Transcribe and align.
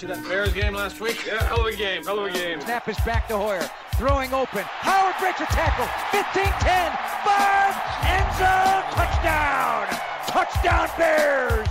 See 0.00 0.06
that 0.06 0.24
Bears 0.24 0.54
game 0.54 0.72
last 0.72 0.98
week? 0.98 1.26
Yeah, 1.26 1.44
hell 1.44 1.60
of 1.60 1.66
a 1.66 1.76
game, 1.76 2.02
hell 2.04 2.20
of 2.20 2.24
a 2.24 2.30
game. 2.32 2.58
Snap 2.62 2.88
is 2.88 2.96
back 3.04 3.28
to 3.28 3.36
Hoyer. 3.36 3.68
Throwing 3.96 4.32
open. 4.32 4.64
Howard 4.64 5.12
breaks 5.20 5.42
a 5.42 5.48
tackle. 5.52 5.84
15 6.08 6.40
10. 6.40 6.56
5. 6.56 7.76
End 8.08 8.28
zone. 8.40 8.80
Touchdown. 8.96 9.84
Touchdown 10.24 10.88
Bears. 10.96 11.68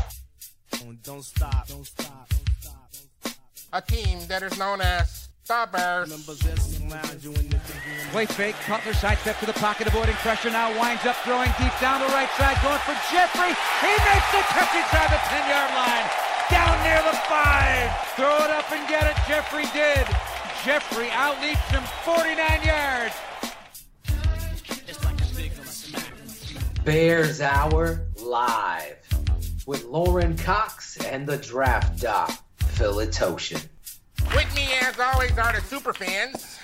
Don't 1.02 1.26
stop. 1.26 1.68
Don't 1.70 1.84
stop. 1.84 2.30
Don't 2.30 2.50
stop. 2.62 2.92
Don't 2.94 3.34
stop. 3.34 3.34
A 3.74 3.82
team 3.82 4.20
that 4.28 4.44
is 4.44 4.60
known 4.60 4.80
as 4.80 5.30
the 5.48 5.68
Bears. 5.72 6.14
Play 8.12 8.28
fake. 8.28 8.56
Cutler 8.70 8.94
sidestep 8.94 9.40
to 9.40 9.48
the 9.48 9.58
pocket, 9.58 9.88
avoiding 9.88 10.14
pressure. 10.22 10.52
Now 10.52 10.70
winds 10.78 11.04
up 11.04 11.16
throwing 11.26 11.50
deep 11.58 11.74
down 11.82 12.00
the 12.00 12.14
right 12.14 12.30
side, 12.38 12.62
going 12.62 12.78
for 12.86 12.94
Jeffery. 13.10 13.58
He 13.82 13.90
makes 13.90 14.30
the 14.30 14.42
catch 14.54 14.76
inside 14.78 15.10
the 15.10 15.18
10 15.18 15.50
yard 15.50 15.74
line. 15.74 16.29
Down 16.50 16.84
near 16.84 17.02
the 17.04 17.18
five. 17.28 17.92
Throw 18.16 18.38
it 18.38 18.52
up 18.52 18.72
and 18.72 18.88
get 18.88 19.04
it. 19.06 19.16
Jeffery 19.28 19.66
did. 19.74 20.06
Jeffery 20.66 21.08
outleaps 21.08 21.70
him 21.70 21.84
49 22.04 22.64
yards. 22.64 23.16
Bears 26.84 27.40
Hour 27.40 28.08
live 28.22 28.98
with 29.66 29.86
Lorin 29.86 30.36
Cox 30.38 30.98
and 31.06 31.28
the 31.28 31.38
draft 31.38 32.02
doc, 32.02 32.32
Phil 32.58 32.96
Atoshin. 32.96 33.64
With 34.36 34.56
me, 34.56 34.68
as 34.82 35.00
always, 35.00 35.38
are 35.38 35.54
the 35.54 35.62
super 35.62 35.94
fans. 35.94 36.58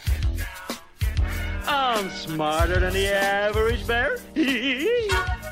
I'm 1.67 2.09
smarter 2.09 2.79
than 2.79 2.93
the 2.93 3.13
average 3.13 3.85
bear. 3.87 4.17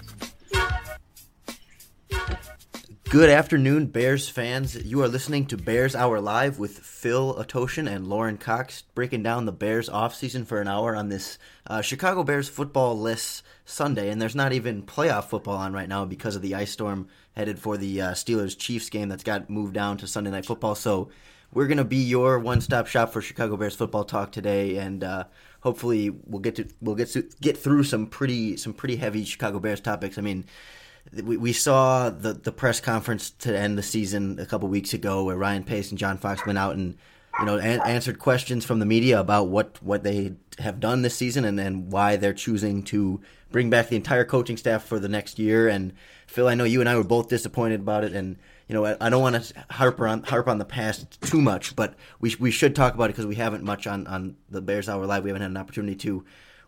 Good 3.14 3.30
afternoon, 3.30 3.86
Bears 3.86 4.28
fans. 4.28 4.76
You 4.76 5.04
are 5.04 5.08
listening 5.08 5.46
to 5.46 5.56
Bears 5.56 5.96
Hour 5.96 6.20
Live 6.20 6.58
with 6.58 6.80
Phil 6.80 7.36
Atoshin 7.36 7.88
and 7.88 8.08
Lorin 8.08 8.40
Cox, 8.40 8.82
breaking 8.96 9.22
down 9.22 9.46
the 9.46 9.52
Bears 9.52 9.88
offseason 9.88 10.48
for 10.48 10.60
an 10.60 10.68
hour 10.68 10.96
on 10.96 11.10
this 11.10 11.38
uh, 11.68 11.82
Chicago 11.82 12.24
Bears 12.24 12.50
football 12.50 13.00
list 13.00 13.44
Sunday. 13.66 14.10
And 14.10 14.20
there's 14.20 14.34
not 14.34 14.52
even 14.52 14.82
playoff 14.82 15.26
football 15.26 15.58
on 15.58 15.74
right 15.74 15.88
now 15.88 16.06
because 16.06 16.36
of 16.36 16.42
the 16.42 16.56
ice 16.56 16.72
storm 16.72 17.08
headed 17.36 17.60
for 17.60 17.78
the 17.78 18.02
uh, 18.02 18.12
Steelers 18.14 18.58
Chiefs 18.58 18.90
game 18.90 19.10
that's 19.10 19.24
got 19.24 19.48
moved 19.48 19.76
down 19.76 19.98
to 19.98 20.08
Sunday 20.08 20.32
Night 20.32 20.48
Football. 20.48 20.74
So 20.74 21.10
we're 21.54 21.68
going 21.68 21.78
to 21.78 21.84
be 21.84 21.98
your 21.98 22.40
one 22.40 22.62
stop 22.62 22.88
shop 22.88 23.14
for 23.14 23.22
Chicago 23.22 23.56
Bears 23.58 23.76
football 23.76 24.06
talk 24.06 24.32
today. 24.32 24.78
And 24.78 25.04
uh, 25.04 25.26
hopefully 25.60 26.10
we'll 26.10 26.42
get 26.42 26.56
to 26.56 26.68
we'll 26.82 26.96
get 26.96 27.10
to 27.10 27.30
get 27.42 27.60
through 27.60 27.84
some 27.84 28.08
pretty 28.08 28.58
some 28.58 28.74
pretty 28.74 28.96
heavy 28.96 29.24
Chicago 29.24 29.60
Bears 29.60 29.82
topics. 29.82 30.18
I 30.18 30.22
mean, 30.22 30.46
we, 31.12 31.38
we 31.38 31.54
saw 31.54 32.10
the 32.10 32.34
the 32.34 32.52
press 32.52 32.80
conference 32.80 33.30
to 33.30 33.58
end 33.58 33.78
the 33.78 33.84
season 33.84 34.40
a 34.40 34.46
couple 34.46 34.68
weeks 34.70 34.94
ago 34.94 35.24
where 35.24 35.38
Ryan 35.38 35.64
Pace 35.64 35.90
and 35.90 36.00
John 36.00 36.18
Fox 36.18 36.46
went 36.46 36.58
out 36.58 36.76
and 36.76 36.98
you 37.40 37.46
know 37.46 37.58
an- 37.58 37.82
answered 37.86 38.20
questions 38.20 38.66
from 38.66 38.80
the 38.80 38.86
media 38.86 39.20
about 39.20 39.48
what 39.48 39.82
what 39.84 40.04
they 40.04 40.34
have 40.60 40.80
done 40.80 41.02
this 41.02 41.16
season 41.16 41.46
and, 41.46 41.60
and 41.60 41.92
why 41.92 42.16
they're 42.16 42.34
choosing 42.34 42.84
to 42.84 43.22
bring 43.52 43.70
back 43.70 43.90
the 43.90 43.96
entire 43.96 44.26
coaching 44.26 44.58
staff 44.58 44.84
for 44.84 45.00
the 45.00 45.10
next 45.10 45.38
year. 45.38 45.68
And 45.68 45.94
Phil 46.28 46.48
I 46.48 46.56
know 46.56 46.64
you 46.64 46.80
and 46.80 46.90
I 46.90 46.96
were 46.96 47.04
both 47.04 47.30
disappointed 47.30 47.82
about 47.82 48.04
it 48.04 48.14
and 48.14 48.38
you 48.68 48.74
know 48.74 48.86
I, 48.86 48.98
I 49.00 49.10
don't 49.10 49.22
want 49.22 49.44
to 49.44 49.66
harp 49.72 50.00
on 50.00 50.24
harp 50.24 50.48
on 50.48 50.58
the 50.58 50.66
past 50.66 51.22
too 51.22 51.42
much 51.42 51.76
but 51.76 51.96
we 52.20 52.36
we 52.40 52.50
should 52.50 52.76
talk 52.76 52.94
about 52.94 53.06
it 53.06 53.10
because 53.10 53.26
we 53.26 53.36
haven't 53.36 53.64
much 53.64 53.88
on 53.88 54.08
on 54.08 54.38
the 54.50 54.62
Bears 54.62 54.90
Hour 54.90 55.06
Live. 55.06 55.24
We 55.24 55.30
haven't 55.30 55.42
had 55.42 55.52
an 55.52 55.58
opportunity 55.58 55.96
to 55.98 56.24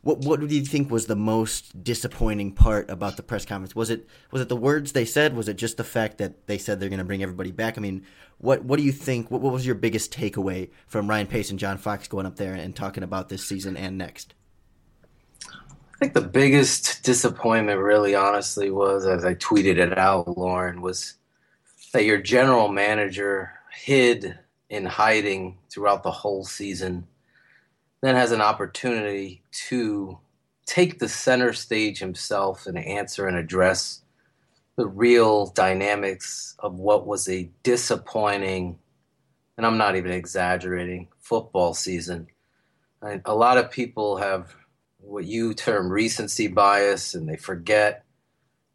what 0.06 0.20
what 0.20 0.40
do 0.40 0.56
you 0.56 0.64
think 0.64 0.92
was 0.92 1.08
the 1.08 1.16
most 1.16 1.84
disappointing 1.84 2.52
part 2.52 2.92
about 2.92 3.18
the 3.18 3.24
press 3.24 3.44
conference? 3.44 3.76
Was 3.76 3.90
it 3.90 4.08
was 4.30 4.40
it 4.40 4.50
the 4.50 4.56
words 4.56 4.92
they 4.92 5.04
said? 5.04 5.36
Was 5.36 5.48
it 5.48 5.56
just 5.56 5.78
the 5.78 5.84
fact 5.84 6.20
that 6.20 6.46
they 6.46 6.60
said 6.60 6.80
they're 6.80 6.90
going 6.90 7.00
to 7.00 7.06
bring 7.06 7.24
everybody 7.24 7.52
back? 7.52 7.76
I 7.76 7.82
mean, 7.82 8.06
what 8.38 8.64
what 8.64 8.78
do 8.78 8.84
you 8.84 8.92
think? 8.92 9.32
What, 9.32 9.42
what 9.42 9.52
was 9.52 9.66
your 9.66 9.74
biggest 9.74 10.14
takeaway 10.14 10.70
from 10.86 11.10
Ryan 11.10 11.26
Pace 11.26 11.50
and 11.50 11.58
John 11.58 11.80
Fox 11.80 12.08
going 12.08 12.28
up 12.28 12.36
there 12.36 12.54
and 12.54 12.76
talking 12.76 13.02
about 13.02 13.30
this 13.30 13.48
season 13.48 13.76
and 13.76 13.98
next? 13.98 14.36
I 15.50 15.98
think 16.00 16.14
the 16.14 16.22
biggest 16.22 17.02
disappointment, 17.02 17.80
really, 17.80 18.14
honestly, 18.14 18.70
was 18.70 19.08
as 19.08 19.26
I 19.26 19.34
tweeted 19.34 19.78
it 19.78 19.98
out, 19.98 20.38
Lorin, 20.38 20.82
was 20.82 21.16
that 21.94 22.06
your 22.06 22.22
general 22.22 22.68
manager 22.68 23.54
hid 23.74 24.38
in 24.70 24.86
hiding 24.86 25.58
throughout 25.72 26.04
the 26.04 26.12
whole 26.12 26.46
season 26.46 27.08
then 28.06 28.16
has 28.16 28.32
an 28.32 28.42
opportunity 28.42 29.42
to 29.52 30.20
take 30.68 31.00
the 31.00 31.10
center 31.10 31.54
stage 31.54 31.98
himself 32.00 32.68
and 32.68 32.78
answer 32.78 33.28
and 33.28 33.36
address 33.36 34.02
the 34.76 34.86
real 34.86 35.48
dynamics 35.48 36.56
of 36.60 36.76
what 36.76 37.08
was 37.08 37.28
a 37.28 37.50
disappointing, 37.64 38.78
and 39.58 39.66
I'm 39.66 39.78
not 39.78 39.96
even 39.96 40.12
exaggerating, 40.12 41.08
football 41.20 41.74
season. 41.74 42.28
A 43.02 43.34
lot 43.34 43.58
of 43.58 43.72
people 43.72 44.18
have 44.18 44.54
what 45.00 45.26
you 45.26 45.56
term 45.56 45.90
recency 45.90 46.48
bias, 46.48 47.16
and 47.16 47.28
they 47.28 47.38
forget. 47.38 48.04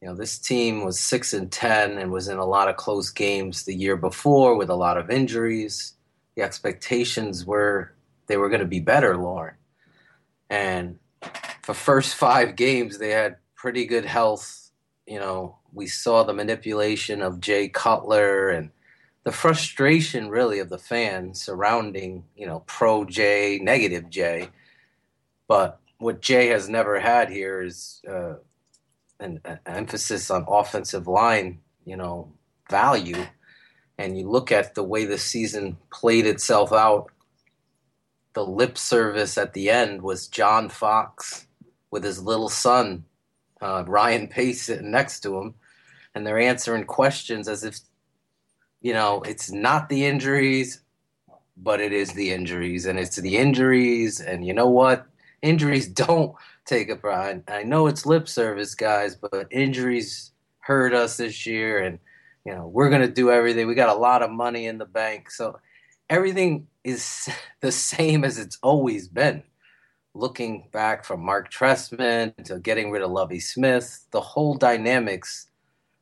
You 0.00 0.08
know, 0.08 0.14
this 0.16 0.38
team 0.38 0.84
was 0.84 0.98
six 0.98 1.32
and 1.34 1.52
ten 1.52 1.98
and 1.98 2.10
was 2.10 2.26
in 2.26 2.38
a 2.38 2.46
lot 2.46 2.68
of 2.68 2.76
close 2.76 3.10
games 3.10 3.64
the 3.64 3.74
year 3.74 3.96
before 3.96 4.56
with 4.56 4.70
a 4.70 4.74
lot 4.74 4.96
of 4.96 5.10
injuries. 5.10 5.94
The 6.34 6.42
expectations 6.42 7.44
were 7.44 7.92
they 8.30 8.36
were 8.36 8.48
going 8.48 8.60
to 8.60 8.66
be 8.66 8.78
better, 8.78 9.16
Lorin. 9.16 9.56
And 10.48 11.00
for 11.62 11.74
first 11.74 12.14
five 12.14 12.54
games, 12.54 12.98
they 12.98 13.10
had 13.10 13.38
pretty 13.56 13.86
good 13.86 14.04
health. 14.04 14.70
You 15.04 15.18
know, 15.18 15.58
we 15.72 15.88
saw 15.88 16.22
the 16.22 16.32
manipulation 16.32 17.22
of 17.22 17.40
Jay 17.40 17.68
Cutler 17.68 18.48
and 18.48 18.70
the 19.24 19.32
frustration, 19.32 20.28
really, 20.28 20.60
of 20.60 20.68
the 20.68 20.78
fans 20.78 21.42
surrounding, 21.42 22.24
you 22.36 22.46
know, 22.46 22.60
pro 22.66 23.04
Jay, 23.04 23.58
negative 23.60 24.08
Jay. 24.08 24.50
But 25.48 25.80
what 25.98 26.22
Jay 26.22 26.46
has 26.48 26.68
never 26.68 27.00
had 27.00 27.30
here 27.30 27.60
is 27.60 28.00
uh, 28.08 28.34
an, 29.18 29.40
an 29.44 29.58
emphasis 29.66 30.30
on 30.30 30.46
offensive 30.48 31.08
line, 31.08 31.58
you 31.84 31.96
know, 31.96 32.32
value. 32.70 33.26
And 33.98 34.16
you 34.16 34.30
look 34.30 34.52
at 34.52 34.76
the 34.76 34.84
way 34.84 35.04
the 35.04 35.18
season 35.18 35.78
played 35.90 36.26
itself 36.26 36.72
out 36.72 37.10
the 38.32 38.44
lip 38.44 38.78
service 38.78 39.36
at 39.36 39.52
the 39.52 39.70
end 39.70 40.02
was 40.02 40.28
John 40.28 40.68
Fox 40.68 41.46
with 41.90 42.04
his 42.04 42.22
little 42.22 42.48
son, 42.48 43.04
uh, 43.60 43.84
Ryan 43.86 44.28
Pace, 44.28 44.62
sitting 44.62 44.90
next 44.90 45.20
to 45.20 45.36
him, 45.38 45.54
and 46.14 46.26
they're 46.26 46.38
answering 46.38 46.84
questions 46.84 47.48
as 47.48 47.64
if, 47.64 47.78
you 48.80 48.92
know, 48.92 49.22
it's 49.22 49.50
not 49.50 49.88
the 49.88 50.06
injuries, 50.06 50.80
but 51.56 51.80
it 51.80 51.92
is 51.92 52.12
the 52.12 52.30
injuries, 52.30 52.86
and 52.86 52.98
it's 52.98 53.16
the 53.16 53.36
injuries, 53.36 54.20
and 54.20 54.46
you 54.46 54.54
know 54.54 54.68
what? 54.68 55.06
Injuries 55.42 55.88
don't 55.88 56.34
take 56.64 56.88
a 56.88 56.96
pride. 56.96 57.42
I 57.48 57.64
know 57.64 57.86
it's 57.86 58.06
lip 58.06 58.28
service, 58.28 58.74
guys, 58.74 59.16
but 59.16 59.48
injuries 59.50 60.30
hurt 60.60 60.94
us 60.94 61.16
this 61.16 61.46
year, 61.46 61.80
and 61.80 61.98
you 62.44 62.54
know 62.54 62.68
we're 62.68 62.90
gonna 62.90 63.08
do 63.08 63.30
everything. 63.30 63.66
We 63.66 63.74
got 63.74 63.94
a 63.94 64.00
lot 64.00 64.22
of 64.22 64.30
money 64.30 64.66
in 64.66 64.78
the 64.78 64.86
bank, 64.86 65.30
so 65.30 65.58
everything 66.10 66.66
is 66.84 67.30
the 67.60 67.72
same 67.72 68.24
as 68.24 68.36
it's 68.36 68.58
always 68.62 69.08
been. 69.08 69.42
Looking 70.12 70.68
back 70.72 71.04
from 71.04 71.24
Mark 71.24 71.52
Trestman 71.52 72.34
to 72.44 72.58
getting 72.58 72.90
rid 72.90 73.02
of 73.02 73.12
Lovie 73.12 73.40
Smith, 73.40 74.06
the 74.10 74.20
whole 74.20 74.54
dynamics 74.56 75.46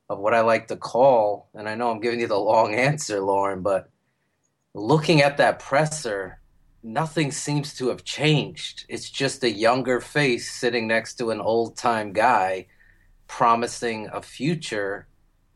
of 0.08 0.18
what 0.18 0.32
I 0.32 0.40
like 0.40 0.66
to 0.68 0.76
call, 0.76 1.50
and 1.52 1.68
I 1.68 1.74
know 1.74 1.90
I'm 1.90 2.00
giving 2.00 2.20
you 2.20 2.26
the 2.26 2.38
long 2.38 2.74
answer, 2.88 3.20
Lorin, 3.20 3.60
but 3.60 3.90
looking 4.72 5.20
at 5.20 5.36
that 5.36 5.58
presser, 5.58 6.40
nothing 6.82 7.30
seems 7.30 7.74
to 7.76 7.88
have 7.88 8.02
changed. 8.02 8.86
It's 8.88 9.10
just 9.10 9.44
a 9.44 9.50
younger 9.50 10.00
face 10.00 10.50
sitting 10.50 10.88
next 10.88 11.16
to 11.16 11.30
an 11.30 11.42
old 11.42 11.76
time 11.76 12.14
guy 12.14 12.66
promising 13.26 14.08
a 14.10 14.22
future 14.22 15.06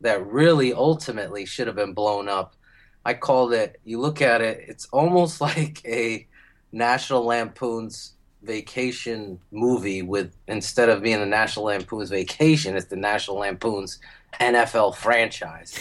that 0.01 0.27
really 0.27 0.73
ultimately 0.73 1.43
should 1.43 1.65
have 1.65 1.75
been 1.75 1.93
blown 1.93 2.29
up 2.29 2.55
I 3.05 3.13
called 3.13 3.53
it. 3.53 3.79
You 3.83 3.99
look 3.99 4.21
at 4.21 4.41
it, 4.41 4.65
it's 4.67 4.87
almost 4.91 5.41
like 5.49 5.81
a 5.85 6.27
National 6.71 7.25
Lampoon's 7.25 8.13
Vacation 8.41 9.39
movie 9.51 10.01
with 10.01 10.35
instead 10.47 10.89
of 10.89 11.01
being 11.01 11.19
the 11.19 11.25
National 11.25 11.65
Lampoon's 11.65 12.09
Vacation, 12.09 12.75
it's 12.75 12.87
the 12.87 12.97
National 12.97 13.37
Lampoon's 13.37 13.99
NFL 14.39 14.97
franchise. 14.97 15.73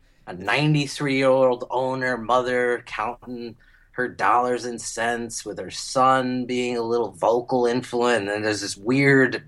a 0.26 0.34
93 0.34 1.16
year 1.16 1.28
old 1.28 1.64
owner, 1.70 2.16
mother 2.16 2.82
counting 2.86 3.56
her 3.92 4.08
dollars 4.08 4.64
and 4.64 4.80
cents 4.80 5.44
with 5.44 5.58
her 5.58 5.70
son 5.70 6.44
being 6.44 6.76
a 6.76 6.82
little 6.82 7.12
vocal 7.12 7.66
influence, 7.66 8.18
and 8.20 8.28
then 8.28 8.42
there's 8.42 8.60
this 8.60 8.76
weird 8.76 9.44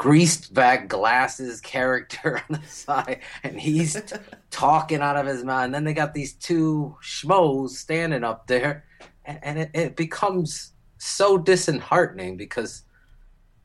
greased 0.00 0.54
back 0.54 0.88
glasses 0.88 1.60
character 1.60 2.42
on 2.48 2.58
the 2.58 2.66
side, 2.66 3.20
and 3.42 3.60
he's 3.60 4.00
talking 4.50 5.02
out 5.02 5.18
of 5.18 5.26
his 5.26 5.44
mouth. 5.44 5.66
And 5.66 5.74
then 5.74 5.84
they 5.84 5.92
got 5.92 6.14
these 6.14 6.32
two 6.32 6.96
schmoes 7.02 7.72
standing 7.72 8.24
up 8.24 8.46
there, 8.46 8.86
and, 9.26 9.38
and 9.42 9.58
it, 9.58 9.70
it 9.74 9.96
becomes 9.96 10.72
so 10.96 11.36
disheartening 11.36 12.38
because 12.38 12.84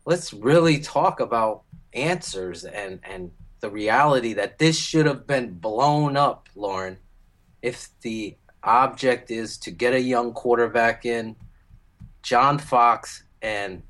let's 0.03 0.33
really 0.33 0.79
talk 0.79 1.21
about 1.21 1.63
answers 1.93 2.65
and 2.65 2.99
and 3.09 3.31
the 3.61 3.69
reality 3.69 4.33
that 4.33 4.59
this 4.59 4.77
should 4.77 5.05
have 5.05 5.25
been 5.25 5.53
blown 5.53 6.17
up, 6.17 6.49
Lorin. 6.53 6.97
if 7.61 7.87
the 8.01 8.35
object 8.61 9.31
is 9.31 9.57
to 9.59 9.71
get 9.71 9.93
a 9.93 10.01
young 10.01 10.33
quarterback 10.33 11.05
in, 11.05 11.37
John 12.23 12.59
Fox 12.59 13.23
and 13.41 13.83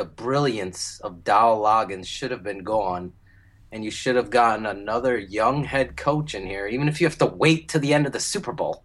the 0.00 0.06
brilliance 0.06 0.98
of 1.00 1.24
Dowell 1.24 1.62
Loggains 1.62 2.06
should 2.06 2.30
have 2.30 2.42
been 2.42 2.64
gone. 2.64 3.12
And 3.70 3.84
you 3.84 3.90
should 3.90 4.16
have 4.16 4.30
gotten 4.30 4.64
another 4.64 5.18
young 5.18 5.64
head 5.64 5.94
coach 5.94 6.34
in 6.34 6.46
here, 6.46 6.66
even 6.66 6.88
if 6.88 7.02
you 7.02 7.06
have 7.06 7.18
to 7.18 7.26
wait 7.26 7.68
to 7.68 7.78
the 7.78 7.92
end 7.92 8.06
of 8.06 8.12
the 8.12 8.18
Super 8.18 8.52
Bowl. 8.52 8.82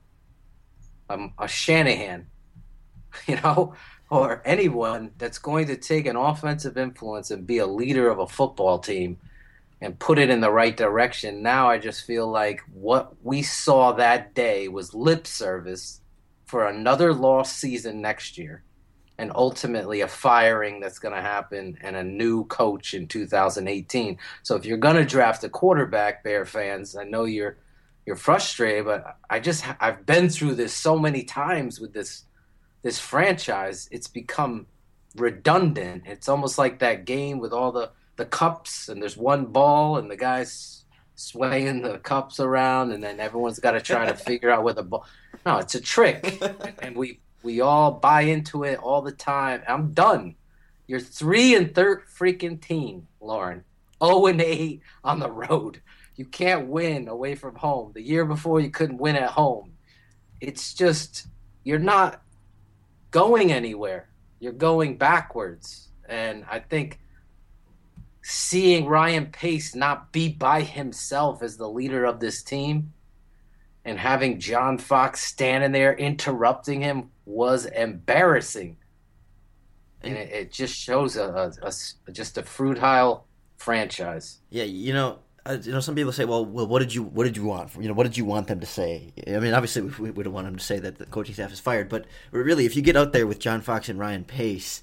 Um, 1.10 1.34
a 1.40 1.48
Shanahan, 1.48 2.28
you 3.28 3.38
know, 3.38 3.76
or 4.10 4.42
anyone 4.44 5.12
that's 5.18 5.38
going 5.38 5.68
to 5.68 5.78
take 5.78 6.06
an 6.06 6.18
offensive 6.18 6.78
influence 6.78 7.32
and 7.32 7.48
be 7.48 7.60
a 7.60 7.66
leader 7.66 8.10
of 8.10 8.20
a 8.20 8.28
football 8.28 8.80
team 8.80 9.16
and 9.80 9.98
put 9.98 10.20
it 10.20 10.30
in 10.30 10.42
the 10.42 10.52
right 10.52 10.76
direction. 10.76 11.42
Now 11.42 11.70
I 11.70 11.78
just 11.78 12.06
feel 12.06 12.30
like 12.30 12.60
what 12.74 13.16
we 13.24 13.42
saw 13.42 13.94
that 13.94 14.34
day 14.34 14.68
was 14.68 14.94
lip 14.94 15.28
service 15.28 16.02
for 16.44 16.68
another 16.68 17.14
lost 17.14 17.58
season 17.58 18.02
next 18.02 18.38
year 18.38 18.66
and 19.18 19.32
ultimately 19.36 20.02
a 20.02 20.08
firing 20.08 20.80
that's 20.80 21.00
going 21.00 21.14
to 21.14 21.22
happen 21.22 21.78
and 21.82 21.96
a 21.96 22.04
new 22.04 22.46
coach 22.46 22.94
in 22.94 23.08
2018. 23.08 24.18
So 24.44 24.56
if 24.56 24.66
you're 24.66 24.78
going 24.78 24.98
to 24.98 25.06
draft 25.06 25.44
a 25.44 25.50
quarterback, 25.50 26.24
Bear 26.24 26.46
fans, 26.46 26.96
I 26.96 27.04
know 27.04 27.26
you're 27.26 27.58
you're 28.06 28.16
frustrated, 28.16 28.86
but 28.86 29.18
I 29.30 29.40
just 29.40 29.66
I've 29.80 30.06
been 30.06 30.30
through 30.30 30.56
this 30.56 30.74
so 30.74 31.00
many 31.00 31.24
times 31.24 31.80
with 31.80 31.94
this 31.94 32.26
this 32.84 33.00
franchise. 33.00 33.88
It's 33.92 34.08
become 34.08 34.68
redundant. 35.16 36.04
It's 36.06 36.30
almost 36.30 36.58
like 36.58 36.80
that 36.80 37.06
game 37.06 37.40
with 37.40 37.54
all 37.54 37.72
the 37.72 37.92
the 38.18 38.26
cups 38.26 38.90
and 38.90 39.02
there's 39.02 39.18
one 39.18 39.46
ball 39.46 39.98
and 39.98 40.10
the 40.10 40.16
guys 40.16 40.86
swaying 41.16 41.82
the 41.82 41.98
cups 42.00 42.40
around 42.40 42.92
and 42.92 43.04
then 43.04 43.20
everyone's 43.20 43.60
got 43.60 43.72
to 43.72 43.82
try 43.82 44.06
to 44.06 44.14
figure 44.14 44.50
out 44.50 44.64
where 44.64 44.74
the 44.74 44.84
ball. 44.84 45.06
No, 45.46 45.58
it's 45.58 45.76
a 45.76 45.82
trick, 45.82 46.42
and 46.80 46.96
we 46.96 47.20
we 47.46 47.62
all 47.62 47.92
buy 47.92 48.22
into 48.22 48.64
it 48.64 48.80
all 48.80 49.04
the 49.04 49.12
time. 49.12 49.62
I'm 49.68 49.94
done. 49.94 50.36
You're 50.88 51.00
three 51.00 51.56
and 51.56 51.74
third 51.74 52.02
freaking 52.08 52.60
team, 52.60 53.08
Lorin. 53.22 53.64
Oh 54.02 54.26
and 54.26 54.42
eight 54.42 54.82
on 55.04 55.20
the 55.20 55.32
road. 55.32 55.82
You 56.16 56.26
can't 56.26 56.68
win 56.68 57.08
away 57.08 57.36
from 57.36 57.56
home. 57.56 57.92
The 57.94 58.02
year 58.02 58.26
before 58.26 58.60
you 58.60 58.72
couldn't 58.72 58.98
win 58.98 59.16
at 59.16 59.30
home. 59.30 59.74
It's 60.42 60.74
just 60.74 61.28
you're 61.64 61.78
not 61.78 62.22
going 63.12 63.52
anywhere. 63.52 64.10
You're 64.40 64.52
going 64.52 64.98
backwards. 64.98 65.90
And 66.10 66.46
I 66.50 66.60
think 66.60 67.00
seeing 68.24 68.88
Ryan 68.88 69.28
Pace 69.28 69.76
not 69.76 70.12
be 70.12 70.30
by 70.30 70.62
himself 70.62 71.44
as 71.44 71.58
the 71.58 71.70
leader 71.70 72.06
of 72.06 72.20
this 72.20 72.42
team 72.42 72.92
and 73.86 74.00
having 74.00 74.40
John 74.40 74.78
Fox 74.78 75.22
standing 75.22 75.72
there 75.72 75.96
interrupting 75.96 76.82
him 76.82 77.12
was 77.26 77.66
embarrassing. 77.68 78.78
And 80.02 80.18
it, 80.18 80.32
it 80.32 80.52
just 80.52 80.76
shows 80.76 81.16
a, 81.16 81.54
a, 81.62 81.68
a, 81.68 82.12
just 82.12 82.38
a 82.38 82.42
fruitile 82.42 83.22
franchise. 83.58 84.40
Yeah, 84.50 84.64
you 84.64 84.94
know, 84.94 85.20
uh, 85.46 85.58
you 85.62 85.72
know, 85.72 85.80
some 85.80 85.94
people 85.96 86.12
say, 86.12 86.26
"Well, 86.26 86.46
well, 86.46 86.68
what 86.68 86.80
did 86.80 86.94
you, 86.94 87.04
what 87.04 87.24
did 87.24 87.38
you 87.38 87.46
want? 87.46 87.76
You 87.80 87.88
know, 87.88 87.94
what 87.94 88.04
did 88.04 88.18
you 88.18 88.26
want 88.26 88.48
them 88.48 88.60
to 88.60 88.66
say?" 88.66 89.14
I 89.28 89.40
mean, 89.40 89.54
obviously, 89.54 89.84
we, 89.84 90.12
we 90.12 90.24
don't 90.24 90.34
want 90.34 90.48
them 90.48 90.56
to 90.56 90.64
say 90.64 90.80
that 90.80 90.98
the 90.98 91.06
coaching 91.06 91.36
staff 91.36 91.54
is 91.54 91.60
fired, 91.60 91.88
but 91.88 92.06
really, 92.32 92.66
if 92.66 92.76
you 92.76 92.82
get 92.82 92.96
out 92.96 93.14
there 93.14 93.28
with 93.28 93.40
John 93.40 93.62
Fox 93.62 93.88
and 93.88 94.00
Ryan 94.00 94.24
Pace, 94.26 94.82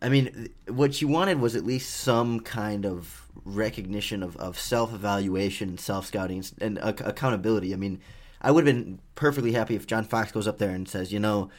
I 0.00 0.08
mean, 0.08 0.48
what 0.66 1.02
you 1.02 1.08
wanted 1.08 1.40
was 1.40 1.54
at 1.56 1.64
least 1.64 1.94
some 1.94 2.40
kind 2.40 2.86
of 2.86 3.26
recognition 3.44 4.22
of, 4.22 4.36
of 4.36 4.58
self 4.58 4.94
evaluation 4.94 5.70
and 5.70 5.80
self 5.80 6.06
scouting 6.06 6.42
and 6.60 6.78
uh, 6.78 6.92
accountability. 7.00 7.74
I 7.74 7.76
mean, 7.76 8.00
I 8.40 8.50
would 8.50 8.66
have 8.66 8.74
been 8.74 9.00
perfectly 9.14 9.52
happy 9.52 9.74
if 9.74 9.86
John 9.86 10.04
Fox 10.04 10.32
goes 10.32 10.46
up 10.46 10.58
there 10.58 10.70
and 10.70 10.88
says, 10.88 11.12
you 11.12 11.20
know, 11.20 11.50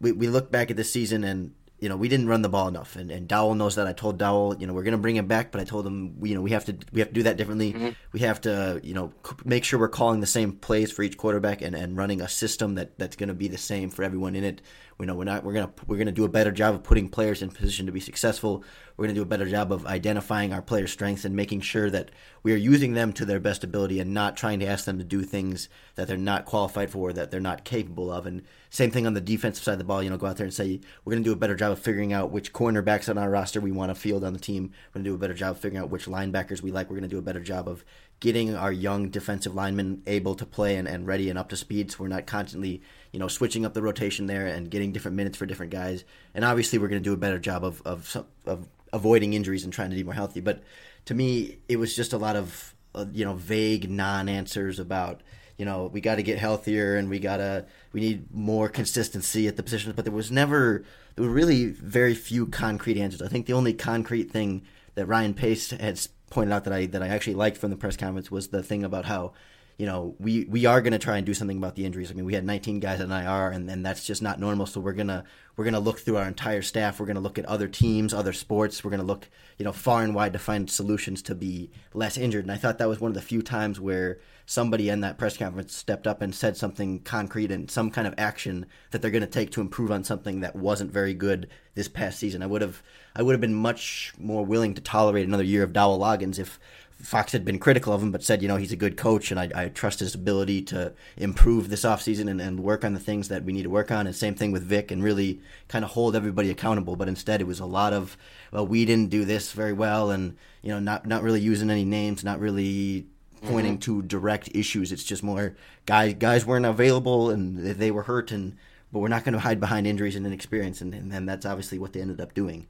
we, 0.00 0.12
we 0.12 0.28
look 0.28 0.50
back 0.50 0.70
at 0.70 0.76
this 0.76 0.92
season 0.92 1.24
and 1.24 1.52
you 1.80 1.88
know, 1.88 1.96
we 1.96 2.08
didn't 2.08 2.26
run 2.26 2.42
the 2.42 2.48
ball 2.48 2.66
enough, 2.66 2.96
and, 2.96 3.10
and 3.10 3.28
Dowell 3.28 3.54
knows 3.54 3.76
that. 3.76 3.86
I 3.86 3.92
told 3.92 4.18
Dowell, 4.18 4.56
you 4.58 4.66
know, 4.66 4.72
we're 4.72 4.82
going 4.82 4.92
to 4.92 4.98
bring 4.98 5.14
him 5.14 5.28
back, 5.28 5.52
but 5.52 5.60
I 5.60 5.64
told 5.64 5.86
him, 5.86 6.16
you 6.22 6.34
know, 6.34 6.40
we 6.40 6.50
have 6.50 6.64
to 6.64 6.76
we 6.92 7.00
have 7.00 7.08
to 7.08 7.14
do 7.14 7.22
that 7.22 7.36
differently. 7.36 7.72
Mm-hmm. 7.72 7.90
We 8.10 8.20
have 8.20 8.40
to, 8.42 8.80
you 8.82 8.94
know, 8.94 9.12
make 9.44 9.62
sure 9.62 9.78
we're 9.78 9.88
calling 9.88 10.18
the 10.18 10.26
same 10.26 10.52
plays 10.52 10.90
for 10.90 11.04
each 11.04 11.16
quarterback 11.16 11.62
and, 11.62 11.76
and 11.76 11.96
running 11.96 12.20
a 12.20 12.28
system 12.28 12.74
that, 12.74 12.98
that's 12.98 13.14
going 13.14 13.28
to 13.28 13.34
be 13.34 13.46
the 13.46 13.58
same 13.58 13.90
for 13.90 14.02
everyone 14.02 14.34
in 14.34 14.42
it. 14.42 14.60
We 14.98 15.06
know 15.06 15.14
we're 15.14 15.24
not 15.24 15.44
we're 15.44 15.52
gonna 15.52 15.70
we're 15.86 15.96
gonna 15.96 16.10
do 16.10 16.24
a 16.24 16.28
better 16.28 16.50
job 16.50 16.74
of 16.74 16.82
putting 16.82 17.08
players 17.08 17.40
in 17.40 17.50
position 17.50 17.86
to 17.86 17.92
be 17.92 18.00
successful. 18.00 18.64
We're 18.96 19.04
gonna 19.04 19.14
do 19.14 19.22
a 19.22 19.26
better 19.26 19.48
job 19.48 19.70
of 19.70 19.86
identifying 19.86 20.52
our 20.52 20.60
players' 20.60 20.90
strengths 20.90 21.24
and 21.24 21.36
making 21.36 21.60
sure 21.60 21.88
that 21.88 22.10
we 22.42 22.52
are 22.52 22.56
using 22.56 22.94
them 22.94 23.12
to 23.12 23.24
their 23.24 23.38
best 23.38 23.62
ability 23.62 24.00
and 24.00 24.12
not 24.12 24.36
trying 24.36 24.58
to 24.58 24.66
ask 24.66 24.86
them 24.86 24.98
to 24.98 25.04
do 25.04 25.22
things 25.22 25.68
that 25.94 26.08
they're 26.08 26.16
not 26.16 26.46
qualified 26.46 26.90
for, 26.90 27.12
that 27.12 27.30
they're 27.30 27.38
not 27.38 27.64
capable 27.64 28.10
of. 28.10 28.26
And 28.26 28.42
same 28.70 28.90
thing 28.90 29.06
on 29.06 29.14
the 29.14 29.20
defensive 29.20 29.62
side 29.62 29.74
of 29.74 29.78
the 29.78 29.84
ball. 29.84 30.02
You 30.02 30.10
know, 30.10 30.16
go 30.16 30.26
out 30.26 30.36
there 30.36 30.46
and 30.46 30.54
say 30.54 30.80
we're 31.04 31.12
gonna 31.12 31.22
do 31.22 31.32
a 31.32 31.36
better 31.36 31.54
job 31.54 31.70
of 31.70 31.78
figuring 31.78 32.12
out 32.12 32.32
which 32.32 32.52
cornerbacks 32.52 33.08
on 33.08 33.18
our 33.18 33.30
roster 33.30 33.60
we 33.60 33.70
want 33.70 33.90
to 33.90 33.94
field 33.94 34.24
on 34.24 34.32
the 34.32 34.40
team. 34.40 34.72
We're 34.88 34.98
gonna 34.98 35.10
do 35.10 35.14
a 35.14 35.18
better 35.18 35.32
job 35.32 35.52
of 35.52 35.60
figuring 35.60 35.80
out 35.80 35.90
which 35.90 36.06
linebackers 36.06 36.60
we 36.60 36.72
like. 36.72 36.90
We're 36.90 36.96
gonna 36.96 37.06
do 37.06 37.18
a 37.18 37.22
better 37.22 37.38
job 37.38 37.68
of 37.68 37.84
getting 38.18 38.56
our 38.56 38.72
young 38.72 39.10
defensive 39.10 39.54
linemen 39.54 40.02
able 40.08 40.34
to 40.34 40.44
play 40.44 40.74
and, 40.74 40.88
and 40.88 41.06
ready 41.06 41.30
and 41.30 41.38
up 41.38 41.48
to 41.50 41.56
speed 41.56 41.92
so 41.92 41.98
we're 42.00 42.08
not 42.08 42.26
constantly 42.26 42.82
you 43.12 43.18
know 43.18 43.28
switching 43.28 43.64
up 43.64 43.74
the 43.74 43.82
rotation 43.82 44.26
there 44.26 44.46
and 44.46 44.70
getting 44.70 44.92
different 44.92 45.16
minutes 45.16 45.36
for 45.36 45.46
different 45.46 45.72
guys. 45.72 46.04
And 46.34 46.44
obviously 46.44 46.78
we're 46.78 46.88
going 46.88 47.02
to 47.02 47.08
do 47.08 47.14
a 47.14 47.18
better 47.18 47.38
job 47.38 47.64
of, 47.64 47.82
of, 47.84 48.24
of 48.46 48.68
avoiding 48.92 49.32
injuries 49.32 49.64
and 49.64 49.72
trying 49.72 49.90
to 49.90 49.96
be 49.96 50.02
more 50.02 50.14
healthy. 50.14 50.40
But 50.40 50.62
to 51.06 51.14
me 51.14 51.58
it 51.68 51.76
was 51.76 51.96
just 51.96 52.12
a 52.12 52.18
lot 52.18 52.36
of 52.36 52.74
uh, 52.94 53.06
you 53.12 53.24
know 53.24 53.34
vague 53.34 53.90
non-answers 53.90 54.78
about 54.78 55.22
you 55.56 55.64
know 55.64 55.86
we 55.86 56.00
got 56.00 56.16
to 56.16 56.22
get 56.22 56.38
healthier 56.38 56.96
and 56.96 57.08
we 57.08 57.18
got 57.18 57.38
to 57.38 57.64
we 57.92 58.00
need 58.00 58.34
more 58.34 58.68
consistency 58.68 59.48
at 59.48 59.56
the 59.56 59.62
positions 59.62 59.94
but 59.94 60.04
there 60.04 60.14
was 60.14 60.30
never 60.30 60.84
there 61.14 61.24
were 61.24 61.32
really 61.32 61.66
very 61.66 62.14
few 62.14 62.46
concrete 62.46 62.98
answers. 62.98 63.22
I 63.22 63.28
think 63.28 63.46
the 63.46 63.52
only 63.52 63.72
concrete 63.72 64.30
thing 64.30 64.62
that 64.94 65.06
ryan 65.06 65.34
pace 65.34 65.70
has 65.70 66.08
pointed 66.30 66.52
out 66.52 66.64
that 66.64 66.72
I 66.72 66.86
that 66.86 67.02
I 67.02 67.08
actually 67.08 67.34
liked 67.34 67.56
from 67.56 67.70
the 67.70 67.76
press 67.76 67.96
conference 67.96 68.30
was 68.30 68.48
the 68.48 68.62
thing 68.62 68.84
about 68.84 69.06
how 69.06 69.32
you 69.78 69.86
know 69.86 70.16
we 70.18 70.44
we 70.46 70.66
are 70.66 70.82
going 70.82 70.92
to 70.92 70.98
try 70.98 71.16
and 71.16 71.24
do 71.24 71.32
something 71.32 71.56
about 71.56 71.76
the 71.76 71.84
injuries. 71.84 72.10
I 72.10 72.14
mean, 72.14 72.24
we 72.24 72.34
had 72.34 72.44
19 72.44 72.80
guys 72.80 73.00
on 73.00 73.12
IR, 73.12 73.50
and 73.50 73.70
and 73.70 73.86
that's 73.86 74.04
just 74.04 74.20
not 74.20 74.40
normal. 74.40 74.66
So 74.66 74.80
we're 74.80 74.92
gonna 74.92 75.24
we're 75.56 75.64
gonna 75.64 75.78
look 75.78 76.00
through 76.00 76.16
our 76.16 76.26
entire 76.26 76.62
staff. 76.62 76.98
We're 76.98 77.06
gonna 77.06 77.20
look 77.20 77.38
at 77.38 77.44
other 77.46 77.68
teams, 77.68 78.12
other 78.12 78.32
sports. 78.32 78.82
We're 78.82 78.90
gonna 78.90 79.04
look 79.04 79.30
you 79.56 79.64
know 79.64 79.72
far 79.72 80.02
and 80.02 80.16
wide 80.16 80.32
to 80.32 80.38
find 80.40 80.68
solutions 80.68 81.22
to 81.22 81.34
be 81.36 81.70
less 81.94 82.18
injured. 82.18 82.44
And 82.44 82.50
I 82.50 82.56
thought 82.56 82.78
that 82.78 82.88
was 82.88 83.00
one 83.00 83.12
of 83.12 83.14
the 83.14 83.22
few 83.22 83.40
times 83.40 83.78
where 83.78 84.18
somebody 84.46 84.88
in 84.88 85.02
that 85.02 85.18
press 85.18 85.36
conference 85.36 85.76
stepped 85.76 86.06
up 86.06 86.22
and 86.22 86.34
said 86.34 86.56
something 86.56 86.98
concrete 87.00 87.52
and 87.52 87.70
some 87.70 87.90
kind 87.90 88.08
of 88.08 88.14
action 88.16 88.64
that 88.90 89.02
they're 89.02 89.10
going 89.10 89.20
to 89.20 89.26
take 89.26 89.50
to 89.50 89.60
improve 89.60 89.92
on 89.92 90.02
something 90.02 90.40
that 90.40 90.56
wasn't 90.56 90.90
very 90.90 91.12
good 91.12 91.46
this 91.74 91.86
past 91.86 92.18
season. 92.18 92.42
I 92.42 92.46
would 92.46 92.62
have 92.62 92.82
I 93.14 93.22
would 93.22 93.32
have 93.32 93.40
been 93.40 93.54
much 93.54 94.12
more 94.18 94.44
willing 94.44 94.74
to 94.74 94.80
tolerate 94.80 95.26
another 95.26 95.44
year 95.44 95.62
of 95.62 95.72
Dowell 95.72 96.00
Loggains 96.00 96.38
if 96.38 96.58
Fox 97.00 97.30
had 97.30 97.44
been 97.44 97.60
critical 97.60 97.92
of 97.92 98.02
him, 98.02 98.10
but 98.10 98.24
said, 98.24 98.42
you 98.42 98.48
know, 98.48 98.56
he's 98.56 98.72
a 98.72 98.76
good 98.76 98.96
coach 98.96 99.30
and 99.30 99.38
I, 99.38 99.50
I 99.54 99.68
trust 99.68 100.00
his 100.00 100.14
ability 100.14 100.62
to 100.62 100.92
improve 101.16 101.68
this 101.68 101.84
offseason 101.84 102.28
and, 102.28 102.40
and 102.40 102.60
work 102.60 102.84
on 102.84 102.92
the 102.92 103.00
things 103.00 103.28
that 103.28 103.44
we 103.44 103.52
need 103.52 103.62
to 103.62 103.70
work 103.70 103.92
on. 103.92 104.06
And 104.06 104.16
same 104.16 104.34
thing 104.34 104.50
with 104.50 104.64
Vic 104.64 104.90
and 104.90 105.02
really 105.02 105.40
kind 105.68 105.84
of 105.84 105.92
hold 105.92 106.16
everybody 106.16 106.50
accountable. 106.50 106.96
But 106.96 107.08
instead, 107.08 107.40
it 107.40 107.46
was 107.46 107.60
a 107.60 107.66
lot 107.66 107.92
of, 107.92 108.16
well, 108.52 108.66
we 108.66 108.84
didn't 108.84 109.10
do 109.10 109.24
this 109.24 109.52
very 109.52 109.72
well 109.72 110.10
and, 110.10 110.36
you 110.60 110.70
know, 110.70 110.80
not, 110.80 111.06
not 111.06 111.22
really 111.22 111.40
using 111.40 111.70
any 111.70 111.84
names, 111.84 112.24
not 112.24 112.40
really 112.40 113.06
pointing 113.42 113.74
mm-hmm. 113.74 114.00
to 114.00 114.02
direct 114.02 114.48
issues. 114.52 114.90
It's 114.90 115.04
just 115.04 115.22
more 115.22 115.54
guys 115.86 116.14
guys 116.14 116.44
weren't 116.44 116.66
available 116.66 117.30
and 117.30 117.58
they 117.58 117.90
were 117.90 118.02
hurt 118.02 118.32
and 118.32 118.56
but 118.92 119.00
we're 119.00 119.08
not 119.08 119.24
going 119.24 119.34
to 119.34 119.38
hide 119.38 119.60
behind 119.60 119.86
injuries 119.86 120.16
and 120.16 120.26
inexperience 120.26 120.80
and, 120.80 120.94
and, 120.94 121.12
and 121.12 121.28
that's 121.28 121.46
obviously 121.46 121.78
what 121.78 121.92
they 121.92 122.00
ended 122.00 122.20
up 122.20 122.34
doing. 122.34 122.66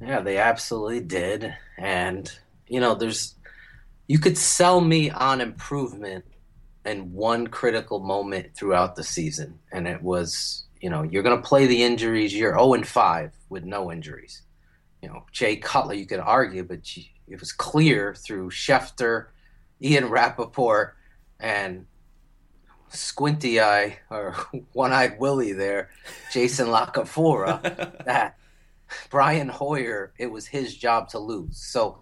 Yeah, 0.00 0.20
they 0.20 0.36
absolutely 0.36 1.00
did. 1.00 1.56
And 1.78 2.30
you 2.68 2.80
know, 2.80 2.94
there's 2.94 3.34
you 4.06 4.18
could 4.18 4.38
sell 4.38 4.80
me 4.80 5.10
on 5.10 5.40
improvement 5.40 6.24
in 6.84 7.12
one 7.12 7.46
critical 7.48 7.98
moment 7.98 8.54
throughout 8.54 8.94
the 8.94 9.02
season 9.02 9.58
and 9.72 9.88
it 9.88 10.00
was, 10.02 10.64
you 10.80 10.88
know, 10.88 11.02
you're 11.02 11.22
going 11.22 11.36
to 11.36 11.48
play 11.48 11.66
the 11.66 11.82
injuries. 11.82 12.34
You're 12.34 12.52
0 12.52 12.74
and 12.74 12.86
5 12.86 13.32
with 13.48 13.64
no 13.64 13.90
injuries. 13.90 14.42
You 15.02 15.08
know, 15.08 15.24
Jay 15.32 15.56
Cutler, 15.56 15.94
you 15.94 16.06
could 16.06 16.20
argue, 16.20 16.62
but 16.62 16.80
it 17.28 17.40
was 17.40 17.52
clear 17.52 18.14
through 18.14 18.50
Schefter, 18.50 19.26
Ian 19.82 20.08
Rapoport, 20.08 20.96
and 21.40 21.86
Squinty 22.88 23.60
Eye 23.60 23.98
or 24.10 24.34
One 24.72 24.92
Eyed 24.92 25.18
Willie 25.18 25.52
there, 25.52 25.90
Jason 26.32 26.70
La 26.70 26.86
Canfora, 26.86 28.04
that 28.04 28.38
Brian 29.10 29.48
Hoyer, 29.48 30.12
it 30.18 30.26
was 30.26 30.46
his 30.46 30.76
job 30.76 31.08
to 31.10 31.18
lose. 31.18 31.58
So, 31.58 32.00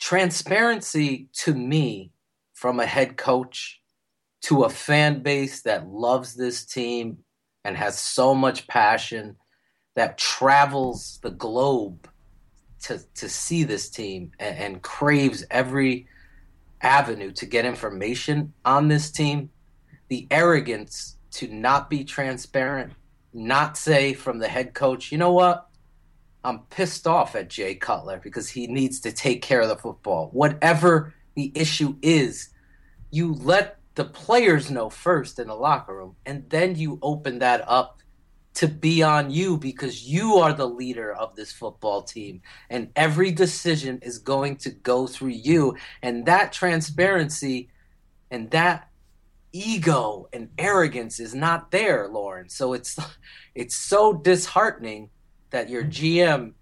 transparency 0.00 1.28
to 1.32 1.54
me 1.54 2.10
from 2.54 2.80
a 2.80 2.86
head 2.86 3.16
coach 3.16 3.80
to 4.42 4.64
a 4.64 4.70
fan 4.70 5.22
base 5.22 5.62
that 5.62 5.88
loves 5.88 6.34
this 6.34 6.64
team 6.64 7.18
and 7.64 7.76
has 7.76 7.98
so 7.98 8.34
much 8.34 8.66
passion 8.66 9.36
that 9.94 10.18
travels 10.18 11.18
the 11.22 11.30
globe 11.30 12.08
to 12.80 12.98
to 13.14 13.28
see 13.28 13.62
this 13.62 13.90
team 13.90 14.32
and, 14.38 14.56
and 14.56 14.82
craves 14.82 15.44
every 15.50 16.06
avenue 16.80 17.30
to 17.32 17.44
get 17.44 17.66
information 17.66 18.52
on 18.64 18.88
this 18.88 19.10
team. 19.10 19.50
the 20.08 20.26
arrogance 20.32 21.18
to 21.30 21.46
not 21.46 21.88
be 21.88 22.02
transparent, 22.02 22.92
not 23.32 23.76
say 23.76 24.12
from 24.12 24.40
the 24.40 24.48
head 24.48 24.74
coach, 24.74 25.12
you 25.12 25.18
know 25.18 25.32
what? 25.32 25.69
I'm 26.44 26.60
pissed 26.70 27.06
off 27.06 27.36
at 27.36 27.50
Jay 27.50 27.74
Cutler 27.74 28.20
because 28.22 28.48
he 28.48 28.66
needs 28.66 29.00
to 29.00 29.12
take 29.12 29.42
care 29.42 29.60
of 29.60 29.68
the 29.68 29.76
football. 29.76 30.30
Whatever 30.32 31.14
the 31.34 31.52
issue 31.54 31.96
is, 32.02 32.50
you 33.10 33.34
let 33.34 33.78
the 33.94 34.04
players 34.04 34.70
know 34.70 34.88
first 34.88 35.38
in 35.38 35.48
the 35.48 35.54
locker 35.54 35.96
room, 35.96 36.16
and 36.24 36.48
then 36.48 36.76
you 36.76 36.98
open 37.02 37.40
that 37.40 37.68
up 37.68 38.00
to 38.54 38.68
be 38.68 39.02
on 39.02 39.30
you 39.30 39.56
because 39.56 40.08
you 40.08 40.36
are 40.36 40.52
the 40.52 40.68
leader 40.68 41.12
of 41.12 41.36
this 41.36 41.52
football 41.52 42.02
team 42.02 42.42
and 42.68 42.90
every 42.96 43.30
decision 43.30 43.98
is 44.02 44.18
going 44.18 44.56
to 44.56 44.70
go 44.70 45.06
through 45.06 45.28
you 45.28 45.76
and 46.02 46.26
that 46.26 46.52
transparency 46.52 47.68
and 48.30 48.50
that 48.50 48.88
ego 49.52 50.28
and 50.32 50.48
arrogance 50.58 51.20
is 51.20 51.34
not 51.34 51.70
there 51.70 52.08
Lorin 52.08 52.50
so 52.50 52.72
it's 52.72 52.98
it's 53.54 53.76
so 53.76 54.12
disheartening 54.12 55.10
that 55.50 55.68
your 55.68 55.84
gm 55.84 56.52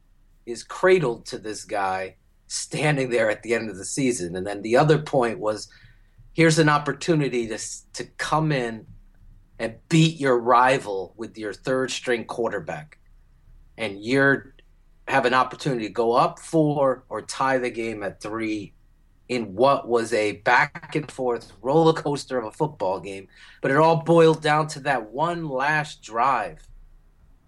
is 0.46 0.64
cradled 0.64 1.26
to 1.26 1.38
this 1.38 1.64
guy 1.64 2.16
standing 2.48 3.10
there 3.10 3.30
at 3.30 3.42
the 3.42 3.54
end 3.54 3.70
of 3.70 3.76
the 3.76 3.84
season. 3.84 4.34
And 4.34 4.46
then 4.46 4.62
the 4.62 4.76
other 4.76 4.98
point 4.98 5.38
was 5.38 5.68
here's 6.32 6.58
an 6.58 6.68
opportunity 6.68 7.46
to 7.46 7.58
to 7.92 8.04
come 8.16 8.50
in 8.50 8.86
and 9.58 9.74
beat 9.88 10.18
your 10.18 10.38
rival 10.38 11.14
with 11.16 11.36
your 11.36 11.52
third 11.52 11.90
string 11.90 12.24
quarterback. 12.24 12.98
And 13.76 14.02
you're 14.02 14.54
have 15.06 15.24
an 15.24 15.34
opportunity 15.34 15.86
to 15.86 15.92
go 15.92 16.12
up 16.12 16.38
four 16.38 17.04
or 17.08 17.22
tie 17.22 17.58
the 17.58 17.70
game 17.70 18.02
at 18.02 18.20
three 18.20 18.74
in 19.28 19.54
what 19.54 19.88
was 19.88 20.12
a 20.12 20.32
back 20.32 20.94
and 20.94 21.10
forth 21.10 21.52
roller 21.62 21.92
coaster 21.92 22.38
of 22.38 22.46
a 22.46 22.50
football 22.50 23.00
game. 23.00 23.28
But 23.60 23.70
it 23.70 23.76
all 23.76 24.02
boiled 24.02 24.42
down 24.42 24.68
to 24.68 24.80
that 24.80 25.10
one 25.10 25.48
last 25.48 26.02
drive 26.02 26.67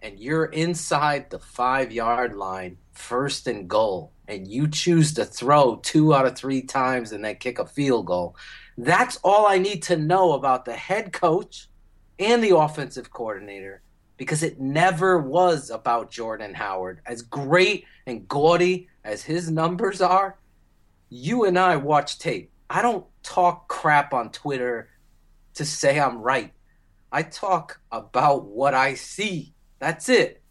and 0.03 0.19
you're 0.19 0.47
inside 0.47 1.31
the 1.31 1.39
five 1.39 1.93
yard 1.93 2.35
line 2.35 2.77
first 2.93 3.47
and 3.47 3.69
goal 3.69 4.13
and 4.29 4.47
you 4.47 4.69
choose 4.69 5.15
to 5.15 5.25
throw 5.25 5.77
two 5.77 6.15
out 6.15 6.27
of 6.27 6.37
three 6.37 6.63
times 6.63 7.13
and 7.13 7.25
then 7.25 7.37
kick 7.37 7.59
a 7.59 7.67
field 7.67 8.07
goal 8.07 8.37
that's 8.79 9.17
all 9.25 9.47
i 9.47 9.59
need 9.59 9.83
to 9.83 9.97
know 9.97 10.33
about 10.33 10.65
the 10.65 10.75
head 10.75 11.13
coach 11.13 11.69
and 12.19 12.45
the 12.45 12.57
offensive 12.57 13.11
coordinator 13.11 13.83
because 14.21 14.43
it 14.43 14.61
never 14.61 15.19
was 15.19 15.71
about 15.71 16.11
Jordan 16.11 16.53
Howard. 16.53 17.01
As 17.07 17.23
great 17.23 17.87
and 18.07 18.29
gaudy 18.29 18.87
as 19.03 19.23
his 19.23 19.51
numbers 19.51 20.03
are, 20.03 20.39
you 21.09 21.47
and 21.47 21.59
I 21.59 21.77
watch 21.77 22.19
tape. 22.19 22.53
I 22.69 22.83
don't 22.83 23.07
talk 23.23 23.67
crap 23.69 24.13
on 24.13 24.31
Twitter 24.31 24.91
to 25.55 25.65
say 25.65 25.99
I'm 25.99 26.19
right. 26.19 26.53
I 27.11 27.23
talk 27.23 27.81
about 27.91 28.45
what 28.45 28.75
I 28.75 28.93
see. 28.93 29.55
That's 29.81 30.09
it. 30.09 30.43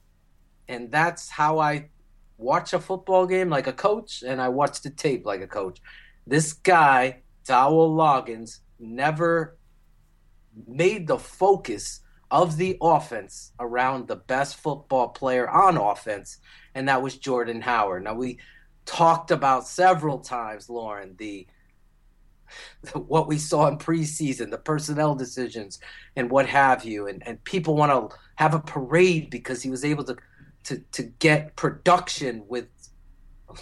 And 0.68 0.92
that's 0.92 1.30
how 1.30 1.60
I 1.60 1.90
watch 2.38 2.74
a 2.74 2.80
football 2.80 3.26
game 3.26 3.50
like 3.50 3.68
a 3.68 3.74
coach, 3.74 4.24
and 4.24 4.42
I 4.42 4.50
watch 4.50 4.82
the 4.82 4.90
tape 4.90 5.26
like 5.26 5.42
a 5.42 5.48
coach. 5.48 5.82
This 6.28 6.54
guy, 6.54 7.22
Dowell 7.46 7.96
Loggains, 7.96 8.60
never 8.80 9.58
made 10.68 11.08
the 11.08 11.18
focus 11.18 12.02
of 12.32 12.58
the 12.58 12.78
offense 12.82 13.52
around 13.60 14.08
the 14.08 14.16
best 14.16 14.58
football 14.58 15.10
player 15.10 15.50
on 15.50 15.78
offense, 15.78 16.38
and 16.76 16.88
that 16.88 17.02
was 17.02 17.18
Jordan 17.18 17.62
Howard. 17.62 18.04
Now 18.04 18.14
we 18.14 18.40
talked 18.86 19.32
about 19.32 19.68
several 19.68 20.20
times, 20.20 20.70
Lorin, 20.70 21.16
the, 21.18 21.48
what 22.94 23.27
we 23.27 23.38
saw 23.38 23.68
in 23.68 23.77
preseason, 23.77 24.51
the 24.51 24.58
personnel 24.58 25.15
decisions 25.15 25.79
and 26.15 26.29
what 26.29 26.48
have 26.48 26.84
you, 26.84 27.08
and, 27.08 27.25
and 27.25 27.44
people 27.44 27.75
want 27.75 27.91
to 27.91 28.18
have 28.36 28.53
a 28.53 28.60
parade 28.60 29.29
because 29.29 29.62
he 29.62 29.70
was 29.70 29.84
able 29.84 30.03
to 30.03 30.18
to 30.63 30.79
to 30.91 31.03
get 31.03 31.56
production 31.56 32.44
with 32.48 32.68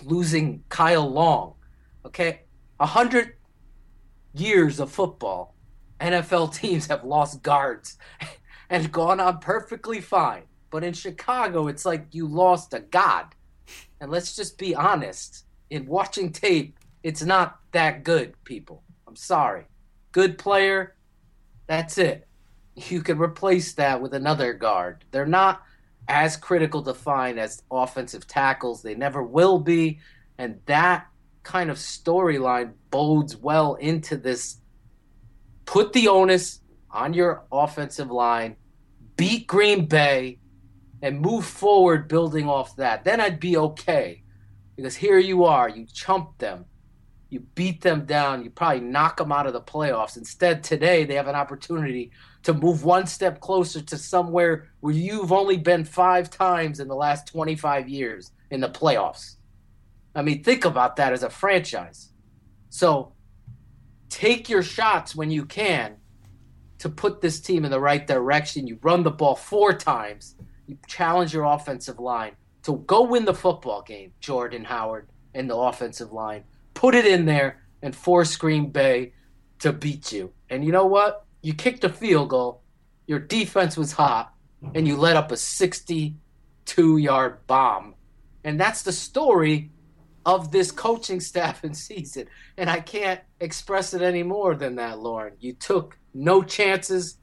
losing 0.04 0.64
Kyle 0.70 1.10
Long. 1.10 1.54
Okay, 2.06 2.42
a 2.80 2.86
hundred 2.86 3.34
years 4.34 4.80
of 4.80 4.92
football 4.92 5.56
NFL 6.00 6.54
teams 6.60 6.88
have 6.88 7.04
lost 7.04 7.44
guards 7.44 7.98
and 8.70 8.92
gone 8.92 9.20
on 9.20 9.40
perfectly 9.40 10.02
fine. 10.02 10.44
But 10.70 10.84
in 10.84 10.94
Chicago, 10.94 11.68
it's 11.68 11.86
like 11.86 12.08
you 12.12 12.28
lost 12.28 12.74
a 12.74 12.82
god. 12.82 13.28
And 14.00 14.12
let's 14.12 14.36
just 14.36 14.58
be 14.58 14.76
honest. 14.76 15.46
In 15.70 15.86
watching 15.86 16.32
tape, 16.32 16.77
it's 17.04 17.24
not 17.24 17.60
that 17.72 18.04
good, 18.04 18.34
people. 18.44 18.84
I'm 19.08 19.16
sorry. 19.16 19.66
Good 20.12 20.38
player, 20.38 20.96
that's 21.68 21.98
it. 21.98 22.28
You 22.76 23.02
can 23.02 23.20
replace 23.20 23.74
that 23.74 24.02
with 24.02 24.14
another 24.14 24.54
guard. 24.54 25.04
They're 25.12 25.26
not 25.26 25.62
as 26.08 26.38
critical 26.38 26.82
to 26.84 26.94
find 26.94 27.40
as 27.40 27.64
offensive 27.70 28.28
tackles. 28.28 28.82
They 28.82 28.96
never 28.96 29.22
will 29.22 29.60
be. 29.60 30.00
And 30.38 30.60
that 30.66 31.08
kind 31.44 31.70
of 31.70 31.78
storyline 31.78 32.74
bodes 32.92 33.36
well 33.36 33.76
into 33.76 34.18
this 34.18 34.58
put 35.66 35.94
the 35.94 36.08
onus 36.08 36.62
on 36.90 37.14
your 37.14 37.44
offensive 37.52 38.10
line, 38.10 38.56
beat 39.18 39.46
Green 39.48 39.86
Bay, 39.86 40.40
and 41.02 41.22
move 41.22 41.46
forward 41.46 42.08
building 42.08 42.50
off 42.50 42.76
that. 42.78 43.04
Then 43.04 43.22
I'd 43.22 43.40
be 43.40 43.58
okay. 43.58 44.24
Because 44.76 44.96
here 44.96 45.20
you 45.20 45.44
are, 45.46 45.70
you 45.70 45.86
chump 45.86 46.38
them, 46.38 46.66
you 47.30 47.42
beat 47.56 47.82
them 47.82 48.06
down, 48.06 48.44
you 48.44 48.50
probably 48.50 48.80
knock 48.80 49.18
them 49.18 49.32
out 49.32 49.48
of 49.48 49.54
the 49.54 49.62
playoffs. 49.62 50.18
Instead, 50.18 50.64
today 50.64 51.04
they 51.04 51.16
have 51.16 51.28
an 51.28 51.36
opportunity 51.36 52.12
to 52.44 52.54
move 52.54 52.84
one 52.86 53.06
step 53.06 53.42
closer 53.42 53.82
to 53.82 53.98
somewhere 53.98 54.70
where 54.80 54.94
you've 54.94 55.32
only 55.32 55.58
been 55.58 55.84
five 55.84 56.30
times 56.30 56.80
in 56.80 56.88
the 56.88 56.96
last 56.96 57.28
25 57.28 57.90
years 57.90 58.32
in 58.50 58.62
the 58.62 58.70
playoffs. 58.70 59.36
I 60.16 60.22
mean, 60.22 60.44
think 60.44 60.64
about 60.64 60.96
that 60.96 61.14
as 61.14 61.24
a 61.24 61.30
franchise. 61.30 62.12
So 62.70 63.14
take 64.10 64.50
your 64.50 64.64
shots 64.64 65.16
when 65.16 65.30
you 65.30 65.46
can 65.46 65.98
to 66.80 66.90
put 66.90 67.22
this 67.22 67.40
team 67.40 67.66
in 67.66 67.72
the 67.72 67.80
right 67.80 68.06
direction. 68.08 68.68
You 68.68 68.80
run 68.82 69.04
the 69.04 69.12
ball 69.12 69.36
four 69.36 69.74
times. 69.74 70.36
You 70.66 70.78
challenge 70.88 71.34
your 71.34 71.44
offensive 71.44 72.00
line 72.00 72.36
to 72.64 72.78
go 72.86 73.04
win 73.04 73.26
the 73.26 73.34
football 73.34 73.82
game, 73.82 74.12
Jordan 74.20 74.64
Howard 74.66 75.08
and 75.34 75.50
the 75.50 75.56
offensive 75.56 76.12
line. 76.12 76.44
Put 76.78 76.94
it 76.94 77.08
in 77.08 77.26
there 77.26 77.64
and 77.82 77.96
force 77.96 78.36
Green 78.36 78.70
Bay 78.70 79.14
to 79.58 79.74
beat 79.74 80.12
you. 80.12 80.32
And 80.48 80.64
you 80.64 80.72
know 80.72 80.86
what? 80.86 81.26
You 81.42 81.56
kicked 81.56 81.84
a 81.84 81.90
field 81.90 82.30
goal. 82.30 82.62
Your 83.08 83.18
defense 83.18 83.76
was 83.76 83.94
hot, 83.94 84.32
and 84.76 84.88
you 84.88 84.96
let 84.96 85.16
up 85.16 85.32
a 85.32 85.38
62 85.38 86.98
yard 86.98 87.48
bomb. 87.48 87.96
And 88.44 88.60
that's 88.60 88.84
the 88.84 88.92
story 88.92 89.72
of 90.24 90.52
this 90.52 90.70
coaching 90.72 91.20
staff 91.32 91.64
and 91.64 91.76
season. 91.76 92.28
And 92.58 92.70
I 92.70 92.80
can't 92.80 93.22
express 93.40 93.96
it 93.96 94.04
any 94.04 94.22
more 94.22 94.54
than 94.54 94.76
that, 94.76 95.00
Lorin. 95.00 95.34
You 95.40 95.54
took 95.54 95.98
no 96.14 96.44
chances. 96.44 97.18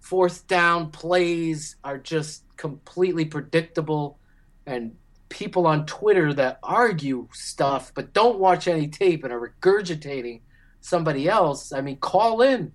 Fourth 0.00 0.48
down 0.48 0.90
plays 0.90 1.76
are 1.84 1.98
just 1.98 2.42
completely 2.56 3.26
predictable. 3.26 4.18
And 4.66 4.96
people 5.32 5.66
on 5.66 5.86
Twitter 5.86 6.32
that 6.34 6.58
argue 6.62 7.26
stuff 7.32 7.92
but 7.94 8.12
don't 8.12 8.38
watch 8.38 8.68
any 8.68 8.86
tape 8.86 9.24
and 9.24 9.32
are 9.32 9.52
regurgitating 9.60 10.42
somebody 10.80 11.28
else, 11.28 11.72
I 11.72 11.80
mean, 11.80 11.96
call 11.96 12.42
in 12.42 12.72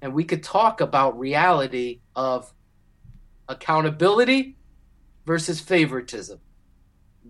and 0.00 0.14
we 0.14 0.24
could 0.24 0.42
talk 0.42 0.80
about 0.80 1.18
reality 1.18 2.00
of 2.16 2.52
accountability 3.48 4.56
versus 5.26 5.60
favoritism 5.60 6.40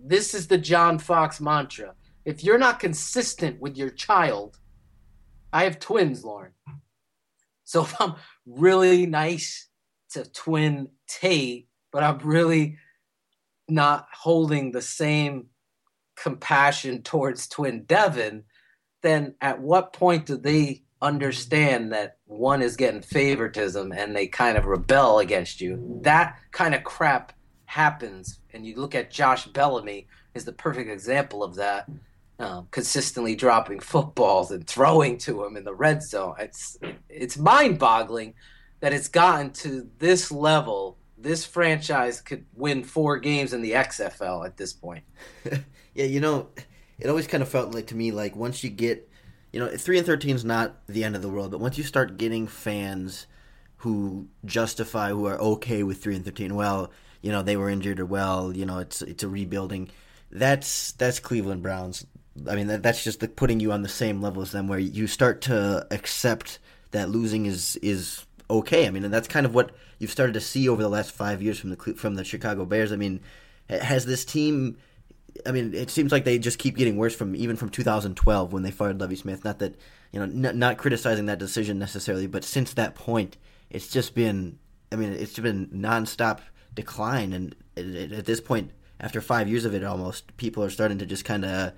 this 0.03 0.33
is 0.33 0.47
the 0.47 0.57
John 0.57 0.99
Fox 0.99 1.39
mantra. 1.39 1.93
If 2.25 2.43
you're 2.43 2.57
not 2.57 2.79
consistent 2.79 3.59
with 3.59 3.77
your 3.77 3.89
child, 3.89 4.57
I 5.53 5.63
have 5.63 5.79
twins, 5.79 6.23
Lorin. 6.23 6.53
So 7.63 7.83
if 7.83 7.99
I'm 8.01 8.15
really 8.45 9.05
nice 9.05 9.69
to 10.11 10.29
twin 10.29 10.89
Tate, 11.07 11.67
but 11.91 12.03
I'm 12.03 12.17
really 12.19 12.77
not 13.71 14.07
holding 14.13 14.71
the 14.71 14.81
same 14.81 15.47
compassion 16.15 17.01
towards 17.01 17.47
twin 17.47 17.83
Devin, 17.85 18.43
then 19.01 19.35
at 19.41 19.59
what 19.59 19.93
point 19.93 20.27
do 20.27 20.37
they 20.37 20.83
understand 21.01 21.91
that 21.91 22.17
one 22.25 22.61
is 22.61 22.75
getting 22.75 23.01
favoritism 23.01 23.91
and 23.91 24.15
they 24.15 24.27
kind 24.27 24.57
of 24.57 24.65
rebel 24.65 25.19
against 25.19 25.61
you? 25.61 25.99
That 26.03 26.37
kind 26.51 26.75
of 26.75 26.83
crap 26.83 27.33
happens, 27.65 28.39
and 28.53 28.65
you 28.65 28.75
look 28.75 28.93
at 28.93 29.09
Josh 29.09 29.47
Bellamy 29.47 30.07
is 30.35 30.45
the 30.45 30.53
perfect 30.53 30.89
example 30.89 31.43
of 31.43 31.55
that. 31.55 31.89
Um, 32.39 32.67
consistently 32.71 33.35
dropping 33.35 33.81
footballs 33.81 34.49
and 34.49 34.65
throwing 34.65 35.19
to 35.19 35.45
him 35.45 35.55
in 35.57 35.63
the 35.63 35.75
red 35.75 36.01
zone. 36.01 36.33
It's 36.39 36.75
it's 37.07 37.37
mind-boggling 37.37 38.33
that 38.79 38.93
it's 38.93 39.09
gotten 39.09 39.51
to 39.63 39.87
this 39.99 40.31
level. 40.31 40.80
This 41.21 41.45
franchise 41.45 42.21
could 42.21 42.45
win 42.55 42.83
four 42.83 43.17
games 43.17 43.53
in 43.53 43.61
the 43.61 43.71
XFL 43.71 44.45
at 44.45 44.57
this 44.57 44.73
point. 44.73 45.03
yeah, 45.93 46.05
you 46.05 46.19
know, 46.19 46.49
it 46.99 47.09
always 47.09 47.27
kind 47.27 47.43
of 47.43 47.49
felt 47.49 47.73
like 47.73 47.87
to 47.87 47.95
me 47.95 48.11
like 48.11 48.35
once 48.35 48.63
you 48.63 48.69
get 48.69 49.07
you 49.51 49.59
know, 49.59 49.69
three 49.75 49.97
and 49.97 50.05
thirteen 50.05 50.35
is 50.35 50.45
not 50.45 50.75
the 50.87 51.03
end 51.03 51.15
of 51.15 51.21
the 51.21 51.29
world, 51.29 51.51
but 51.51 51.59
once 51.59 51.77
you 51.77 51.83
start 51.83 52.17
getting 52.17 52.47
fans 52.47 53.27
who 53.77 54.27
justify, 54.45 55.09
who 55.09 55.25
are 55.25 55.39
okay 55.39 55.83
with 55.83 56.01
three 56.01 56.15
and 56.15 56.23
thirteen, 56.23 56.55
well, 56.55 56.91
you 57.21 57.31
know, 57.31 57.41
they 57.41 57.57
were 57.57 57.69
injured 57.69 57.99
or 57.99 58.05
well, 58.05 58.55
you 58.55 58.65
know, 58.65 58.79
it's 58.79 59.01
it's 59.01 59.23
a 59.23 59.27
rebuilding. 59.27 59.89
That's 60.31 60.93
that's 60.93 61.19
Cleveland 61.19 61.63
Browns. 61.63 62.05
I 62.47 62.55
mean, 62.55 62.67
that, 62.67 62.81
that's 62.81 63.03
just 63.03 63.19
the, 63.19 63.27
putting 63.27 63.59
you 63.59 63.73
on 63.73 63.81
the 63.81 63.89
same 63.89 64.21
level 64.21 64.41
as 64.41 64.51
them, 64.51 64.69
where 64.69 64.79
you 64.79 65.05
start 65.05 65.41
to 65.41 65.85
accept 65.91 66.59
that 66.91 67.09
losing 67.09 67.45
is 67.45 67.75
is 67.77 68.25
okay. 68.59 68.87
I 68.87 68.91
mean, 68.91 69.03
and 69.03 69.13
that's 69.13 69.27
kind 69.27 69.45
of 69.45 69.53
what 69.55 69.71
you've 69.99 70.11
started 70.11 70.33
to 70.33 70.41
see 70.41 70.69
over 70.69 70.81
the 70.81 70.89
last 70.89 71.11
five 71.11 71.41
years 71.41 71.59
from 71.59 71.71
the 71.71 71.93
from 71.95 72.15
the 72.15 72.23
Chicago 72.23 72.65
Bears. 72.65 72.91
I 72.91 72.95
mean, 72.97 73.21
has 73.69 74.05
this 74.05 74.25
team 74.25 74.77
I 75.45 75.51
mean, 75.51 75.73
it 75.73 75.89
seems 75.89 76.11
like 76.11 76.23
they 76.23 76.37
just 76.37 76.59
keep 76.59 76.75
getting 76.75 76.97
worse 76.97 77.15
from 77.15 77.35
even 77.35 77.55
from 77.55 77.69
2012 77.69 78.53
when 78.53 78.63
they 78.63 78.71
fired 78.71 78.99
Lovie 78.99 79.15
Smith. 79.15 79.43
Not 79.43 79.59
that 79.59 79.75
you 80.11 80.19
know, 80.19 80.49
n- 80.49 80.59
not 80.59 80.77
criticizing 80.77 81.25
that 81.27 81.39
decision 81.39 81.79
necessarily, 81.79 82.27
but 82.27 82.43
since 82.43 82.73
that 82.73 82.95
point, 82.95 83.37
it's 83.69 83.87
just 83.87 84.13
been. 84.13 84.59
I 84.91 84.97
mean, 84.97 85.13
it's 85.13 85.39
been 85.39 85.67
nonstop 85.67 86.39
decline, 86.73 87.31
and 87.31 87.55
at 87.77 88.25
this 88.25 88.41
point, 88.41 88.71
after 88.99 89.21
five 89.21 89.47
years 89.47 89.63
of 89.63 89.73
it, 89.73 89.85
almost 89.85 90.35
people 90.35 90.63
are 90.63 90.69
starting 90.69 90.97
to 90.97 91.05
just 91.05 91.23
kind 91.23 91.45
of 91.45 91.71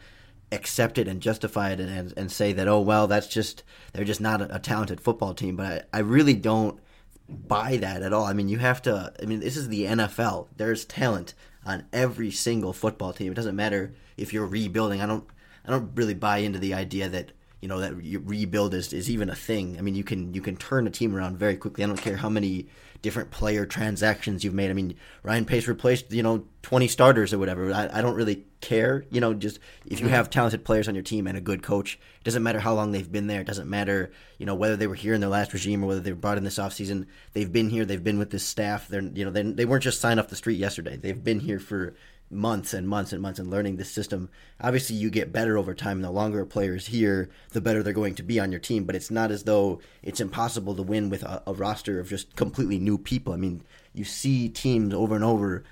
accept 0.53 0.97
it 0.97 1.07
and 1.07 1.21
justify 1.21 1.71
it 1.71 1.79
and, 1.79 2.13
and 2.15 2.31
say 2.31 2.53
that 2.53 2.67
oh 2.67 2.79
well 2.79 3.07
that's 3.07 3.27
just 3.27 3.63
they're 3.93 4.05
just 4.05 4.21
not 4.21 4.41
a, 4.41 4.55
a 4.55 4.59
talented 4.59 5.01
football 5.01 5.33
team 5.33 5.55
but 5.55 5.89
I, 5.93 5.97
I 5.97 6.01
really 6.01 6.33
don't 6.33 6.79
buy 7.27 7.77
that 7.77 8.03
at 8.03 8.13
all 8.13 8.25
i 8.25 8.33
mean 8.33 8.49
you 8.49 8.59
have 8.59 8.81
to 8.83 9.11
i 9.21 9.25
mean 9.25 9.39
this 9.39 9.57
is 9.57 9.69
the 9.69 9.85
nfl 9.85 10.47
there's 10.57 10.85
talent 10.85 11.33
on 11.65 11.85
every 11.93 12.31
single 12.31 12.73
football 12.73 13.13
team. 13.13 13.31
It 13.31 13.35
doesn't 13.35 13.55
matter 13.55 13.93
if 14.17 14.33
you're 14.33 14.47
rebuilding. 14.47 15.01
I 15.01 15.05
don't 15.05 15.25
I 15.65 15.71
don't 15.71 15.91
really 15.95 16.13
buy 16.13 16.39
into 16.39 16.59
the 16.59 16.73
idea 16.73 17.07
that 17.09 17.31
you 17.63 17.69
know 17.69 17.79
that 17.79 17.95
rebuild 17.95 18.73
is, 18.73 18.91
is 18.91 19.09
even 19.09 19.29
a 19.29 19.35
thing. 19.35 19.77
I 19.77 19.81
mean, 19.81 19.95
you 19.95 20.03
can 20.03 20.33
you 20.33 20.41
can 20.41 20.57
turn 20.57 20.85
a 20.85 20.89
team 20.89 21.15
around 21.15 21.37
very 21.37 21.55
quickly. 21.55 21.81
I 21.81 21.87
don't 21.87 21.95
care 21.95 22.17
how 22.17 22.27
many 22.27 22.67
different 23.01 23.31
player 23.31 23.65
transactions 23.65 24.43
you've 24.43 24.53
made. 24.53 24.69
I 24.69 24.73
mean, 24.73 24.95
Ryan 25.23 25.45
Pace 25.45 25.65
replaced 25.65 26.11
you 26.11 26.23
know 26.23 26.43
twenty 26.61 26.89
starters 26.89 27.33
or 27.33 27.39
whatever. 27.39 27.73
I, 27.73 27.87
I 27.93 28.01
don't 28.01 28.15
really 28.15 28.43
care. 28.59 29.05
You 29.11 29.21
know, 29.21 29.33
just 29.33 29.59
if 29.85 30.01
you 30.01 30.09
have 30.09 30.29
talented 30.29 30.65
players 30.65 30.89
on 30.89 30.95
your 30.95 31.05
team 31.05 31.25
and 31.25 31.37
a 31.37 31.41
good 31.41 31.63
coach, 31.63 31.93
it 32.17 32.25
doesn't 32.25 32.43
matter 32.43 32.59
how 32.59 32.73
long 32.73 32.91
they've 32.91 33.09
been 33.09 33.27
there. 33.27 33.39
It 33.39 33.47
doesn't 33.47 33.69
matter 33.69 34.11
you 34.37 34.45
know 34.45 34.55
whether 34.55 34.75
they 34.75 34.87
were 34.87 34.95
here 34.95 35.13
in 35.13 35.21
their 35.21 35.29
last 35.29 35.53
regime 35.53 35.85
or 35.85 35.87
whether 35.87 36.01
they 36.01 36.11
were 36.11 36.19
brought 36.19 36.37
in 36.37 36.43
this 36.43 36.59
offseason. 36.59 37.07
They've 37.31 37.49
been 37.49 37.69
here. 37.69 37.85
They've 37.85 38.03
been 38.03 38.19
with 38.19 38.29
this 38.29 38.45
staff. 38.45 38.89
They're 38.89 39.01
you 39.01 39.23
know 39.23 39.31
they, 39.31 39.43
they 39.43 39.63
weren't 39.63 39.83
just 39.83 40.01
signed 40.01 40.19
off 40.19 40.27
the 40.27 40.35
street 40.35 40.57
yesterday. 40.57 40.97
They've 40.97 41.23
been 41.23 41.39
here 41.39 41.59
for 41.59 41.95
months 42.33 42.73
and 42.73 42.87
months 42.87 43.13
and 43.13 43.21
months 43.21 43.39
and 43.39 43.49
learning 43.49 43.77
this 43.77 43.91
system. 43.91 44.29
Obviously, 44.59 44.95
you 44.95 45.09
get 45.09 45.31
better 45.31 45.57
over 45.57 45.73
time. 45.73 46.01
The 46.01 46.11
longer 46.11 46.41
a 46.41 46.45
player 46.45 46.75
is 46.75 46.87
here, 46.87 47.29
the 47.51 47.61
better 47.61 47.83
they're 47.83 47.93
going 47.93 48.15
to 48.15 48.23
be 48.23 48.39
on 48.39 48.51
your 48.51 48.59
team. 48.59 48.83
But 48.83 48.95
it's 48.95 49.11
not 49.11 49.31
as 49.31 49.43
though 49.43 49.79
it's 50.01 50.19
impossible 50.19 50.75
to 50.75 50.83
win 50.83 51.09
with 51.09 51.23
a, 51.23 51.43
a 51.47 51.53
roster 51.53 51.99
of 51.99 52.09
just 52.09 52.35
completely 52.35 52.79
new 52.79 52.97
people. 52.97 53.33
I 53.33 53.37
mean, 53.37 53.63
you 53.93 54.03
see 54.03 54.49
teams 54.49 54.93
over 54.93 55.15
and 55.15 55.23
over 55.23 55.63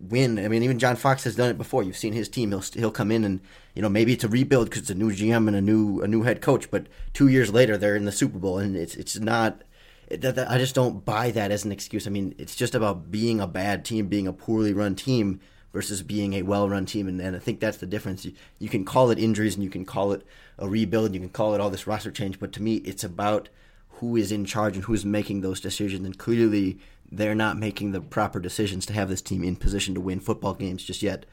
win. 0.00 0.38
I 0.38 0.48
mean, 0.48 0.62
even 0.62 0.78
John 0.78 0.96
Fox 0.96 1.24
has 1.24 1.36
done 1.36 1.50
it 1.50 1.58
before. 1.58 1.82
You've 1.82 1.96
seen 1.96 2.12
his 2.12 2.28
team. 2.28 2.50
He'll 2.50 2.60
he'll 2.60 2.90
come 2.90 3.10
in 3.10 3.24
and 3.24 3.40
you 3.74 3.82
know 3.82 3.88
maybe 3.88 4.12
it's 4.12 4.24
a 4.24 4.28
rebuild 4.28 4.68
because 4.68 4.82
it's 4.82 4.90
a 4.90 4.94
new 4.94 5.10
GM 5.10 5.48
and 5.48 5.56
a 5.56 5.60
new 5.60 6.02
a 6.02 6.08
new 6.08 6.22
head 6.22 6.40
coach. 6.40 6.70
But 6.70 6.86
two 7.12 7.28
years 7.28 7.52
later, 7.52 7.76
they're 7.76 7.96
in 7.96 8.04
the 8.04 8.12
Super 8.12 8.38
Bowl, 8.38 8.58
and 8.58 8.76
it's 8.76 8.94
it's 8.94 9.18
not. 9.18 9.62
I 10.10 10.56
just 10.56 10.74
don't 10.74 11.04
buy 11.04 11.30
that 11.32 11.50
as 11.50 11.66
an 11.66 11.72
excuse. 11.72 12.06
I 12.06 12.10
mean, 12.10 12.34
it's 12.38 12.56
just 12.56 12.74
about 12.74 13.10
being 13.10 13.40
a 13.40 13.46
bad 13.46 13.84
team, 13.84 14.06
being 14.06 14.26
a 14.26 14.32
poorly 14.32 14.72
run 14.72 14.94
team 14.94 15.40
versus 15.78 16.02
being 16.02 16.32
a 16.32 16.42
well-run 16.42 16.84
team. 16.84 17.06
And, 17.06 17.20
and 17.20 17.36
I 17.36 17.38
think 17.38 17.60
that's 17.60 17.76
the 17.76 17.86
difference. 17.86 18.24
You, 18.24 18.32
you, 18.58 18.68
can 18.68 18.84
call 18.84 19.12
it 19.12 19.18
injuries 19.20 19.54
and 19.54 19.62
you 19.62 19.70
can 19.70 19.84
call 19.84 20.10
it 20.10 20.26
a 20.58 20.68
rebuild. 20.68 21.14
You 21.14 21.20
can 21.20 21.28
call 21.28 21.54
it 21.54 21.60
all 21.60 21.70
this 21.70 21.86
roster 21.86 22.10
change. 22.10 22.40
But 22.40 22.52
to 22.54 22.62
me, 22.62 22.78
it's 22.78 23.04
about 23.04 23.48
who 23.90 24.16
is 24.16 24.32
in 24.32 24.44
charge 24.44 24.74
and 24.74 24.86
who's 24.86 25.04
making 25.04 25.40
those 25.40 25.60
decisions. 25.60 26.04
And 26.04 26.18
clearly, 26.18 26.80
they're 27.12 27.36
not 27.36 27.58
making 27.58 27.92
the 27.92 28.00
proper 28.00 28.40
decisions 28.40 28.86
to 28.86 28.92
have 28.92 29.08
this 29.08 29.22
team 29.22 29.44
in 29.44 29.54
position 29.54 29.94
to 29.94 30.00
win 30.00 30.18
football 30.18 30.54
games 30.54 30.82
just 30.82 31.00
yet. 31.00 31.26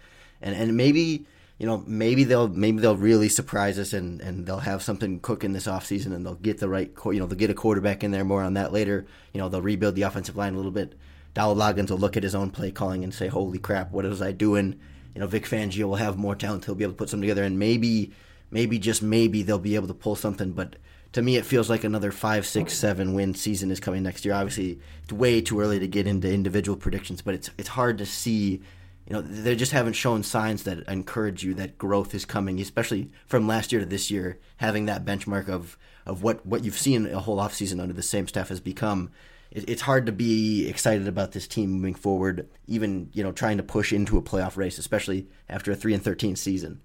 And 0.43 0.55
and 0.55 0.77
maybe 0.77 1.25
you 1.57 1.65
know 1.65 1.83
maybe 1.87 2.23
they'll 2.23 2.49
maybe 2.49 2.81
they'll 2.81 2.95
really 2.95 3.29
surprise 3.29 3.79
us 3.79 3.93
and, 3.93 4.21
and 4.21 4.45
they'll 4.45 4.59
have 4.59 4.83
something 4.83 5.21
cooking 5.21 5.53
this 5.53 5.65
offseason 5.65 6.13
and 6.13 6.23
they'll 6.23 6.35
get 6.35 6.59
the 6.59 6.69
right 6.69 6.91
you 7.05 7.19
know 7.19 7.25
they'll 7.25 7.37
get 7.37 7.49
a 7.49 7.55
quarterback 7.55 8.03
in 8.03 8.11
there 8.11 8.23
more 8.23 8.43
on 8.43 8.53
that 8.53 8.71
later. 8.71 9.07
You 9.33 9.39
know 9.39 9.49
they'll 9.49 9.63
rebuild 9.63 9.95
the 9.95 10.03
offensive 10.03 10.37
line 10.37 10.53
a 10.53 10.57
little 10.57 10.69
bit. 10.71 10.93
Dowell 11.35 11.55
Loggains 11.55 11.91
will 11.91 11.97
look 11.97 12.17
at 12.17 12.23
his 12.23 12.33
own 12.33 12.49
play 12.49 12.71
calling 12.71 13.03
and 13.03 13.13
say, 13.13 13.27
"Holy 13.27 13.59
crap, 13.59 13.91
what 13.91 14.05
was 14.05 14.21
I 14.21 14.31
doing?" 14.31 14.79
You 15.13 15.21
know, 15.21 15.27
Vic 15.27 15.45
Fangio 15.45 15.83
will 15.83 15.95
have 15.97 16.17
more 16.17 16.33
talent; 16.33 16.65
he'll 16.65 16.75
be 16.75 16.83
able 16.85 16.93
to 16.93 16.97
put 16.97 17.09
something 17.09 17.27
together, 17.27 17.43
and 17.43 17.59
maybe, 17.59 18.11
maybe 18.49 18.79
just 18.79 19.03
maybe 19.03 19.43
they'll 19.43 19.59
be 19.59 19.75
able 19.75 19.87
to 19.87 19.93
pull 19.93 20.15
something. 20.15 20.53
But 20.53 20.77
to 21.11 21.21
me, 21.21 21.35
it 21.35 21.45
feels 21.45 21.69
like 21.69 21.83
another 21.83 22.11
five, 22.11 22.47
six, 22.47 22.73
seven 22.73 23.13
win 23.13 23.35
season 23.35 23.69
is 23.69 23.81
coming 23.81 24.01
next 24.01 24.23
year. 24.23 24.33
Obviously, 24.33 24.79
it's 25.03 25.11
way 25.11 25.41
too 25.41 25.59
early 25.59 25.77
to 25.77 25.87
get 25.87 26.07
into 26.07 26.31
individual 26.31 26.77
predictions, 26.77 27.21
but 27.21 27.35
it's 27.35 27.51
it's 27.57 27.69
hard 27.69 27.97
to 27.99 28.05
see. 28.05 28.61
You 29.07 29.13
know, 29.13 29.21
they 29.21 29.55
just 29.55 29.71
haven't 29.71 29.93
shown 29.93 30.23
signs 30.23 30.63
that 30.63 30.79
encourage 30.87 31.43
you 31.43 31.53
that 31.55 31.77
growth 31.77 32.15
is 32.15 32.25
coming, 32.25 32.59
especially 32.59 33.11
from 33.27 33.45
last 33.45 33.71
year 33.71 33.81
to 33.81 33.85
this 33.85 34.09
year. 34.09 34.39
Having 34.57 34.85
that 34.85 35.05
benchmark 35.05 35.49
of 35.49 35.77
of 36.05 36.23
what 36.23 36.45
what 36.45 36.63
you've 36.63 36.79
seen 36.79 37.05
a 37.05 37.19
whole 37.19 37.37
offseason 37.37 37.81
under 37.81 37.93
the 37.93 38.01
same 38.01 38.27
staff 38.27 38.49
has 38.49 38.61
become 38.61 39.11
it, 39.55 39.69
it's 39.69 39.81
hard 39.81 40.05
to 40.05 40.11
be 40.11 40.67
excited 40.67 41.07
about 41.07 41.31
this 41.31 41.47
team 41.47 41.71
moving 41.71 41.95
forward, 41.95 42.47
even 42.67 43.09
you 43.13 43.23
know 43.23 43.31
trying 43.31 43.57
to 43.57 43.63
push 43.63 43.91
into 43.91 44.17
a 44.17 44.21
playoff 44.21 44.57
race, 44.57 44.77
especially 44.77 45.27
after 45.49 45.71
a 45.71 45.75
three 45.75 45.93
and 45.93 46.03
thirteen 46.03 46.35
season. 46.35 46.81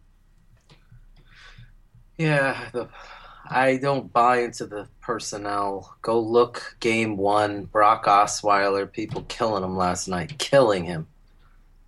Yeah, 2.17 2.69
the, 2.73 2.89
I 3.49 3.77
don't 3.77 4.13
buy 4.13 4.43
into 4.43 4.67
the 4.67 4.89
personnel. 5.01 5.97
Go 6.01 6.21
look 6.21 6.77
game 6.81 7.17
one, 7.17 7.65
Brock 7.65 8.07
Osweiler, 8.07 8.91
people 8.91 9.23
killing 9.23 9.65
him 9.65 9.77
last 9.77 10.07
night, 10.07 10.39
killing 10.39 10.85
him. 10.85 11.09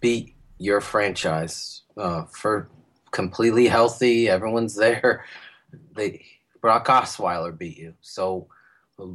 Beat 0.01 0.35
your 0.59 0.81
franchise 0.81 1.83
uh, 1.97 2.25
for 2.25 2.69
completely 3.13 3.69
healthy. 3.69 4.29
Everyone's 4.29 4.75
there. 4.77 5.25
They 5.95 6.25
Brock 6.61 6.87
Osweiler 6.89 7.57
beat 7.57 7.79
you. 7.79 7.95
So 8.01 8.49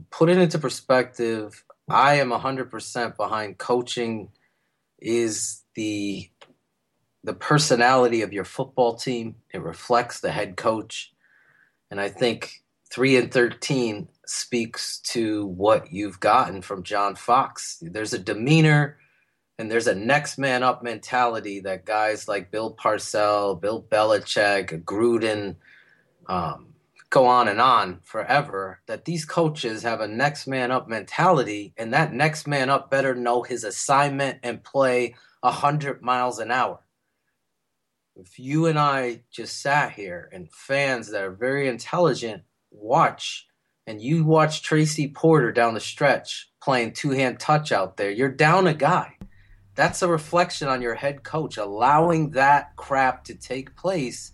put 0.10 0.30
it 0.30 0.38
into 0.38 0.60
perspective, 0.60 1.64
I 1.90 2.16
am 2.16 2.30
100% 2.30 3.18
behind 3.18 3.58
coaching 3.58 4.30
is 5.00 5.64
the 5.76 6.30
the 7.24 7.34
personality 7.34 8.22
of 8.22 8.32
your 8.32 8.46
football 8.46 8.96
team. 8.96 9.36
It 9.54 9.62
reflects 9.62 10.22
the 10.22 10.32
head 10.32 10.56
coach. 10.56 11.12
And 11.92 12.00
I 12.00 12.08
think 12.08 12.64
3 12.90 13.18
and 13.18 13.32
13 13.32 14.08
speaks 14.26 15.00
to 15.00 15.46
what 15.48 15.92
you've 15.92 16.22
gotten 16.22 16.62
from 16.62 16.84
John 16.84 17.16
Fox. 17.16 17.80
There's 17.82 18.14
a 18.14 18.20
demeanor 18.20 18.98
and 19.60 19.70
there's 19.70 19.88
a 19.88 19.96
next 19.96 20.38
man 20.38 20.64
up 20.64 20.84
mentality 20.84 21.60
that 21.62 21.86
guys 21.86 22.28
like 22.28 22.52
Bill 22.52 22.72
Parcell, 22.72 23.56
Bill 23.56 23.82
Belichick, 23.84 24.84
Gruden, 24.84 25.56
um, 26.28 26.68
go 27.10 27.26
on 27.26 27.48
and 27.48 27.62
on 27.62 28.00
forever 28.04 28.82
that 28.88 29.06
these 29.06 29.26
coaches 29.26 29.84
have 29.84 30.02
a 30.02 30.08
next 30.08 30.48
man 30.48 30.72
up 30.72 30.88
mentality 30.90 31.74
and 31.78 31.94
that 31.94 32.14
next 32.14 32.48
man 32.48 32.70
up 32.70 32.92
better 32.92 33.16
know 33.16 33.44
his 33.44 33.64
assignment 33.64 34.40
and 34.44 34.64
play 34.64 35.16
100 35.42 36.02
miles 36.02 36.40
an 36.40 36.52
hour. 36.52 36.80
If 38.16 38.40
you 38.40 38.66
and 38.66 38.80
i 38.80 39.22
just 39.32 39.62
sat 39.62 39.92
here 39.94 40.30
and 40.34 40.52
fans 40.52 41.12
that 41.12 41.24
are 41.24 41.32
very 41.32 41.68
intelligent 41.68 42.44
watch 42.72 43.48
and 43.86 44.02
you 44.02 44.26
watch 44.26 44.64
tracy 44.64 45.08
porter 45.08 45.52
down 45.52 45.76
the 45.76 45.80
stretch 45.80 46.52
playing 46.62 46.92
two-hand 46.92 47.40
touch 47.40 47.72
out 47.72 47.96
there 47.96 48.12
you're 48.12 48.30
down 48.30 48.68
a 48.68 48.74
guy. 48.74 49.18
That's 49.76 50.02
a 50.02 50.08
reflection 50.08 50.68
on 50.68 50.82
your 50.82 50.96
head 50.96 51.22
coach. 51.22 51.58
Allowing 51.58 52.32
that 52.32 52.76
crap 52.76 53.24
to 53.26 53.36
take 53.36 53.76
place 53.76 54.32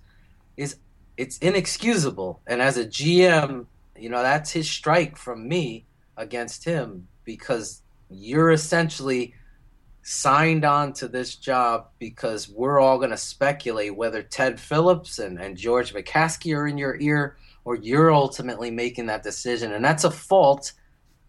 is 0.55 0.77
it's 1.17 1.37
inexcusable. 1.39 2.41
And 2.47 2.61
as 2.61 2.77
a 2.77 2.85
GM, 2.85 3.65
you 3.97 4.09
know, 4.09 4.21
that's 4.21 4.51
his 4.51 4.69
strike 4.69 5.17
from 5.17 5.47
me 5.47 5.85
against 6.17 6.63
him 6.63 7.07
because 7.23 7.81
you're 8.09 8.51
essentially 8.51 9.33
signed 10.01 10.65
on 10.65 10.91
to 10.93 11.07
this 11.07 11.35
job 11.35 11.87
because 11.97 12.49
we're 12.49 12.79
all 12.79 12.97
going 12.97 13.09
to 13.09 13.17
speculate 13.17 13.95
whether 13.95 14.21
Ted 14.21 14.59
Phillips 14.59 15.19
and, 15.19 15.39
and 15.39 15.55
George 15.57 15.93
McCaskey 15.93 16.55
are 16.55 16.67
in 16.67 16.77
your 16.77 16.99
ear 16.99 17.37
or 17.63 17.75
you're 17.75 18.11
ultimately 18.11 18.69
making 18.69 19.05
that 19.05 19.23
decision. 19.23 19.71
And 19.71 19.83
that's 19.83 20.03
a 20.03 20.11
fault 20.11 20.73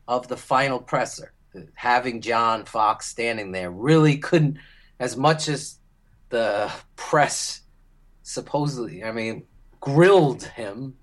of 0.09 0.27
the 0.29 0.37
final 0.37 0.81
presser. 0.81 1.33
Having 1.75 2.23
John 2.23 2.65
Fox 2.65 3.07
standing 3.07 3.53
there 3.53 3.71
really 3.71 4.19
couldn't, 4.19 4.59
as 4.99 5.17
much 5.17 5.49
as 5.49 5.79
the 6.31 6.71
press 6.97 7.61
supposedly, 8.25 9.05
I 9.05 9.13
mean, 9.13 9.45
grilled 9.85 10.45
him, 10.45 10.97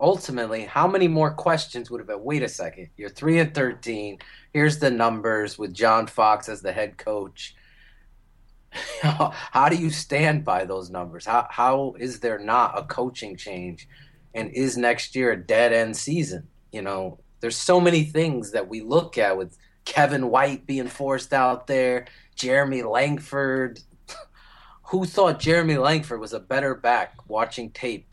ultimately, 0.00 0.64
how 0.64 0.88
many 0.88 1.06
more 1.06 1.32
questions 1.32 1.90
would 1.90 2.00
have 2.00 2.08
been? 2.08 2.24
Wait 2.24 2.42
a 2.42 2.48
second, 2.48 2.88
you're 2.96 3.08
three 3.08 3.38
and 3.38 3.54
thirteen. 3.54 4.18
Here's 4.52 4.78
the 4.78 4.90
numbers 4.90 5.58
with 5.58 5.72
John 5.72 6.08
Fox 6.08 6.48
as 6.48 6.60
the 6.60 6.72
head 6.72 6.98
coach. 6.98 7.54
how 9.02 9.68
do 9.68 9.76
you 9.76 9.90
stand 9.90 10.44
by 10.44 10.64
those 10.64 10.90
numbers? 10.90 11.24
How 11.24 11.46
how 11.50 11.94
is 11.98 12.18
there 12.18 12.38
not 12.38 12.76
a 12.76 12.82
coaching 12.82 13.36
change? 13.36 13.88
And 14.34 14.50
is 14.50 14.76
next 14.76 15.14
year 15.14 15.32
a 15.32 15.36
dead 15.36 15.72
end 15.72 15.96
season? 15.96 16.48
You 16.72 16.82
know, 16.82 17.20
there's 17.40 17.56
so 17.56 17.80
many 17.80 18.02
things 18.02 18.50
that 18.50 18.68
we 18.68 18.82
look 18.82 19.18
at 19.18 19.38
with 19.38 19.56
Kevin 19.84 20.30
White 20.30 20.66
being 20.66 20.88
forced 20.88 21.32
out 21.32 21.68
there, 21.68 22.06
Jeremy 22.34 22.82
Langford. 22.82 23.80
Who 24.88 25.04
thought 25.06 25.40
Jeremy 25.40 25.78
Langford 25.78 26.20
was 26.20 26.32
a 26.32 26.40
better 26.40 26.74
back 26.74 27.14
watching 27.28 27.70
tape 27.70 28.08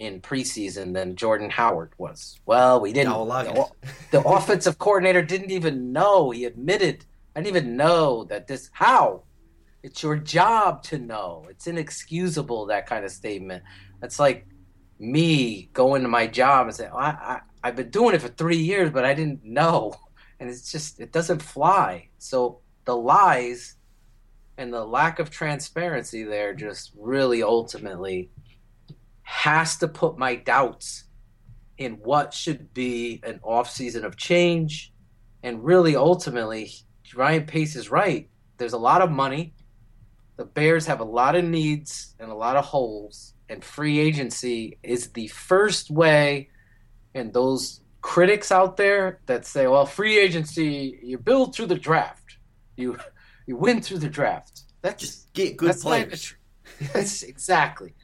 in 0.00 0.20
preseason 0.20 0.94
than 0.94 1.14
Jordan 1.14 1.50
Howard 1.50 1.92
was? 1.98 2.40
Well, 2.46 2.80
we 2.80 2.92
didn't. 2.92 3.12
No, 3.12 3.26
the, 3.26 3.66
the 4.10 4.22
offensive 4.26 4.78
coordinator 4.78 5.22
didn't 5.22 5.50
even 5.50 5.92
know. 5.92 6.30
He 6.30 6.46
admitted, 6.46 7.04
I 7.36 7.42
didn't 7.42 7.56
even 7.56 7.76
know 7.76 8.24
that 8.24 8.48
this. 8.48 8.70
How? 8.72 9.24
It's 9.82 10.02
your 10.02 10.16
job 10.16 10.82
to 10.84 10.98
know. 10.98 11.46
It's 11.48 11.66
inexcusable, 11.66 12.66
that 12.66 12.86
kind 12.86 13.04
of 13.04 13.10
statement. 13.10 13.62
That's 14.00 14.18
like 14.18 14.46
me 14.98 15.70
going 15.72 16.02
to 16.02 16.08
my 16.08 16.26
job 16.26 16.66
and 16.66 16.76
saying, 16.76 16.90
I, 16.94 17.10
I, 17.10 17.40
I've 17.62 17.76
been 17.76 17.90
doing 17.90 18.14
it 18.14 18.22
for 18.22 18.28
three 18.28 18.58
years, 18.58 18.90
but 18.90 19.04
I 19.04 19.14
didn't 19.14 19.44
know. 19.44 19.94
And 20.38 20.48
it's 20.48 20.72
just, 20.72 21.00
it 21.00 21.12
doesn't 21.12 21.42
fly. 21.42 22.08
So 22.18 22.60
the 22.86 22.96
lies 22.96 23.76
and 24.56 24.72
the 24.72 24.84
lack 24.84 25.18
of 25.18 25.30
transparency 25.30 26.24
there 26.24 26.54
just 26.54 26.92
really 26.98 27.42
ultimately 27.42 28.30
has 29.30 29.76
to 29.76 29.86
put 29.86 30.18
my 30.18 30.34
doubts 30.34 31.04
in 31.78 31.92
what 32.02 32.34
should 32.34 32.74
be 32.74 33.20
an 33.22 33.38
offseason 33.44 34.02
of 34.02 34.16
change. 34.16 34.92
And 35.44 35.64
really, 35.64 35.94
ultimately, 35.94 36.72
Ryan 37.14 37.46
Pace 37.46 37.76
is 37.76 37.92
right. 37.92 38.28
There's 38.58 38.72
a 38.72 38.78
lot 38.78 39.02
of 39.02 39.10
money. 39.12 39.54
The 40.36 40.44
Bears 40.44 40.84
have 40.86 40.98
a 40.98 41.04
lot 41.04 41.36
of 41.36 41.44
needs 41.44 42.16
and 42.18 42.28
a 42.28 42.34
lot 42.34 42.56
of 42.56 42.64
holes. 42.64 43.34
And 43.48 43.62
free 43.64 44.00
agency 44.00 44.78
is 44.82 45.10
the 45.12 45.28
first 45.28 45.92
way 45.92 46.50
and 47.14 47.32
those 47.32 47.82
critics 48.00 48.50
out 48.50 48.76
there 48.76 49.20
that 49.26 49.46
say, 49.46 49.68
"Well, 49.68 49.86
free 49.86 50.18
agency, 50.18 50.98
you 51.04 51.18
build 51.18 51.54
through 51.54 51.66
the 51.66 51.78
draft, 51.78 52.38
you 52.76 52.98
you 53.46 53.56
win 53.56 53.80
through 53.80 53.98
the 53.98 54.08
draft." 54.08 54.62
That's 54.82 55.00
just 55.00 55.32
get 55.34 55.56
good 55.56 55.76
players. 55.76 56.34
That's 56.92 57.22
exactly. 57.34 57.94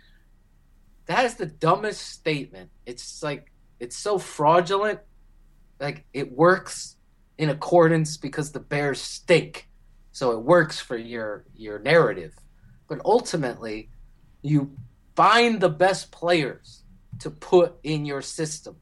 That 1.06 1.24
is 1.24 1.34
the 1.34 1.46
dumbest 1.46 2.02
statement. 2.02 2.70
It's 2.84 3.22
like 3.22 3.52
it's 3.78 3.96
so 3.96 4.18
fraudulent. 4.18 5.00
Like 5.80 6.04
it 6.12 6.32
works 6.32 6.96
in 7.38 7.50
accordance 7.50 8.16
because 8.16 8.52
the 8.52 8.60
Bears 8.60 9.00
stink, 9.00 9.68
so 10.12 10.32
it 10.32 10.40
works 10.40 10.80
for 10.80 10.96
your 10.96 11.44
your 11.54 11.78
narrative. 11.78 12.34
But 12.88 13.00
ultimately, 13.04 13.90
you 14.42 14.76
find 15.14 15.60
the 15.60 15.68
best 15.68 16.10
players 16.10 16.82
to 17.20 17.30
put 17.30 17.76
in 17.82 18.04
your 18.04 18.22
system 18.22 18.76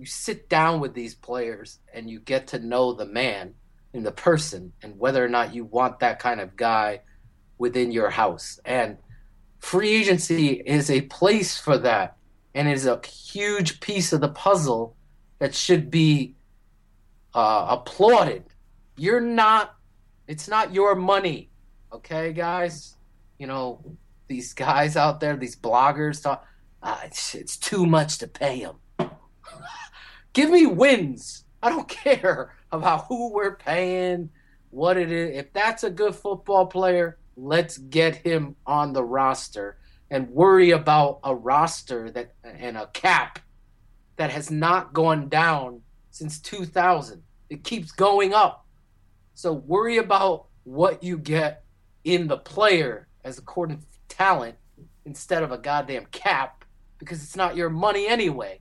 you 0.00 0.06
sit 0.06 0.48
down 0.48 0.80
with 0.80 0.94
these 0.94 1.14
players 1.14 1.78
and 1.92 2.08
you 2.08 2.20
get 2.20 2.46
to 2.48 2.58
know 2.58 2.94
the 2.94 3.04
man 3.04 3.54
and 3.92 4.04
the 4.04 4.12
person 4.12 4.72
and 4.82 4.98
whether 4.98 5.22
or 5.22 5.28
not 5.28 5.54
you 5.54 5.64
want 5.64 6.00
that 6.00 6.18
kind 6.18 6.40
of 6.40 6.56
guy 6.56 7.00
within 7.58 7.92
your 7.92 8.08
house. 8.08 8.58
And 8.64 8.96
free 9.60 9.90
agency 9.90 10.54
is 10.54 10.90
a 10.90 11.02
place 11.02 11.58
for 11.58 11.78
that 11.78 12.16
and 12.54 12.68
is 12.68 12.86
a 12.86 13.00
huge 13.06 13.80
piece 13.80 14.12
of 14.12 14.20
the 14.20 14.28
puzzle 14.28 14.96
that 15.38 15.54
should 15.54 15.90
be 15.90 16.34
uh, 17.34 17.66
applauded. 17.70 18.44
You're 18.96 19.20
not, 19.20 19.76
it's 20.26 20.48
not 20.48 20.74
your 20.74 20.94
money, 20.94 21.50
okay, 21.92 22.32
guys? 22.32 22.96
You 23.38 23.46
know, 23.46 23.82
these 24.26 24.52
guys 24.52 24.96
out 24.96 25.20
there, 25.20 25.36
these 25.36 25.56
bloggers 25.56 26.22
talk, 26.22 26.46
uh, 26.82 26.98
it's, 27.04 27.34
it's 27.34 27.56
too 27.56 27.86
much 27.86 28.18
to 28.18 28.26
pay 28.26 28.60
them. 28.60 28.76
Give 30.32 30.50
me 30.50 30.66
wins. 30.66 31.44
I 31.62 31.68
don't 31.68 31.88
care 32.04 32.54
about 32.72 33.06
who 33.06 33.32
we're 33.32 33.56
paying, 33.56 34.30
what 34.70 34.96
it 34.96 35.10
is. 35.12 35.36
If 35.36 35.52
that's 35.52 35.84
a 35.84 35.90
good 35.90 36.14
football 36.14 36.66
player, 36.66 37.18
let's 37.36 37.78
get 37.78 38.16
him 38.16 38.56
on 38.66 38.92
the 38.92 39.04
roster 39.04 39.78
and 40.10 40.28
worry 40.30 40.70
about 40.70 41.20
a 41.24 41.34
roster 41.34 42.10
that 42.10 42.34
and 42.44 42.76
a 42.76 42.88
cap 42.88 43.38
that 44.16 44.30
has 44.30 44.50
not 44.50 44.92
gone 44.92 45.28
down 45.28 45.80
since 46.10 46.40
2000. 46.40 47.22
It 47.48 47.64
keeps 47.64 47.92
going 47.92 48.34
up. 48.34 48.66
So 49.34 49.52
worry 49.52 49.98
about 49.98 50.46
what 50.64 51.02
you 51.02 51.16
get 51.16 51.64
in 52.04 52.26
the 52.26 52.36
player 52.36 53.08
as 53.24 53.38
according 53.38 53.78
to 53.78 53.86
talent 54.08 54.56
instead 55.04 55.42
of 55.42 55.52
a 55.52 55.58
goddamn 55.58 56.06
cap 56.06 56.64
because 56.98 57.22
it's 57.22 57.36
not 57.36 57.56
your 57.56 57.70
money 57.70 58.06
anyway. 58.06 58.60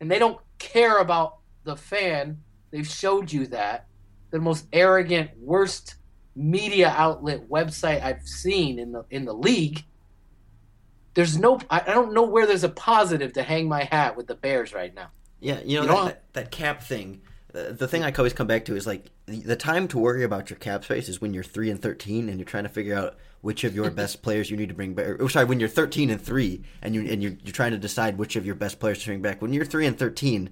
And 0.00 0.10
they 0.10 0.18
don't 0.18 0.38
care 0.58 0.98
about 0.98 1.38
the 1.64 1.76
fan. 1.76 2.40
They've 2.70 2.86
showed 2.86 3.32
you 3.32 3.46
that. 3.48 3.86
The 4.30 4.40
most 4.40 4.66
arrogant, 4.72 5.30
worst 5.38 5.96
media 6.36 6.92
outlet 6.96 7.48
website 7.48 8.02
I've 8.02 8.26
seen 8.26 8.78
in 8.78 8.92
the 8.92 9.04
in 9.10 9.24
the 9.24 9.34
league. 9.34 9.84
There's 11.14 11.38
no 11.38 11.60
I, 11.70 11.80
I 11.80 11.94
don't 11.94 12.12
know 12.12 12.24
where 12.24 12.46
there's 12.46 12.64
a 12.64 12.68
positive 12.68 13.32
to 13.34 13.42
hang 13.42 13.68
my 13.68 13.84
hat 13.84 14.16
with 14.16 14.26
the 14.26 14.34
Bears 14.34 14.74
right 14.74 14.94
now. 14.94 15.08
Yeah, 15.40 15.60
you 15.64 15.76
know, 15.76 15.82
you 15.82 15.88
that, 15.88 16.04
that, 16.04 16.32
that, 16.32 16.50
cap 16.50 16.82
thing. 16.82 17.20
Uh, 17.54 17.72
the 17.72 17.86
thing 17.86 18.02
I 18.02 18.10
always 18.12 18.32
come 18.32 18.46
back 18.46 18.64
to 18.64 18.76
is 18.76 18.86
like 18.86 19.10
the, 19.26 19.40
the 19.40 19.56
time 19.56 19.86
to 19.88 19.98
worry 19.98 20.24
about 20.24 20.50
your 20.50 20.58
cap 20.58 20.84
space 20.84 21.08
is 21.08 21.20
when 21.20 21.34
you're 21.34 21.44
three 21.44 21.70
and 21.70 21.80
thirteen 21.80 22.28
and 22.28 22.38
you're 22.38 22.46
trying 22.46 22.64
to 22.64 22.70
figure 22.70 22.96
out 22.96 23.16
which 23.44 23.62
of 23.62 23.76
your 23.76 23.90
best 23.90 24.22
players 24.22 24.50
you 24.50 24.56
need 24.56 24.70
to 24.70 24.74
bring 24.74 24.94
back. 24.94 25.20
Or, 25.20 25.28
sorry, 25.28 25.44
when 25.44 25.60
you're 25.60 25.68
13 25.68 26.08
and 26.08 26.18
three 26.18 26.62
and 26.80 26.94
you 26.94 27.02
and 27.02 27.22
you're, 27.22 27.34
you're 27.44 27.52
trying 27.52 27.72
to 27.72 27.78
decide 27.78 28.16
which 28.16 28.36
of 28.36 28.46
your 28.46 28.54
best 28.54 28.80
players 28.80 29.00
to 29.00 29.06
bring 29.06 29.20
back. 29.20 29.42
When 29.42 29.52
you're 29.52 29.66
three 29.66 29.84
and 29.84 29.98
13, 29.98 30.48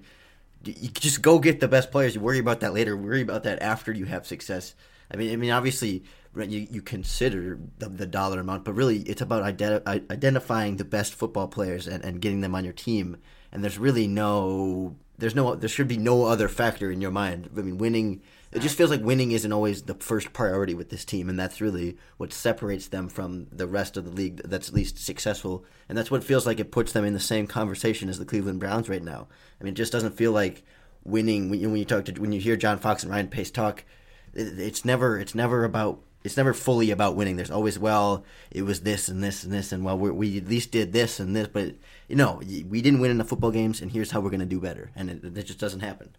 you 0.63 0.89
just 0.89 1.23
go 1.23 1.39
get 1.39 1.59
the 1.59 1.67
best 1.67 1.89
players. 1.89 2.13
You 2.13 2.21
worry 2.21 2.37
about 2.37 2.59
that 2.59 2.71
later. 2.71 2.95
Worry 2.95 3.23
about 3.23 3.43
that 3.43 3.63
after 3.63 3.91
you 3.91 4.05
have 4.05 4.27
success. 4.27 4.75
I 5.13 5.17
mean, 5.17 5.31
I 5.31 5.35
mean, 5.35 5.51
obviously, 5.51 6.03
you, 6.35 6.67
you 6.71 6.81
consider 6.81 7.59
the, 7.77 7.89
the 7.89 8.07
dollar 8.07 8.39
amount, 8.39 8.65
but 8.65 8.73
really, 8.73 8.99
it's 9.01 9.21
about 9.21 9.43
identi- 9.43 10.11
identifying 10.11 10.77
the 10.77 10.85
best 10.85 11.13
football 11.13 11.47
players 11.47 11.87
and, 11.87 12.03
and 12.03 12.21
getting 12.21 12.41
them 12.41 12.55
on 12.55 12.63
your 12.63 12.73
team. 12.73 13.17
And 13.51 13.63
there's 13.63 13.77
really 13.77 14.07
no, 14.07 14.95
there's 15.17 15.35
no, 15.35 15.53
there 15.55 15.69
should 15.69 15.87
be 15.87 15.97
no 15.97 16.25
other 16.25 16.47
factor 16.47 16.91
in 16.91 17.01
your 17.01 17.11
mind. 17.11 17.49
I 17.55 17.61
mean, 17.61 17.77
winning. 17.77 18.21
It 18.51 18.61
just 18.61 18.77
feels 18.77 18.91
like 18.91 19.01
winning 19.01 19.31
isn't 19.31 19.51
always 19.51 19.83
the 19.83 19.95
first 19.95 20.31
priority 20.31 20.75
with 20.75 20.89
this 20.89 21.05
team, 21.05 21.27
and 21.27 21.39
that's 21.39 21.59
really 21.59 21.97
what 22.17 22.31
separates 22.31 22.87
them 22.87 23.09
from 23.09 23.47
the 23.51 23.65
rest 23.65 23.97
of 23.97 24.05
the 24.05 24.11
league 24.11 24.41
that's 24.45 24.69
at 24.69 24.75
least 24.75 25.03
successful. 25.03 25.65
And 25.89 25.97
that's 25.97 26.11
what 26.11 26.23
feels 26.23 26.45
like 26.45 26.59
it 26.59 26.71
puts 26.71 26.91
them 26.91 27.03
in 27.03 27.13
the 27.13 27.19
same 27.19 27.47
conversation 27.47 28.09
as 28.09 28.19
the 28.19 28.25
Cleveland 28.25 28.59
Browns 28.59 28.89
right 28.89 29.03
now. 29.03 29.27
I 29.59 29.63
mean, 29.63 29.73
it 29.73 29.77
just 29.77 29.91
doesn't 29.91 30.17
feel 30.17 30.31
like 30.31 30.63
winning 31.03 31.49
when 31.49 31.59
you, 31.59 31.69
when 31.69 31.79
you 31.79 31.85
talk 31.85 32.05
to 32.05 32.13
when 32.13 32.31
you 32.31 32.39
hear 32.39 32.55
John 32.55 32.77
Fox 32.77 33.03
and 33.03 33.11
Ryan 33.11 33.27
Pace 33.27 33.51
talk. 33.51 33.83
It, 34.33 34.59
it's 34.59 34.85
never 34.85 35.17
it's 35.19 35.35
never 35.35 35.63
about 35.63 35.99
it's 36.23 36.37
never 36.37 36.53
fully 36.53 36.91
about 36.91 37.15
winning. 37.15 37.35
There's 37.35 37.51
always 37.51 37.77
well, 37.77 38.23
it 38.51 38.63
was 38.63 38.81
this 38.81 39.09
and 39.09 39.23
this 39.23 39.43
and 39.43 39.51
this, 39.51 39.71
and 39.71 39.83
well, 39.83 39.97
we 39.97 40.37
at 40.37 40.47
least 40.47 40.71
did 40.71 40.93
this 40.93 41.19
and 41.19 41.35
this, 41.35 41.47
but 41.47 41.75
you 42.07 42.15
know, 42.15 42.41
we 42.69 42.81
didn't 42.81 42.99
win 42.99 43.11
in 43.11 43.17
the 43.17 43.25
football 43.25 43.51
games, 43.51 43.81
and 43.81 43.91
here's 43.91 44.11
how 44.11 44.21
we're 44.21 44.29
going 44.29 44.39
to 44.39 44.45
do 44.45 44.59
better, 44.59 44.91
and 44.95 45.09
it, 45.09 45.37
it 45.37 45.43
just 45.43 45.59
doesn't 45.59 45.81
happen. 45.81 46.15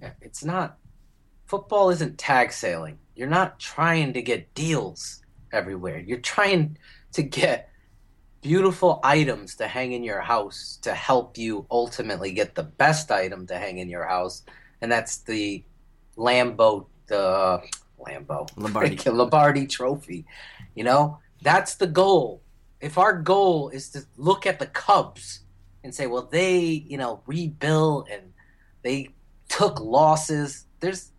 Yeah, 0.00 0.12
it's 0.20 0.44
not 0.44 0.78
football 1.46 1.90
isn't 1.90 2.16
tag 2.18 2.50
sailing. 2.52 2.98
You're 3.14 3.28
not 3.28 3.60
trying 3.60 4.14
to 4.14 4.22
get 4.22 4.54
deals 4.54 5.22
everywhere. 5.52 5.98
You're 5.98 6.18
trying 6.18 6.78
to 7.12 7.22
get 7.22 7.68
beautiful 8.40 9.00
items 9.04 9.56
to 9.56 9.68
hang 9.68 9.92
in 9.92 10.02
your 10.02 10.22
house 10.22 10.78
to 10.82 10.94
help 10.94 11.36
you 11.36 11.66
ultimately 11.70 12.32
get 12.32 12.54
the 12.54 12.62
best 12.62 13.10
item 13.10 13.46
to 13.46 13.58
hang 13.58 13.78
in 13.78 13.90
your 13.90 14.06
house, 14.06 14.42
and 14.80 14.90
that's 14.90 15.18
the 15.18 15.62
Lambo, 16.16 16.86
the 17.12 17.20
uh, 17.20 17.60
Lambo 18.00 18.48
Lombardi 18.56 18.96
Lombardi 19.10 19.66
Trophy. 19.66 20.24
You 20.74 20.84
know, 20.84 21.18
that's 21.42 21.76
the 21.76 21.86
goal. 21.86 22.42
If 22.80 22.98
our 22.98 23.12
goal 23.12 23.68
is 23.68 23.90
to 23.90 24.04
look 24.16 24.46
at 24.46 24.58
the 24.58 24.66
Cubs 24.66 25.40
and 25.84 25.94
say, 25.94 26.06
well, 26.06 26.28
they 26.30 26.60
you 26.60 26.96
know 26.98 27.22
rebuilt 27.26 28.08
and 28.10 28.32
they 28.82 29.10
took 29.48 29.78
losses. 29.80 30.66
There's 30.80 31.12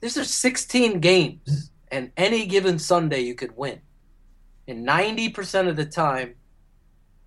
there's 0.00 0.16
are 0.16 0.24
16 0.24 1.00
games, 1.00 1.70
and 1.90 2.10
any 2.16 2.46
given 2.46 2.78
Sunday 2.78 3.20
you 3.20 3.34
could 3.34 3.56
win. 3.56 3.80
And 4.68 4.86
90% 4.86 5.68
of 5.68 5.76
the 5.76 5.86
time, 5.86 6.34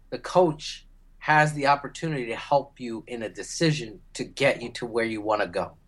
the 0.10 0.20
coach 0.20 0.86
has 1.20 1.54
the 1.54 1.68
opportunity 1.68 2.26
to 2.28 2.36
help 2.36 2.80
you 2.80 3.04
in 3.08 3.24
a 3.24 3.30
decision 3.30 4.02
to 4.14 4.24
get 4.24 4.62
you 4.62 4.70
to 4.74 4.86
where 4.86 5.06
you 5.06 5.22
want 5.22 5.42
to 5.42 5.48
go. 5.48 5.79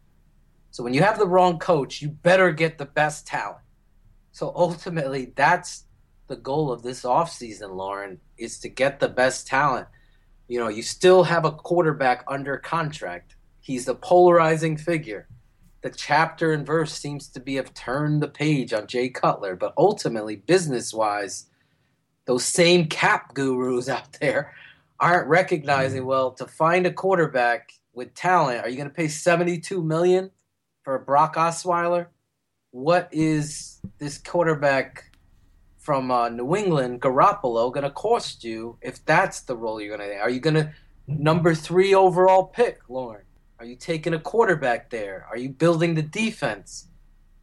So 0.72 0.84
when 0.84 0.94
you 0.94 1.04
have 1.04 1.20
the 1.20 1.28
wrong 1.28 1.60
coach, 1.60 2.02
you 2.02 2.08
better 2.08 2.52
get 2.52 2.78
the 2.78 2.86
best 2.86 3.28
talent. 3.28 3.60
So 4.32 4.54
ultimately, 4.56 5.34
that's 5.36 5.84
the 6.28 6.38
goal 6.38 6.72
of 6.72 6.82
this 6.82 7.04
offseason, 7.04 7.76
Lorin, 7.76 8.20
is 8.38 8.58
to 8.60 8.70
get 8.70 9.00
the 9.00 9.10
best 9.10 9.48
talent. 9.48 9.88
You 10.48 10.60
know, 10.60 10.70
you 10.70 10.82
still 10.82 11.24
have 11.24 11.44
a 11.44 11.52
quarterback 11.52 12.24
under 12.28 12.58
contract. 12.58 13.36
He's 13.60 13.90
a 13.90 13.96
polarizing 13.96 14.78
figure. 14.78 15.28
The 15.82 15.90
chapter 15.90 16.54
and 16.54 16.66
verse 16.66 16.94
seems 16.94 17.28
to 17.30 17.42
be 17.42 17.56
have 17.56 17.74
turned 17.74 18.24
the 18.24 18.30
page 18.30 18.72
on 18.72 18.88
Jay 18.88 19.10
Cutler, 19.10 19.58
but 19.58 19.74
ultimately, 19.78 20.38
business 20.38 20.94
wise, 20.94 21.48
those 22.26 22.46
same 22.46 22.86
cap 22.88 23.34
gurus 23.34 23.90
out 23.94 24.14
there 24.22 24.54
aren't 25.02 25.28
recognizing 25.28 26.02
mm-hmm. 26.02 26.10
well 26.10 26.32
to 26.32 26.46
find 26.46 26.86
a 26.86 26.94
quarterback 26.94 27.74
with 27.94 28.14
talent. 28.14 28.64
Are 28.64 28.70
you 28.70 28.78
going 28.78 28.90
to 28.90 28.96
pay 28.96 29.10
seventy-two 29.10 29.84
million 29.84 30.32
for 30.84 31.00
Brock 31.00 31.36
Osweiler? 31.36 32.08
What 32.72 33.10
is 33.12 33.82
this 33.98 34.18
quarterback 34.18 35.12
from 35.78 36.12
uh, 36.12 36.30
New 36.30 36.56
England, 36.56 37.02
Garoppolo, 37.02 37.72
going 37.72 37.84
to 37.84 37.90
cost 37.90 38.44
you 38.44 38.78
if 38.82 39.04
that's 39.06 39.42
the 39.42 39.56
role 39.56 39.82
you're 39.82 39.98
going 39.98 40.10
to? 40.10 40.18
Are 40.18 40.30
you 40.30 40.40
going 40.40 40.56
to 40.56 40.74
number 41.08 41.54
three 41.54 41.94
overall 41.94 42.46
pick, 42.46 42.82
Lorin? 42.88 43.24
Are 43.60 43.66
you 43.66 43.76
taking 43.76 44.14
a 44.14 44.20
quarterback 44.20 44.90
there? 44.90 45.28
Are 45.30 45.38
you 45.38 45.50
building 45.50 45.96
the 45.96 46.02
defense? 46.02 46.88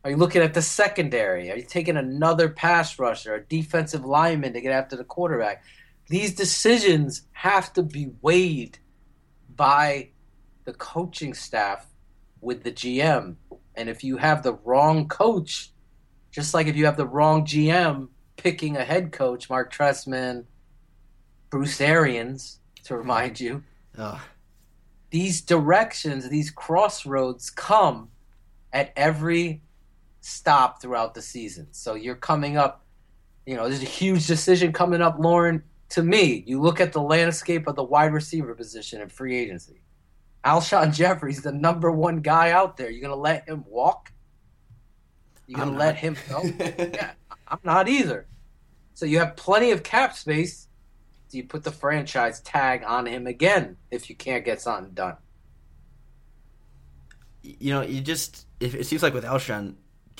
Are 0.04 0.10
you 0.10 0.16
looking 0.16 0.42
at 0.42 0.54
the 0.54 0.62
secondary? 0.62 1.50
Are 1.50 1.56
you 1.56 1.64
taking 1.64 1.96
another 1.96 2.48
pass 2.48 2.98
rusher, 2.98 3.34
a 3.34 3.44
defensive 3.44 4.04
lineman 4.04 4.52
to 4.54 4.60
get 4.60 4.72
after 4.72 4.96
the 4.96 5.04
quarterback? 5.04 5.62
These 6.08 6.34
decisions 6.34 7.22
have 7.32 7.72
to 7.74 7.82
be 7.82 8.08
weighed 8.22 8.78
by 9.54 10.10
the 10.64 10.72
coaching 10.72 11.34
staff 11.34 11.86
with 12.40 12.62
the 12.62 12.72
GM. 12.72 13.36
And 13.74 13.88
if 13.88 14.02
you 14.02 14.16
have 14.16 14.42
the 14.42 14.54
wrong 14.54 15.08
coach, 15.08 15.72
just 16.30 16.54
like 16.54 16.66
if 16.66 16.76
you 16.76 16.86
have 16.86 16.96
the 16.96 17.06
wrong 17.06 17.44
GM 17.44 18.08
picking 18.36 18.76
a 18.76 18.84
head 18.84 19.12
coach, 19.12 19.48
Mark 19.48 19.72
Trestman, 19.72 20.44
Bruce 21.50 21.80
Arians, 21.80 22.60
to 22.84 22.96
remind 22.96 23.40
you, 23.40 23.62
these 25.10 25.40
directions, 25.40 26.28
these 26.28 26.50
crossroads 26.50 27.50
come 27.50 28.10
at 28.72 28.92
every 28.96 29.62
stop 30.20 30.82
throughout 30.82 31.14
the 31.14 31.22
season. 31.22 31.68
So 31.70 31.94
you're 31.94 32.14
coming 32.14 32.56
up, 32.56 32.84
you 33.46 33.56
know, 33.56 33.68
there's 33.68 33.82
a 33.82 33.86
huge 33.86 34.26
decision 34.26 34.72
coming 34.72 35.00
up, 35.00 35.18
Lorin. 35.18 35.62
To 35.90 36.02
me, 36.02 36.44
you 36.46 36.60
look 36.60 36.80
at 36.80 36.92
the 36.92 37.00
landscape 37.00 37.66
of 37.66 37.74
the 37.74 37.82
wide 37.82 38.12
receiver 38.12 38.54
position 38.54 39.00
in 39.00 39.08
free 39.08 39.38
agency. 39.38 39.80
Alshon 40.44 40.94
Jeffery's 40.94 41.42
the 41.42 41.52
number 41.52 41.90
one 41.90 42.20
guy 42.20 42.50
out 42.50 42.76
there. 42.76 42.90
You're 42.90 43.02
gonna 43.02 43.20
let 43.20 43.48
him 43.48 43.64
walk? 43.68 44.12
You're 45.46 45.58
gonna 45.58 45.72
I'm 45.72 45.78
let 45.78 45.94
not. 45.94 46.00
him 46.00 46.16
go? 46.28 46.42
yeah, 46.58 47.12
I'm 47.48 47.58
not 47.64 47.88
either. 47.88 48.26
So 48.94 49.06
you 49.06 49.18
have 49.18 49.36
plenty 49.36 49.70
of 49.70 49.82
cap 49.82 50.16
space. 50.16 50.68
Do 51.30 51.36
you 51.36 51.44
put 51.44 51.62
the 51.64 51.70
franchise 51.70 52.40
tag 52.40 52.82
on 52.86 53.06
him 53.06 53.26
again 53.26 53.76
if 53.90 54.08
you 54.08 54.16
can't 54.16 54.44
get 54.44 54.60
something 54.60 54.94
done? 54.94 55.16
you 57.42 57.72
know, 57.72 57.82
you 57.82 58.00
just 58.00 58.46
it, 58.60 58.74
it 58.74 58.86
seems 58.86 59.02
like 59.02 59.14
with 59.14 59.24
Alshon, 59.24 59.74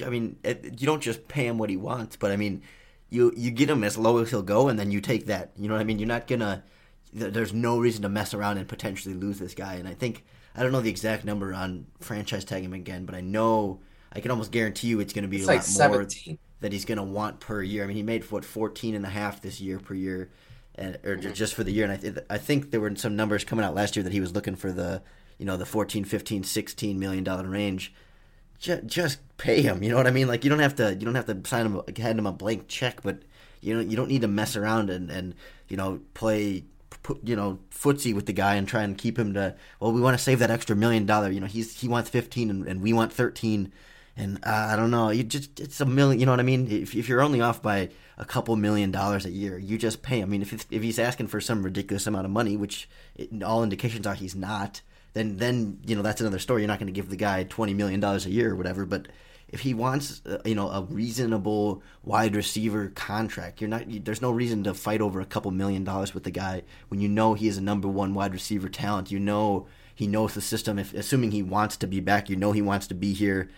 I 0.04 0.09
mean, 0.09 0.37
it, 0.44 0.81
you 0.81 0.87
don't 0.87 1.02
just 1.02 1.28
pay 1.28 1.46
him 1.46 1.59
what 1.59 1.70
he 1.70 1.76
wants, 1.76 2.16
but 2.16 2.31
I 2.31 2.37
mean, 2.37 2.62
you 3.11 3.33
you 3.37 3.50
get 3.50 3.68
him 3.68 3.85
as 3.85 3.98
low 3.98 4.18
as 4.18 4.31
he'll 4.31 4.42
go, 4.42 4.68
and 4.68 4.78
then 4.78 4.90
you 4.90 5.00
take 5.00 5.26
that. 5.26 5.52
You 5.57 5.68
know 5.68 5.74
what 5.74 5.81
I 5.81 5.85
mean? 5.85 5.98
You're 5.98 6.09
not 6.09 6.26
gonna. 6.26 6.64
There- 7.12 7.31
There's 7.31 7.53
no 7.53 7.79
reason 7.79 8.03
to 8.03 8.09
mess 8.09 8.35
around 8.35 8.59
and 8.59 8.68
potentially 8.68 9.14
lose 9.14 9.38
this 9.38 9.55
guy. 9.55 9.75
And 9.75 9.88
I 9.88 9.94
think 9.94 10.25
I 10.55 10.62
don't 10.62 10.73
know 10.73 10.81
the 10.81 10.90
exact 10.90 11.25
number 11.25 11.55
on 11.55 11.87
franchise 12.01 12.44
tag 12.44 12.64
him 12.64 12.73
again, 12.73 13.05
but 13.05 13.14
I 13.14 13.21
know 13.21 13.81
I 14.12 14.21
can 14.21 14.31
almost 14.31 14.51
guarantee 14.51 14.88
you 14.88 15.01
it's 15.01 15.12
going 15.12 15.23
to 15.23 15.29
be 15.29 15.37
It's 15.38 15.47
a 15.47 15.49
like 15.49 15.59
lot 15.61 15.90
more 15.90 16.03
17. 16.03 16.38
that 16.61 16.73
he's 16.73 16.85
going 16.85 16.99
to 16.99 17.05
want 17.05 17.38
per 17.40 17.62
year. 17.62 17.85
I 17.85 17.87
mean, 17.87 17.97
he 17.97 18.03
made 18.03 18.29
what 18.31 18.44
14 18.44 18.94
and 18.94 19.05
a 19.07 19.09
half 19.11 19.40
this 19.40 19.61
year 19.61 19.79
per 19.79 19.94
year, 19.94 20.31
and 20.75 20.99
or 21.05 21.16
ju- 21.16 21.29
mm-hmm. 21.29 21.35
just 21.35 21.55
for 21.55 21.62
the 21.64 21.71
year. 21.73 21.85
And 21.85 21.92
I, 21.92 21.97
th- 21.97 22.18
I 22.31 22.38
think 22.38 22.71
there 22.71 22.81
were 22.81 22.94
some 22.97 23.14
numbers 23.16 23.44
coming 23.44 23.64
out 23.64 23.75
last 23.75 23.94
year 23.97 24.03
that 24.03 24.12
he 24.12 24.21
was 24.21 24.35
looking 24.35 24.57
for 24.57 24.73
the 24.73 25.03
you 25.38 25.44
know 25.47 25.57
the 25.57 25.66
14, 25.66 26.05
15, 26.05 26.42
16 26.42 26.99
million 26.99 27.23
dollar 27.25 27.47
range. 27.49 27.94
Just, 28.59 28.87
just 28.87 29.18
pay 29.37 29.62
him. 29.62 29.85
You 29.85 29.90
know 29.90 29.97
what 29.97 30.09
I 30.09 30.11
mean? 30.11 30.27
Like 30.27 30.42
you 30.42 30.51
don't 30.51 30.59
have 30.59 30.75
to 30.77 30.90
you 30.94 31.05
don't 31.05 31.14
have 31.14 31.27
to 31.27 31.38
sign 31.49 31.66
him 31.66 31.81
hand 31.97 32.18
him 32.18 32.27
a 32.27 32.33
blank 32.33 32.66
check, 32.66 33.03
but 33.03 33.23
you 33.61 33.75
know 33.75 33.81
you 33.81 33.97
don't 33.97 34.09
need 34.09 34.23
to 34.23 34.29
mess 34.29 34.57
around 34.57 34.90
and 34.90 35.11
and 35.11 35.35
you 35.68 35.77
know 35.77 36.01
play 36.14 36.64
put 37.03 37.19
you 37.23 37.37
know 37.37 37.59
footsie 37.71 38.15
with 38.15 38.27
the 38.27 38.33
guy 38.33 38.55
and 38.57 38.69
try 38.69 38.83
and 38.83 38.99
keep 38.99 39.19
him 39.19 39.35
to 39.35 39.55
well 39.81 39.93
we 39.93 40.01
want 40.01 40.17
to 40.17 40.23
save 40.23 40.39
that 40.39 40.51
extra 40.51 40.77
million 40.77 41.07
dollar 41.07 41.31
you 41.31 41.41
know 41.41 41.47
he's 41.47 41.81
he 41.81 41.89
wants 41.89 42.11
15 42.11 42.51
and, 42.51 42.67
and 42.67 42.83
we 42.83 42.93
want 42.93 43.13
13 43.13 43.73
and 44.17 44.39
uh, 44.45 44.69
I 44.73 44.77
don't 44.77 44.91
know 44.91 45.11
you 45.11 45.23
just 45.23 45.61
it's 45.61 45.81
a 45.81 45.87
million 45.87 46.21
you 46.21 46.27
know 46.27 46.33
what 46.33 46.41
I 46.41 46.45
mean? 46.45 46.71
If, 46.71 46.95
if 46.95 47.09
you're 47.09 47.23
only 47.23 47.41
off 47.41 47.63
by 47.63 47.91
a 48.17 48.25
couple 48.25 48.57
million 48.57 48.91
dollars 48.91 49.25
a 49.25 49.31
year 49.31 49.59
you 49.59 49.79
just 49.79 50.03
pay 50.03 50.23
I 50.23 50.25
mean 50.25 50.43
if 50.43 50.53
if 50.53 50.83
he's 50.83 50.99
asking 50.99 51.29
for 51.29 51.41
some 51.41 51.63
ridiculous 51.63 52.07
amount 52.07 52.27
of 52.27 52.33
money 52.33 52.57
which 52.57 52.89
it, 53.15 53.43
all 53.43 53.63
indications 53.63 54.07
are 54.07 54.15
he's 54.15 54.35
not 54.35 54.81
then 55.15 55.37
then 55.37 55.79
you 55.87 55.97
know 55.97 56.03
that's 56.03 56.21
another 56.21 56.39
story. 56.39 56.63
You're 56.63 56.69
not 56.69 56.79
going 56.79 56.93
to 56.93 56.93
give 56.93 57.09
the 57.09 57.17
guy 57.17 57.45
20 57.45 57.75
million 57.75 58.01
dollars 58.01 58.27
a 58.27 58.31
year 58.31 58.53
or 58.53 58.57
whatever 58.57 58.85
but 58.85 59.09
if 59.49 59.61
he 59.61 59.75
wants 59.75 60.23
uh, 60.27 60.39
you 60.45 60.55
know 60.55 60.71
a 60.71 60.83
reasonable 60.83 61.83
wide 62.05 62.37
receiver 62.37 62.89
contract 62.95 63.61
you're 63.61 63.71
not 63.71 63.89
you, 63.89 64.01
there's 64.01 64.23
no 64.23 64.31
reason 64.31 64.63
to 64.65 64.75
fight 64.75 65.01
over 65.01 65.21
a 65.21 65.27
couple 65.27 65.51
million 65.51 65.85
dollars 65.85 66.15
with 66.15 66.25
the 66.25 66.31
guy 66.31 66.63
when 66.89 67.01
you 67.01 67.09
know 67.09 67.35
he 67.35 67.49
is 67.49 67.59
a 67.59 67.63
number 67.63 67.89
one 67.89 68.15
wide 68.15 68.33
receiver 68.33 68.69
talent. 68.69 69.11
You 69.11 69.19
know 69.19 69.67
he 69.95 70.07
knows 70.07 70.35
the 70.35 70.41
system. 70.41 70.79
If 70.79 70.95
assuming 70.95 71.33
he 71.33 71.43
wants 71.43 71.77
to 71.79 71.87
be 71.87 72.01
back 72.01 72.29
you 72.29 72.37
know 72.37 72.53
he 72.53 72.63
wants 72.63 72.87
to 72.89 72.95
be 72.95 73.13
here. 73.13 73.51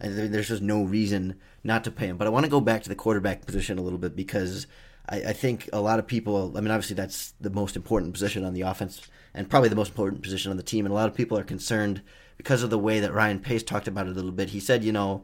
And 0.00 0.32
there's 0.32 0.46
just 0.46 0.62
no 0.62 0.84
reason 0.84 1.40
not 1.64 1.82
to 1.82 1.90
pay 1.90 2.06
him. 2.06 2.16
But 2.16 2.28
i 2.28 2.30
want 2.30 2.44
to 2.44 2.50
go 2.50 2.60
back 2.60 2.82
to 2.84 2.88
the 2.88 2.94
quarterback 2.94 3.44
position 3.46 3.78
a 3.78 3.82
little 3.82 3.98
bit 3.98 4.14
because 4.14 4.66
I, 5.08 5.16
I 5.16 5.32
think 5.32 5.68
a 5.72 5.80
lot 5.80 5.98
of 5.98 6.06
people 6.06 6.52
i 6.56 6.60
mean 6.60 6.70
obviously 6.70 6.94
that's 6.94 7.34
the 7.40 7.50
most 7.50 7.74
important 7.74 8.12
position 8.12 8.44
on 8.44 8.54
the 8.54 8.62
offense 8.62 9.00
and 9.34 9.48
probably 9.48 9.68
the 9.68 9.76
most 9.76 9.90
important 9.90 10.22
position 10.22 10.50
on 10.50 10.56
the 10.56 10.62
team. 10.62 10.84
And 10.84 10.92
a 10.92 10.94
lot 10.94 11.08
of 11.08 11.14
people 11.14 11.38
are 11.38 11.44
concerned 11.44 12.02
because 12.38 12.62
of 12.62 12.70
the 12.70 12.78
way 12.78 13.00
that 13.00 13.12
ryan 13.12 13.38
pace 13.38 13.62
talked 13.62 13.88
about 13.88 14.06
it 14.06 14.10
a 14.10 14.14
little 14.14 14.32
bit 14.32 14.48
he 14.48 14.60
said 14.60 14.82
you 14.82 14.92
know 14.92 15.22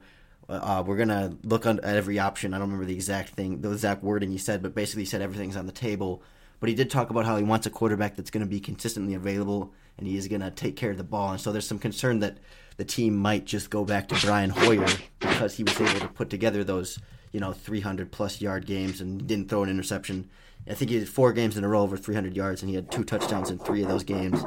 uh, 0.48 0.83
we're 0.87 0.96
gonna 0.96 1.37
look 1.42 1.66
at 1.66 1.83
every 1.85 2.18
option. 2.18 2.53
I 2.53 2.59
don't 2.59 2.68
remember 2.68 2.87
the 2.87 2.94
exact 2.94 3.31
thing, 3.31 3.61
the 3.61 3.72
exact 3.72 4.03
wording 4.03 4.31
he 4.31 4.38
said, 4.38 4.62
but 4.62 4.74
basically 4.74 5.03
he 5.03 5.07
said 5.07 5.22
everything's 5.22 5.57
on 5.57 5.66
the 5.66 5.72
table. 5.72 6.22
But 6.61 6.68
he 6.68 6.74
did 6.74 6.90
talk 6.90 7.11
about 7.11 7.27
how 7.27 7.37
he 7.37 7.42
wants 7.42 7.66
a 7.66 7.70
quarterback 7.70 8.16
that's 8.16 8.31
going 8.31 8.44
to 8.44 8.48
be 8.48 8.61
consistently 8.61 9.14
available 9.14 9.72
and 9.98 10.07
he 10.07 10.16
is 10.16 10.29
going 10.29 10.40
to 10.40 10.50
take 10.50 10.77
care 10.77 10.90
of 10.90 10.96
the 10.96 11.05
ball. 11.05 11.33
And 11.33 11.40
so 11.40 11.53
there's 11.53 11.66
some 11.66 11.79
concern 11.79 12.20
that 12.20 12.38
the 12.77 12.85
team 12.85 13.16
might 13.16 13.44
just 13.44 13.70
go 13.70 13.85
back 13.85 14.09
to 14.09 14.27
Brian 14.27 14.50
Hoyer 14.50 14.87
because 15.20 15.57
he 15.57 15.62
was 15.62 15.79
able 15.81 16.00
to 16.00 16.09
put 16.09 16.31
together 16.31 16.64
those, 16.64 16.98
you 17.33 17.40
know, 17.40 17.53
300 17.53 18.11
plus 18.11 18.40
yard 18.40 18.66
games 18.66 19.00
and 19.00 19.27
didn't 19.27 19.48
throw 19.48 19.62
an 19.62 19.68
interception. 19.68 20.31
I 20.68 20.74
think 20.74 20.90
he 20.90 20.98
had 20.98 21.09
four 21.09 21.33
games 21.33 21.57
in 21.57 21.64
a 21.64 21.68
row 21.68 21.83
over 21.83 21.96
300 21.96 22.35
yards 22.35 22.62
and 22.62 22.70
he 22.70 22.77
had 22.77 22.90
two 22.90 23.05
touchdowns 23.05 23.50
in 23.50 23.59
three 23.59 23.83
of 23.83 23.88
those 23.88 24.05
games. 24.05 24.42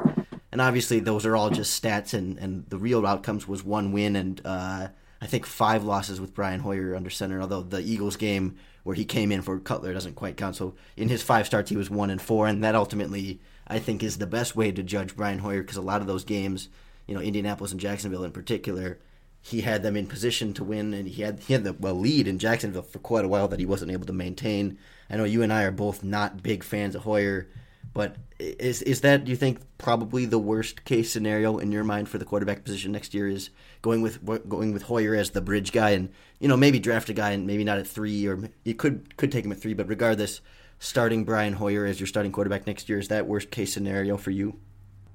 And 0.50 0.60
obviously 0.60 1.00
those 1.00 1.26
are 1.26 1.36
all 1.36 1.50
just 1.50 1.82
stats 1.82 2.14
and, 2.14 2.38
and 2.38 2.64
the 2.68 2.78
real 2.78 3.06
outcomes 3.06 3.46
was 3.46 3.62
one 3.62 3.92
win 3.92 4.16
and, 4.16 4.40
uh, 4.44 4.88
I 5.20 5.26
think 5.26 5.46
five 5.46 5.84
losses 5.84 6.20
with 6.20 6.34
Brian 6.34 6.60
Hoyer 6.60 6.94
under 6.94 7.10
center. 7.10 7.40
Although 7.40 7.62
the 7.62 7.80
Eagles 7.80 8.16
game 8.16 8.56
where 8.84 8.94
he 8.94 9.04
came 9.04 9.32
in 9.32 9.42
for 9.42 9.58
Cutler 9.58 9.92
doesn't 9.92 10.14
quite 10.14 10.36
count. 10.36 10.56
So 10.56 10.74
in 10.96 11.08
his 11.08 11.22
five 11.22 11.46
starts, 11.46 11.70
he 11.70 11.76
was 11.76 11.90
one 11.90 12.10
and 12.10 12.22
four, 12.22 12.46
and 12.46 12.64
that 12.64 12.74
ultimately 12.74 13.40
I 13.66 13.78
think 13.78 14.02
is 14.02 14.16
the 14.16 14.26
best 14.26 14.56
way 14.56 14.72
to 14.72 14.82
judge 14.82 15.16
Brian 15.16 15.40
Hoyer 15.40 15.60
because 15.60 15.76
a 15.76 15.82
lot 15.82 16.00
of 16.00 16.06
those 16.06 16.24
games, 16.24 16.68
you 17.06 17.14
know, 17.14 17.20
Indianapolis 17.20 17.72
and 17.72 17.80
Jacksonville 17.80 18.24
in 18.24 18.32
particular, 18.32 18.98
he 19.42 19.60
had 19.60 19.82
them 19.82 19.96
in 19.96 20.06
position 20.06 20.54
to 20.54 20.64
win, 20.64 20.94
and 20.94 21.08
he 21.08 21.22
had 21.22 21.40
he 21.40 21.52
had 21.52 21.64
the 21.64 21.72
well, 21.74 21.94
lead 21.94 22.26
in 22.26 22.38
Jacksonville 22.38 22.82
for 22.82 22.98
quite 22.98 23.24
a 23.24 23.28
while 23.28 23.48
that 23.48 23.60
he 23.60 23.66
wasn't 23.66 23.90
able 23.90 24.06
to 24.06 24.12
maintain. 24.12 24.78
I 25.10 25.16
know 25.16 25.24
you 25.24 25.42
and 25.42 25.52
I 25.52 25.64
are 25.64 25.70
both 25.70 26.02
not 26.02 26.42
big 26.42 26.64
fans 26.64 26.94
of 26.94 27.02
Hoyer. 27.02 27.48
But 27.94 28.16
is 28.38 28.82
is 28.82 29.00
that 29.00 29.24
do 29.24 29.30
you 29.30 29.36
think 29.36 29.60
probably 29.78 30.24
the 30.24 30.38
worst 30.38 30.84
case 30.84 31.10
scenario 31.10 31.58
in 31.58 31.72
your 31.72 31.84
mind 31.84 32.08
for 32.08 32.18
the 32.18 32.24
quarterback 32.24 32.64
position 32.64 32.92
next 32.92 33.12
year 33.12 33.28
is 33.28 33.50
going 33.82 34.02
with 34.02 34.24
going 34.48 34.72
with 34.72 34.82
Hoyer 34.82 35.14
as 35.14 35.30
the 35.30 35.40
bridge 35.40 35.72
guy 35.72 35.90
and 35.90 36.10
you 36.38 36.46
know 36.46 36.56
maybe 36.56 36.78
draft 36.78 37.08
a 37.08 37.12
guy 37.12 37.32
and 37.32 37.46
maybe 37.46 37.64
not 37.64 37.78
at 37.78 37.86
three 37.86 38.26
or 38.26 38.50
you 38.64 38.74
could 38.74 39.16
could 39.16 39.32
take 39.32 39.44
him 39.44 39.50
at 39.50 39.60
three 39.60 39.74
but 39.74 39.88
regardless 39.88 40.40
starting 40.78 41.24
Brian 41.24 41.54
Hoyer 41.54 41.84
as 41.84 41.98
your 41.98 42.06
starting 42.06 42.32
quarterback 42.32 42.66
next 42.66 42.88
year 42.88 42.98
is 42.98 43.08
that 43.08 43.26
worst 43.26 43.50
case 43.50 43.72
scenario 43.72 44.16
for 44.16 44.30
you? 44.30 44.58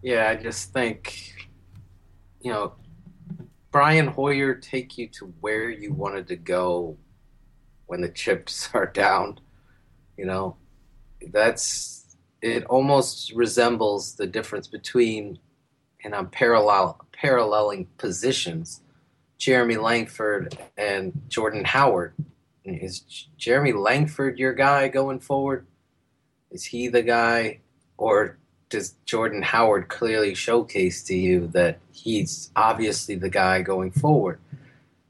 Yeah, 0.02 0.30
I 0.30 0.36
just 0.36 0.74
think, 0.74 1.34
you 2.42 2.52
know, 2.52 2.74
Brian 3.72 4.08
Hoyer 4.08 4.54
take 4.54 4.98
you 4.98 5.08
to 5.10 5.34
where 5.40 5.70
you 5.70 5.94
wanted 5.94 6.28
to 6.28 6.36
go 6.36 6.98
when 7.86 8.02
the 8.02 8.10
chips 8.10 8.70
are 8.74 8.86
down. 8.86 9.40
You 10.18 10.26
know, 10.26 10.58
that's 11.32 12.03
it. 12.44 12.66
Almost 12.66 13.32
resembles 13.34 14.16
the 14.16 14.28
difference 14.28 14.68
between, 14.68 15.40
and 16.04 16.14
I'm 16.14 16.28
parallel 16.28 17.00
paralleling 17.12 17.88
positions. 17.98 18.82
Jeremy 19.38 19.78
Langford 19.78 20.58
and 20.78 21.14
Jordan 21.30 21.66
Howard. 21.66 22.14
Is 22.66 23.28
Jeremy 23.38 23.74
Langford 23.74 24.40
your 24.40 24.54
guy 24.54 24.88
going 24.88 25.20
forward? 25.20 25.66
Is 26.52 26.66
he 26.66 26.88
the 26.88 27.02
guy, 27.02 27.60
or 27.98 28.38
does 28.70 28.96
Jordan 29.06 29.42
Howard 29.42 29.88
clearly 29.88 30.34
showcase 30.34 31.04
to 31.06 31.16
you 31.16 31.48
that 31.48 31.80
he's 31.92 32.52
obviously 32.56 33.16
the 33.16 33.30
guy 33.30 33.62
going 33.62 33.92
forward? 33.92 34.40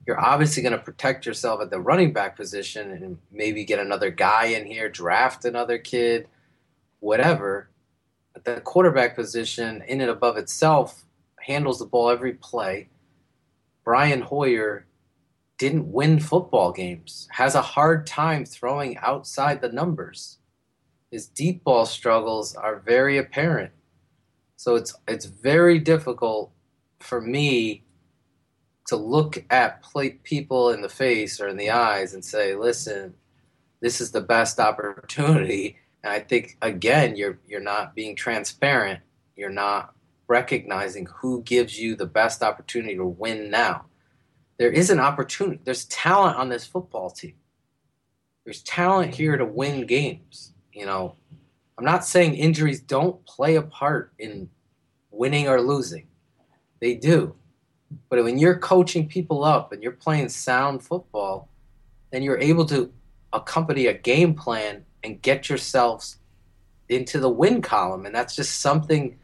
You're 0.06 0.20
obviously 0.20 0.64
going 0.64 0.74
to 0.74 0.84
protect 0.84 1.26
yourself 1.26 1.62
at 1.62 1.70
the 1.70 1.80
running 1.80 2.12
back 2.12 2.36
position 2.36 2.92
and 2.92 3.18
maybe 3.32 3.64
get 3.64 3.80
another 3.80 4.10
guy 4.10 4.46
in 4.48 4.66
here, 4.66 4.90
draft 4.90 5.46
another 5.46 5.78
kid, 5.78 6.28
whatever. 7.04 7.70
The 8.46 8.62
quarterback 8.62 9.16
position, 9.16 9.84
in 9.88 10.02
and 10.02 10.10
above 10.10 10.38
itself, 10.38 11.06
handles 11.40 11.80
the 11.80 11.86
ball 11.86 12.10
every 12.10 12.34
play. 12.34 12.90
Brian 13.84 14.22
Hoyer 14.22 14.88
didn't 15.58 15.92
win 15.92 16.20
football 16.20 16.72
games, 16.72 17.28
has 17.32 17.56
a 17.56 17.62
hard 17.62 18.08
time 18.08 18.46
throwing 18.46 18.98
outside 18.98 19.62
the 19.62 19.72
numbers. 19.72 20.40
his 21.14 21.28
deep 21.28 21.64
ball 21.64 21.86
struggles 21.86 22.56
are 22.56 22.80
very 22.80 23.20
apparent. 23.20 23.72
So 24.56 24.76
it's 24.76 24.96
it's 25.08 25.26
very 25.26 25.78
difficult 25.78 26.52
for 27.00 27.22
me 27.22 27.86
to 28.88 28.96
look 28.96 29.46
at 29.52 29.84
play 29.84 30.12
people 30.24 30.72
in 30.72 30.82
the 30.82 30.90
face 30.90 31.40
or 31.40 31.48
in 31.48 31.58
the 31.58 31.70
eyes 31.70 32.16
and 32.16 32.26
say, 32.26 32.56
"Listen, 32.56 33.14
this 33.80 34.02
is 34.02 34.12
the 34.12 34.22
best 34.22 34.60
opportunity." 34.60 35.78
And 36.04 36.12
I 36.12 36.20
think 36.20 36.58
again, 36.62 37.16
you're 37.16 37.40
you're 37.48 37.62
not 37.62 37.96
being 37.96 38.16
transparent. 38.16 39.00
You're 39.36 39.50
not 39.50 39.94
recognizing 40.28 41.08
who 41.08 41.44
gives 41.44 41.80
you 41.80 41.96
the 41.96 42.06
best 42.06 42.44
opportunity 42.44 42.96
to 42.96 43.06
win 43.06 43.50
now. 43.50 43.86
There 44.58 44.72
is 44.72 44.90
an 44.90 45.00
opportunity. 45.00 45.60
There's 45.64 45.86
talent 45.86 46.38
on 46.38 46.50
this 46.50 46.66
football 46.66 47.10
team. 47.10 47.36
There's 48.44 48.62
talent 48.64 49.16
here 49.16 49.38
to 49.38 49.46
win 49.46 49.86
games. 49.86 50.54
You 50.74 50.86
know, 50.86 51.16
I'm 51.78 51.86
not 51.86 52.06
saying 52.06 52.36
injuries 52.36 52.82
don't 52.82 53.26
play 53.26 53.56
a 53.56 53.62
part 53.62 54.14
in 54.20 54.50
winning 55.12 55.48
or 55.48 55.62
losing. 55.62 56.08
They 56.80 56.96
do. 56.96 57.36
But 58.10 58.24
when 58.24 58.40
you're 58.40 58.58
coaching 58.58 59.08
people 59.08 59.44
up 59.44 59.72
and 59.72 59.82
you're 59.82 59.92
playing 59.92 60.30
sound 60.30 60.84
football, 60.84 61.50
then 62.12 62.24
you're 62.24 62.40
able 62.40 62.66
to 62.66 62.92
accompany 63.32 63.88
a 63.88 63.94
game 63.94 64.34
plan 64.34 64.86
and 65.04 65.22
get 65.22 65.50
yourselves 65.50 66.18
into 66.90 67.20
the 67.20 67.30
win 67.30 67.62
column. 67.62 68.06
And 68.06 68.14
that's 68.14 68.36
just 68.36 68.62
something 68.62 69.18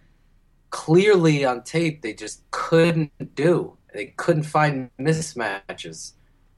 clearly 0.70 1.46
on 1.46 1.64
tape 1.64 2.02
they 2.02 2.14
just 2.14 2.44
couldn't 2.52 3.36
do. 3.36 3.78
They 3.94 4.08
couldn't 4.18 4.44
find 4.44 4.90
mismatches. 5.00 6.14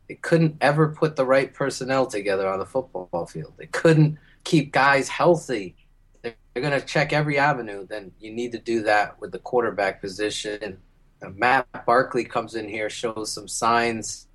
They 0.08 0.16
couldn't 0.16 0.58
ever 0.60 0.90
put 0.90 1.16
the 1.16 1.26
right 1.26 1.54
personnel 1.54 2.06
together 2.06 2.48
on 2.50 2.60
the 2.60 2.66
football 2.66 3.26
field. 3.26 3.54
They 3.58 3.68
couldn't 3.68 4.18
keep 4.44 4.74
guys 4.74 5.08
healthy. 5.08 5.76
They're 6.22 6.36
going 6.56 6.80
to 6.80 6.86
check 6.86 7.14
every 7.14 7.38
avenue. 7.38 7.88
Then 7.88 8.12
you 8.20 8.34
need 8.34 8.52
to 8.52 8.60
do 8.60 8.84
that 8.84 9.20
with 9.22 9.32
the 9.32 9.40
quarterback 9.40 10.02
position. 10.02 10.78
And 11.22 11.38
Matt 11.38 11.68
Barkley 11.86 12.26
comes 12.26 12.56
in 12.56 12.68
here, 12.68 12.90
shows 12.90 13.32
some 13.32 13.48
signs, 13.48 14.28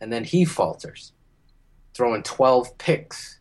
and 0.00 0.12
then 0.12 0.22
he 0.22 0.44
falters, 0.44 1.12
throwing 1.94 2.22
12 2.22 2.78
picks. 2.78 3.35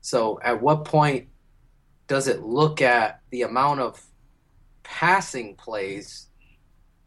So 0.00 0.40
at 0.42 0.60
what 0.60 0.84
point 0.84 1.28
does 2.06 2.26
it 2.26 2.42
look 2.42 2.82
at 2.82 3.20
the 3.30 3.42
amount 3.42 3.80
of 3.80 4.02
passing 4.82 5.54
plays 5.56 6.26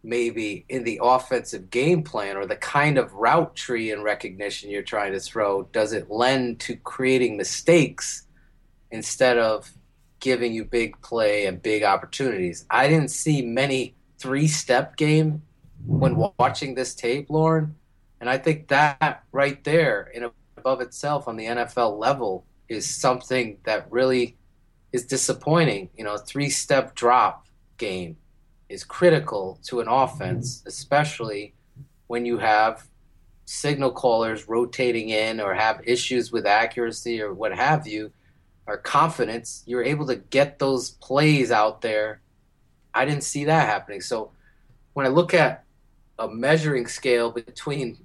maybe 0.03 0.65
in 0.69 0.84
the 0.84 0.99
offensive 1.01 1.69
game 1.69 2.03
plan 2.03 2.36
or 2.38 2.45
the 2.45 2.56
kind 2.56 2.97
of 2.97 3.13
route 3.13 3.56
tree 3.56 3.91
and 3.91 4.03
recognition 4.03 4.69
you're 4.69 4.82
trying 4.82 5.13
to 5.13 5.19
throw? 5.19 5.63
Does 5.63 5.93
it 5.93 6.10
lend 6.10 6.60
to 6.62 6.75
creating 6.75 7.38
mistakes 7.38 8.27
instead 8.91 9.38
of 9.38 9.71
giving 10.19 10.53
you 10.53 10.63
big 10.65 10.99
play 11.01 11.45
and 11.45 11.62
big 11.62 11.84
opportunities? 11.84 12.65
I 12.69 12.88
didn't 12.88 13.12
see 13.12 13.41
many 13.41 13.95
three 14.19 14.47
step 14.47 14.95
game 14.95 15.41
when 15.86 16.15
watching 16.38 16.75
this 16.75 16.95
tape 16.95 17.29
Lorin 17.29 17.75
and 18.23 18.29
i 18.29 18.38
think 18.38 18.69
that 18.69 19.23
right 19.34 19.65
there 19.65 20.10
in 20.13 20.29
above 20.56 20.79
itself 20.79 21.27
on 21.27 21.36
the 21.36 21.43
nfl 21.43 21.99
level 21.99 22.45
is 22.69 22.89
something 22.89 23.58
that 23.65 23.88
really 23.91 24.38
is 24.91 25.06
disappointing 25.06 25.89
you 25.95 26.04
know 26.04 26.17
three 26.17 26.49
step 26.49 26.95
drop 26.95 27.47
game 27.78 28.17
is 28.69 28.84
critical 28.84 29.60
to 29.63 29.80
an 29.80 29.88
offense, 29.88 30.60
mm-hmm. 30.60 30.67
especially 30.67 31.54
when 32.08 32.26
you 32.26 32.38
have 32.38 32.88
signal 33.45 33.91
callers 33.91 34.47
rotating 34.47 35.10
in 35.10 35.39
or 35.39 35.54
have 35.54 35.82
issues 35.86 36.32
with 36.32 36.45
accuracy 36.45 37.21
or 37.21 37.34
what 37.34 37.54
have 37.54 37.86
you, 37.88 38.12
or 38.65 38.78
confidence, 38.78 39.63
you're 39.65 39.84
able 39.84 40.08
to 40.08 40.15
get 40.15 40.60
those 40.60 40.91
plays 40.91 41.52
out 41.52 41.82
there. 41.82 42.21
I 42.93 43.06
didn't 43.06 43.23
see 43.23 43.45
that 43.45 43.67
happening. 43.67 44.02
So 44.02 44.32
when 44.93 45.06
I 45.06 45.10
look 45.10 45.34
at 45.34 45.65
a 46.17 46.30
measuring 46.30 46.88
scale 46.88 47.32
between 47.32 48.03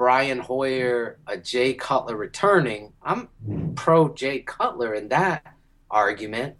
Brian 0.00 0.38
Hoyer, 0.38 1.18
a 1.26 1.36
Jay 1.36 1.74
Cutler 1.74 2.16
returning, 2.16 2.94
I'm 3.02 3.28
hmm. 3.44 3.74
pro 3.74 4.14
Jay 4.14 4.38
Cutler 4.40 4.94
in 4.94 5.10
that 5.10 5.44
argument 5.90 6.56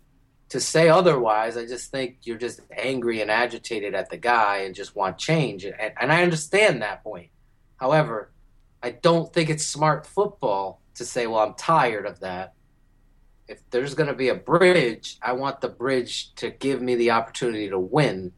to 0.51 0.61
say 0.61 0.91
otherwise, 0.91 1.57
I 1.57 1.65
just 1.65 1.91
think 1.91 2.19
you're 2.25 2.37
just 2.37 2.61
angry 2.71 3.23
and 3.23 3.31
agitated 3.31 3.95
at 3.95 4.11
the 4.11 4.19
guy 4.19 4.59
and 4.59 4.75
just 4.75 4.95
want 4.95 5.17
change. 5.17 5.65
And, 5.65 5.75
and 5.99 6.13
I 6.13 6.23
understand 6.23 6.83
that 6.83 7.03
point. 7.03 7.31
However, 7.79 8.31
I 8.83 8.91
don't 8.91 9.33
think 9.33 9.49
it's 9.49 9.65
smart 9.65 10.05
football 10.07 10.83
to 10.97 11.07
say, 11.07 11.27
well, 11.27 11.41
I'm 11.41 11.55
tired 11.55 12.05
of 12.05 12.21
that. 12.21 12.53
If 13.49 13.63
there's 13.71 13.95
going 13.95 14.11
to 14.11 14.15
be 14.15 14.29
a 14.29 14.35
bridge, 14.35 15.17
I 15.23 15.33
want 15.33 15.63
the 15.63 15.71
bridge 15.71 16.35
to 16.35 16.51
give 16.51 16.83
me 16.83 16.95
the 16.95 17.13
opportunity 17.13 17.71
to 17.71 17.79
win. 17.79 18.33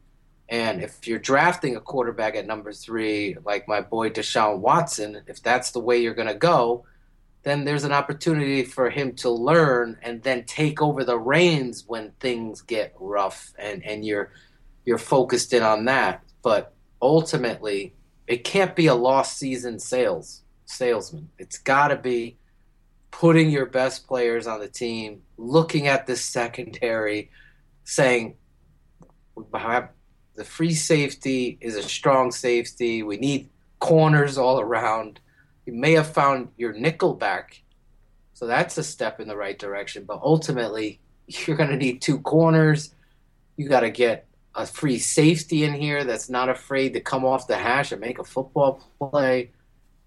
And 0.53 0.83
if 0.83 1.07
you're 1.07 1.17
drafting 1.17 1.75
a 1.75 1.81
quarterback 1.81 2.35
at 2.35 2.45
number 2.45 2.71
three, 2.71 3.35
like 3.43 3.67
my 3.67 3.81
boy 3.81 4.11
Deshaun 4.11 4.59
Watson, 4.59 5.23
if 5.25 5.41
that's 5.41 5.71
the 5.71 5.79
way 5.79 5.97
you're 5.97 6.13
going 6.13 6.27
to 6.27 6.35
go, 6.35 6.85
then 7.41 7.65
there's 7.65 7.85
an 7.85 7.91
opportunity 7.91 8.63
for 8.63 8.91
him 8.91 9.15
to 9.15 9.31
learn 9.31 9.97
and 10.03 10.21
then 10.21 10.45
take 10.45 10.79
over 10.79 11.03
the 11.03 11.17
reins 11.17 11.85
when 11.87 12.11
things 12.19 12.61
get 12.61 12.93
rough 12.99 13.51
and, 13.57 13.83
and 13.83 14.05
you're 14.05 14.31
you're 14.85 14.99
focused 14.99 15.53
in 15.53 15.63
on 15.63 15.85
that. 15.85 16.23
But 16.43 16.75
ultimately, 17.01 17.95
it 18.27 18.43
can't 18.43 18.75
be 18.75 18.85
a 18.85 18.93
lost 18.93 19.39
season 19.39 19.79
sales 19.79 20.43
salesman. 20.65 21.29
It's 21.39 21.57
got 21.57 21.87
to 21.87 21.95
be 21.95 22.37
putting 23.09 23.49
your 23.49 23.65
best 23.65 24.05
players 24.05 24.45
on 24.45 24.59
the 24.59 24.67
team, 24.67 25.23
looking 25.35 25.87
at 25.87 26.05
the 26.05 26.15
secondary, 26.15 27.31
saying 27.85 28.35
the 30.35 30.43
free 30.43 30.73
safety 30.73 31.57
is 31.61 31.75
a 31.75 31.83
strong 31.83 32.31
safety. 32.31 33.03
We 33.03 33.17
need 33.17 33.49
corners 33.79 34.37
all 34.37 34.59
around 34.59 35.19
you 35.65 35.73
may 35.73 35.93
have 35.93 36.11
found 36.11 36.49
your 36.57 36.73
nickel 36.73 37.13
back. 37.13 37.61
So 38.33 38.47
that's 38.47 38.77
a 38.77 38.83
step 38.83 39.19
in 39.19 39.27
the 39.27 39.37
right 39.37 39.57
direction. 39.57 40.05
But 40.05 40.21
ultimately, 40.21 40.99
you're 41.27 41.57
going 41.57 41.69
to 41.69 41.77
need 41.77 42.01
two 42.01 42.19
corners. 42.19 42.93
You 43.57 43.69
got 43.69 43.81
to 43.81 43.91
get 43.91 44.27
a 44.55 44.65
free 44.65 44.99
safety 44.99 45.63
in 45.63 45.73
here 45.73 46.03
that's 46.03 46.29
not 46.29 46.49
afraid 46.49 46.93
to 46.93 46.99
come 46.99 47.25
off 47.25 47.47
the 47.47 47.57
hash 47.57 47.91
and 47.91 48.01
make 48.01 48.19
a 48.19 48.23
football 48.23 48.83
play. 48.99 49.51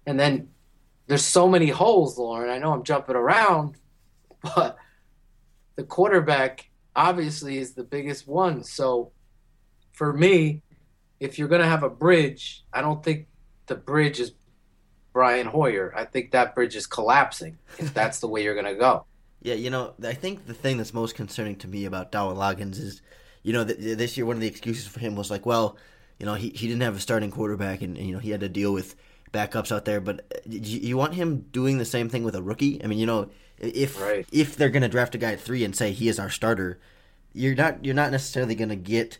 And 0.05 0.19
then 0.19 0.49
there's 1.07 1.25
so 1.25 1.49
many 1.49 1.67
holes, 1.67 2.17
Lorin. 2.17 2.49
I 2.49 2.57
know 2.57 2.73
I'm 2.73 2.83
jumping 2.83 3.15
around, 3.15 3.75
but 4.55 4.77
the 5.75 5.83
quarterback 5.83 6.69
obviously 6.95 7.57
is 7.57 7.73
the 7.73 7.83
biggest 7.83 8.27
one. 8.27 8.63
So 8.63 9.11
for 9.97 10.13
me, 10.13 10.61
if 11.19 11.39
you're 11.39 11.47
going 11.47 11.61
to 11.63 11.67
have 11.67 11.81
a 11.81 11.89
bridge, 11.89 12.63
I 12.71 12.81
don't 12.81 13.03
think 13.03 13.25
the 13.65 13.73
bridge 13.73 14.19
is 14.19 14.33
Brian 15.11 15.47
Hoyer. 15.47 15.91
I 15.95 16.05
think 16.05 16.29
that 16.31 16.53
bridge 16.53 16.75
is 16.75 16.85
collapsing 16.85 17.57
if 17.79 17.91
that's 17.95 18.19
the 18.19 18.27
way 18.27 18.43
you're 18.43 18.53
going 18.53 18.67
to 18.67 18.75
go. 18.75 19.05
Yeah, 19.41 19.55
you 19.55 19.71
know, 19.71 19.95
I 20.03 20.13
think 20.13 20.45
the 20.45 20.53
thing 20.53 20.77
that's 20.77 20.93
most 20.93 21.15
concerning 21.15 21.55
to 21.57 21.67
me 21.67 21.85
about 21.85 22.11
Dowell 22.11 22.35
Loggains 22.35 22.77
is, 22.79 23.01
you 23.41 23.53
know, 23.53 23.65
th- 23.65 23.97
this 23.97 24.17
year 24.17 24.27
one 24.27 24.35
of 24.35 24.41
the 24.41 24.47
excuses 24.47 24.85
for 24.85 24.99
him 24.99 25.15
was 25.15 25.31
like, 25.31 25.47
well, 25.47 25.77
you 26.19 26.27
know, 26.27 26.35
he, 26.35 26.49
he 26.49 26.67
didn't 26.67 26.83
have 26.83 26.95
a 26.95 26.99
starting 26.99 27.31
quarterback 27.31 27.81
and, 27.81 27.97
and 27.97 28.05
you 28.05 28.13
know, 28.13 28.19
he 28.19 28.29
had 28.29 28.41
to 28.41 28.49
deal 28.49 28.73
with 28.73 28.95
backups 29.33 29.75
out 29.75 29.85
there. 29.85 29.99
But 29.99 30.19
uh, 30.31 30.39
you, 30.45 30.79
you 30.79 30.97
want 30.97 31.15
him 31.15 31.47
doing 31.51 31.79
the 31.79 31.85
same 31.85 32.07
thing 32.07 32.23
with 32.23 32.35
a 32.35 32.43
rookie? 32.43 32.83
I 32.83 32.87
mean, 32.87 32.99
you 32.99 33.07
know, 33.07 33.31
if 33.57 33.99
right. 33.99 34.27
if 34.31 34.57
they're 34.57 34.69
going 34.69 34.83
to 34.83 34.89
draft 34.89 35.15
a 35.15 35.17
guy 35.17 35.31
at 35.31 35.41
three 35.41 35.63
and 35.63 35.75
say 35.75 35.91
he 35.91 36.07
is 36.07 36.19
our 36.19 36.29
starter, 36.29 36.79
you're 37.33 37.55
not 37.55 37.83
you're 37.83 37.95
not 37.95 38.11
necessarily 38.11 38.53
going 38.53 38.69
to 38.69 38.75
get 38.75 39.17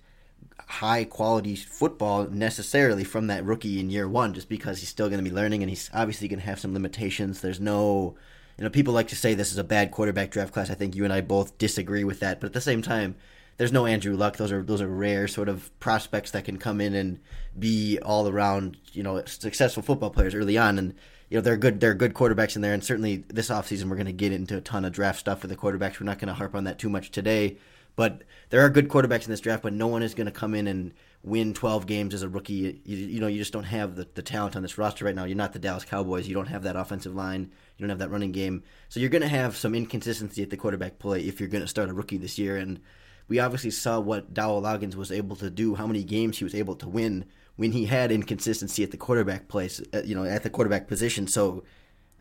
high 0.68 1.06
quality 1.06 1.56
football 1.56 2.28
necessarily 2.30 3.04
from 3.04 3.28
that 3.28 3.44
rookie 3.46 3.80
in 3.80 3.90
year 3.90 4.08
one, 4.08 4.34
just 4.34 4.50
because 4.50 4.80
he's 4.80 4.90
still 4.90 5.08
going 5.08 5.24
to 5.24 5.30
be 5.30 5.36
learning 5.36 5.64
and 5.64 5.70
he's 5.70 5.90
obviously 5.94 6.28
going 6.28 6.40
to 6.40 6.46
have 6.46 6.60
some 6.60 6.74
limitations. 6.74 7.42
There's 7.42 7.60
no, 7.60 8.16
you 8.58 8.64
know, 8.64 8.70
people 8.70 8.94
like 8.94 9.08
to 9.08 9.16
say 9.16 9.34
this 9.34 9.52
is 9.52 9.58
a 9.58 9.64
bad 9.64 9.92
quarterback 9.92 10.30
draft 10.30 10.54
class. 10.54 10.70
I 10.70 10.76
think 10.76 10.96
you 10.96 11.06
and 11.06 11.14
I 11.14 11.22
both 11.22 11.58
disagree 11.58 12.04
with 12.04 12.20
that, 12.20 12.42
but 12.42 12.48
at 12.48 12.54
the 12.54 12.62
same 12.62 12.82
time, 12.82 13.16
there's 13.56 13.72
no 13.72 13.86
Andrew 13.88 14.16
Luck. 14.16 14.38
Those 14.38 14.52
are 14.52 14.62
those 14.62 14.82
are 14.82 14.88
rare 14.88 15.28
sort 15.28 15.50
of 15.50 15.78
prospects 15.80 16.32
that 16.32 16.46
can 16.46 16.58
come 16.58 16.80
in 16.80 16.94
and 16.94 17.20
be 17.58 17.98
all 18.00 18.28
around, 18.28 18.78
you 18.92 19.02
know, 19.02 19.24
successful 19.26 19.82
football 19.82 20.12
players 20.12 20.36
early 20.36 20.58
on 20.58 20.78
and 20.78 20.94
you 21.30 21.38
know 21.38 21.42
they're 21.42 21.58
good 21.58 21.80
they're 21.80 21.94
good 21.94 22.14
quarterbacks 22.14 22.56
in 22.56 22.62
there 22.62 22.74
and 22.74 22.84
certainly 22.84 23.24
this 23.28 23.50
offseason 23.50 23.90
we're 23.90 23.96
going 23.96 24.06
to 24.06 24.14
get 24.14 24.32
into 24.32 24.58
a 24.58 24.62
ton 24.62 24.86
of 24.86 24.94
draft 24.94 25.20
stuff 25.20 25.42
for 25.42 25.48
the 25.48 25.56
quarterbacks 25.56 26.00
we're 26.00 26.06
not 26.06 26.20
going 26.20 26.30
to 26.30 26.34
harp 26.34 26.56
on 26.56 26.64
that 26.64 26.80
too 26.80 26.90
much 26.90 27.12
today 27.12 27.58
but 27.98 28.22
there 28.50 28.62
are 28.62 28.70
good 28.70 28.88
quarterbacks 28.88 29.26
in 29.26 29.32
this 29.32 29.42
draft, 29.42 29.64
but 29.64 29.74
no 29.74 29.88
one 29.88 30.04
is 30.04 30.14
going 30.14 30.28
to 30.28 30.32
come 30.32 30.54
in 30.54 30.68
and 30.68 30.94
win 31.24 31.54
12 31.54 31.88
games 31.88 32.14
as 32.14 32.22
a 32.22 32.30
rookie. 32.30 32.80
You, 32.86 32.96
you, 32.96 33.20
know, 33.20 33.26
you 33.26 33.40
just 33.40 33.52
don't 33.52 33.64
have 33.64 33.96
the, 33.96 34.08
the 34.14 34.22
talent 34.22 34.56
on 34.56 34.62
this 34.62 34.78
roster 34.78 35.04
right 35.04 35.16
now. 35.16 35.26
You're 35.26 35.36
not 35.36 35.52
the 35.52 35.60
Dallas 35.60 35.84
Cowboys. 35.84 36.28
You 36.28 36.36
don't 36.36 36.48
have 36.48 36.62
that 36.64 36.76
offensive 36.76 37.16
line. 37.16 37.52
You 37.76 37.84
don't 37.84 37.90
have 37.90 38.00
that 38.00 38.12
running 38.12 38.32
game. 38.32 38.64
So 38.88 39.00
you're 39.00 39.10
going 39.10 39.24
to 39.24 39.28
have 39.28 39.58
some 39.58 39.74
inconsistency 39.74 40.44
at 40.44 40.52
the 40.52 40.58
quarterback 40.58 41.00
play 41.00 41.22
if 41.22 41.40
you're 41.40 41.50
going 41.50 41.64
to 41.64 41.68
start 41.68 41.90
a 41.90 41.94
rookie 41.94 42.18
this 42.18 42.38
year. 42.38 42.56
And 42.56 42.80
we 43.28 43.40
obviously 43.40 43.72
saw 43.72 44.00
what 44.00 44.32
Dowell 44.32 44.62
Loggains 44.62 44.94
was 44.94 45.12
able 45.12 45.36
to 45.38 45.50
do, 45.50 45.74
how 45.74 45.88
many 45.88 46.04
games 46.04 46.38
he 46.38 46.44
was 46.44 46.56
able 46.56 46.76
to 46.76 46.88
win 46.88 47.26
when 47.56 47.72
he 47.72 47.88
had 47.88 48.12
inconsistency 48.12 48.84
at 48.84 48.92
the 48.92 48.98
quarterback 48.98 49.48
place, 49.48 49.82
uh, 49.92 50.04
you 50.06 50.14
know, 50.14 50.24
at 50.24 50.44
the 50.44 50.52
quarterback 50.52 50.88
position. 50.88 51.26
So 51.26 51.64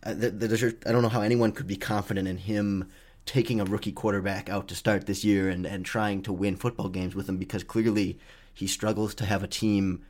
uh, 0.05 0.15
I 0.15 0.93
don't 0.93 1.03
know 1.03 1.11
how 1.11 1.21
anyone 1.21 1.53
could 1.53 1.67
be 1.67 1.77
confident 1.77 2.27
in 2.27 2.39
him 2.39 2.91
taking 3.27 3.61
a 3.61 3.65
rookie 3.65 3.93
quarterback 3.93 4.49
out 4.49 4.69
to 4.69 4.75
start 4.75 5.07
this 5.07 5.25
year 5.25 5.49
and, 5.49 5.67
and 5.67 5.85
trying 5.85 6.23
to 6.23 6.33
win 6.33 6.57
football 6.57 6.89
games 6.89 7.15
with 7.15 7.29
him 7.29 7.37
because 7.37 7.65
clearly 7.65 8.19
he 8.55 8.67
struggles 8.67 9.15
to 9.17 9.27
have 9.27 9.43
a 9.43 9.49
team 9.49 10.05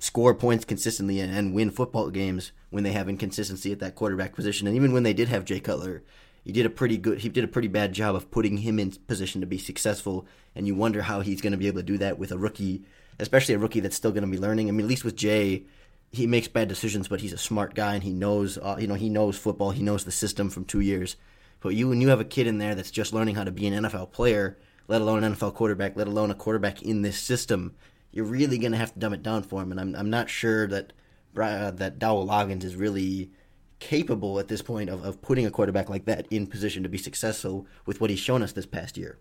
score 0.00 0.34
points 0.34 0.64
consistently 0.64 1.20
and, 1.20 1.34
and 1.34 1.54
win 1.54 1.70
football 1.70 2.10
games 2.10 2.50
when 2.70 2.82
they 2.82 2.92
have 2.92 3.08
inconsistency 3.08 3.70
at 3.70 3.78
that 3.78 3.94
quarterback 3.94 4.34
position. 4.34 4.66
And 4.66 4.74
even 4.76 4.92
when 4.92 5.04
they 5.04 5.12
did 5.12 5.28
have 5.28 5.44
Jay 5.44 5.60
Cutler, 5.60 6.02
he 6.42 6.50
did 6.50 6.66
a 6.66 6.70
pretty 6.70 6.98
good 6.98 7.20
he 7.20 7.28
did 7.28 7.44
a 7.44 7.48
pretty 7.48 7.68
bad 7.68 7.92
job 7.92 8.16
of 8.16 8.30
putting 8.30 8.58
him 8.58 8.78
in 8.78 8.90
position 8.90 9.40
to 9.40 9.46
be 9.46 9.58
successful. 9.58 10.26
And 10.56 10.66
you 10.66 10.74
wonder 10.74 11.02
how 11.02 11.20
he's 11.20 11.40
going 11.40 11.52
to 11.52 11.58
be 11.58 11.68
able 11.68 11.80
to 11.80 11.86
do 11.86 11.98
that 11.98 12.18
with 12.18 12.32
a 12.32 12.38
rookie 12.38 12.84
especially 13.20 13.54
a 13.54 13.58
rookie 13.58 13.78
that's 13.78 13.94
still 13.94 14.10
going 14.10 14.24
to 14.24 14.30
be 14.30 14.38
learning. 14.38 14.68
I 14.68 14.72
mean 14.72 14.86
at 14.86 14.88
least 14.88 15.04
with 15.04 15.16
jay 15.16 15.64
he 16.10 16.26
makes 16.26 16.48
bad 16.48 16.68
decisions 16.68 17.06
but 17.08 17.20
he's 17.20 17.32
a 17.32 17.38
smart 17.38 17.74
guy 17.74 17.94
and 17.94 18.02
he 18.02 18.12
knows 18.12 18.58
uh, 18.58 18.76
you 18.78 18.88
know 18.88 18.94
he 18.94 19.08
knows 19.08 19.38
football. 19.38 19.70
He 19.70 19.84
knows 19.84 20.04
the 20.04 20.10
system 20.10 20.50
from 20.50 20.64
2 20.64 20.80
years 20.80 21.16
but 21.64 21.74
you 21.74 21.88
when 21.88 22.00
you 22.00 22.08
have 22.08 22.20
a 22.20 22.24
kid 22.24 22.46
in 22.46 22.58
there 22.58 22.74
that's 22.74 22.90
just 22.90 23.12
learning 23.14 23.34
how 23.34 23.42
to 23.42 23.50
be 23.50 23.66
an 23.66 23.84
NFL 23.84 24.12
player 24.12 24.58
let 24.86 25.00
alone 25.00 25.24
an 25.24 25.34
NFL 25.34 25.54
quarterback 25.54 25.96
let 25.96 26.06
alone 26.06 26.30
a 26.30 26.34
quarterback 26.34 26.82
in 26.82 27.02
this 27.02 27.18
system 27.18 27.74
you're 28.12 28.26
really 28.26 28.58
going 28.58 28.70
to 28.70 28.78
have 28.78 28.92
to 28.92 28.98
dumb 29.00 29.14
it 29.14 29.22
down 29.22 29.42
for 29.42 29.62
him 29.62 29.72
and 29.72 29.80
I'm 29.80 29.96
I'm 29.96 30.10
not 30.10 30.30
sure 30.30 30.68
that 30.68 30.92
uh, 31.36 31.72
that 31.72 31.98
Dowell 31.98 32.26
Loggains 32.26 32.62
is 32.62 32.76
really 32.76 33.32
capable 33.80 34.38
at 34.38 34.48
this 34.48 34.62
point 34.62 34.88
of, 34.88 35.04
of 35.04 35.20
putting 35.20 35.46
a 35.46 35.50
quarterback 35.50 35.88
like 35.88 36.04
that 36.04 36.26
in 36.30 36.46
position 36.46 36.82
to 36.82 36.88
be 36.88 36.98
successful 36.98 37.66
with 37.86 38.00
what 38.00 38.10
he's 38.10 38.20
shown 38.20 38.42
us 38.42 38.52
this 38.52 38.66
past 38.66 38.96
year. 38.96 39.18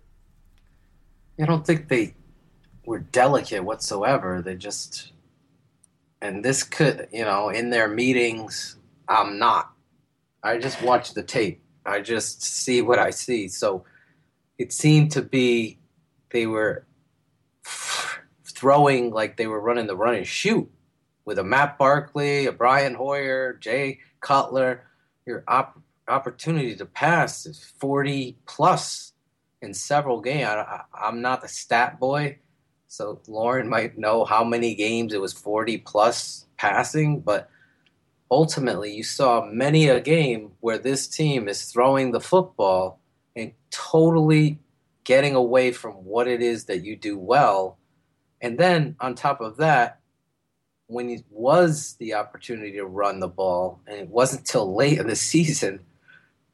I 1.39 1.45
don't 1.45 1.65
think 1.65 1.87
they 1.87 2.13
were 2.85 2.99
delicate 2.99 3.63
whatsoever. 3.63 4.43
They 4.43 4.55
just, 4.55 5.13
and 6.21 6.45
this 6.45 6.61
could, 6.61 7.07
you 7.11 7.23
know, 7.23 7.49
in 7.49 7.71
their 7.71 7.87
meetings, 7.87 8.77
I'm 9.07 9.39
not. 9.39 9.71
I 10.43 10.59
just 10.59 10.81
watched 10.83 11.15
the 11.15 11.23
tape. 11.23 11.62
I 11.85 12.01
just 12.01 12.43
see 12.43 12.81
what 12.81 12.99
I 12.99 13.09
see. 13.09 13.47
So 13.47 13.85
it 14.57 14.71
seemed 14.71 15.11
to 15.11 15.21
be 15.21 15.79
they 16.31 16.47
were 16.47 16.85
throwing 18.45 19.11
like 19.11 19.37
they 19.37 19.47
were 19.47 19.59
running 19.59 19.87
the 19.87 19.95
run 19.95 20.15
and 20.15 20.27
shoot 20.27 20.69
with 21.25 21.39
a 21.39 21.43
Matt 21.43 21.77
Barkley, 21.77 22.45
a 22.45 22.51
Brian 22.51 22.95
Hoyer, 22.95 23.53
Jay 23.53 23.99
Cutler, 24.19 24.85
your 25.25 25.43
op- 25.47 25.79
opportunity 26.07 26.75
to 26.75 26.85
pass 26.85 27.45
is 27.45 27.63
40 27.79 28.37
plus 28.45 29.13
in 29.61 29.73
several 29.73 30.21
games. 30.21 30.45
I, 30.45 30.81
am 31.01 31.21
not 31.21 31.41
the 31.41 31.47
stat 31.47 31.99
boy, 31.99 32.39
so 32.87 33.21
Lorin 33.27 33.69
might 33.69 33.97
know 33.97 34.25
how 34.25 34.43
many 34.43 34.75
games 34.75 35.13
it 35.13 35.21
was 35.21 35.33
40 35.33 35.77
plus 35.79 36.45
passing, 36.57 37.21
but 37.21 37.49
ultimately 38.33 38.91
you 38.91 39.03
saw 39.03 39.45
many 39.45 39.87
a 39.87 40.01
game 40.01 40.51
where 40.59 40.79
this 40.79 41.07
team 41.07 41.47
is 41.47 41.65
throwing 41.65 42.11
the 42.11 42.19
football 42.19 42.99
and 43.35 43.51
totally 43.69 44.59
getting 45.03 45.35
away 45.35 45.71
from 45.71 45.93
what 45.93 46.27
it 46.27 46.41
is 46.41 46.65
that 46.65 46.83
you 46.83 46.95
do 46.95 47.15
well. 47.15 47.77
And 48.41 48.57
then 48.57 48.95
on 48.99 49.13
top 49.13 49.39
of 49.39 49.57
that, 49.57 49.99
when 50.87 51.11
it 51.11 51.23
was 51.29 51.95
the 51.99 52.15
opportunity 52.15 52.71
to 52.73 52.85
run 52.85 53.19
the 53.19 53.27
ball, 53.27 53.79
and 53.85 53.99
it 53.99 54.09
wasn't 54.09 54.45
till 54.45 54.75
late 54.75 54.97
in 54.97 55.07
the 55.07 55.15
season, 55.33 55.81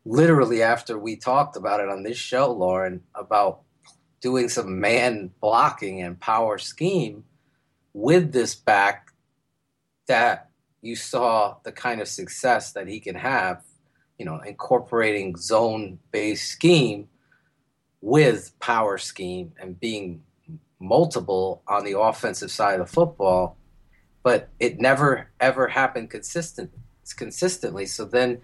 literally 0.04 0.62
after 0.62 1.00
we 1.00 1.16
talked 1.16 1.56
about 1.56 1.80
it 1.80 1.88
on 1.88 2.04
this 2.04 2.18
show, 2.18 2.52
Lorin, 2.52 3.02
about 3.16 3.62
doing 4.20 4.50
some 4.50 4.82
man 4.82 5.32
blocking 5.40 6.02
and 6.02 6.20
power 6.20 6.58
scheme 6.58 7.24
with 7.94 8.34
this 8.34 8.54
back, 8.54 9.14
that 10.08 10.49
you 10.82 10.96
saw 10.96 11.58
the 11.64 11.72
kind 11.72 12.02
of 12.02 12.08
success 12.08 12.72
that 12.74 12.88
he 12.88 13.00
can 13.00 13.16
have, 13.16 13.64
you 14.18 14.26
know, 14.26 14.40
incorporating 14.40 15.36
zone 15.36 16.00
based 16.12 16.50
scheme 16.52 17.08
with 18.02 18.58
power 18.60 18.98
scheme 18.98 19.52
and 19.60 19.80
being 19.80 20.22
multiple 20.80 21.62
on 21.68 21.84
the 21.84 22.00
offensive 22.00 22.50
side 22.50 22.80
of 22.80 22.88
the 22.88 22.94
football 22.94 23.58
but 24.24 24.50
it 24.60 24.80
never 24.80 25.30
ever 25.40 25.68
happened 25.68 26.10
consistent 26.10 26.72
consistently. 27.14 27.86
So 27.86 28.06
then, 28.06 28.42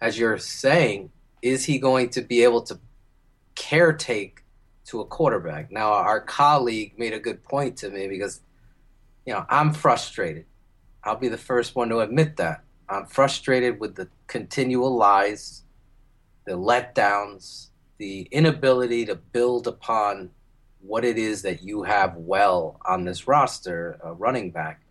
as 0.00 0.18
you're 0.18 0.38
saying, 0.38 1.10
is 1.40 1.64
he 1.64 1.78
going 1.78 2.10
to 2.10 2.20
be 2.22 2.42
able 2.42 2.62
to 2.62 2.78
caretake 3.54 4.38
to 4.86 5.00
a 5.00 5.04
quarterback? 5.04 5.70
Now, 5.70 5.92
our 5.92 6.20
colleague 6.20 6.94
made 6.98 7.12
a 7.12 7.20
good 7.20 7.44
point 7.44 7.76
to 7.78 7.90
me 7.90 8.08
because, 8.08 8.40
you 9.26 9.32
know, 9.32 9.44
I'm 9.48 9.72
frustrated. 9.72 10.46
I'll 11.04 11.16
be 11.16 11.28
the 11.28 11.38
first 11.38 11.74
one 11.74 11.88
to 11.88 12.00
admit 12.00 12.36
that. 12.36 12.62
I'm 12.88 13.06
frustrated 13.06 13.80
with 13.80 13.94
the 13.94 14.08
continual 14.26 14.94
lies, 14.94 15.62
the 16.46 16.52
letdowns, 16.52 17.68
the 17.98 18.28
inability 18.30 19.06
to 19.06 19.14
build 19.14 19.66
upon 19.66 20.30
what 20.80 21.04
it 21.04 21.16
is 21.16 21.42
that 21.42 21.62
you 21.62 21.84
have 21.84 22.16
well 22.16 22.80
on 22.84 23.04
this 23.04 23.28
roster, 23.28 23.98
a 24.02 24.12
running 24.12 24.50
back 24.50 24.82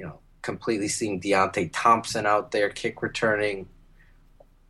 you 0.00 0.06
know, 0.06 0.18
completely 0.40 0.88
seeing 0.88 1.20
Deonte 1.20 1.70
Thompson 1.72 2.24
out 2.24 2.50
there 2.50 2.70
kick 2.70 3.02
returning, 3.02 3.68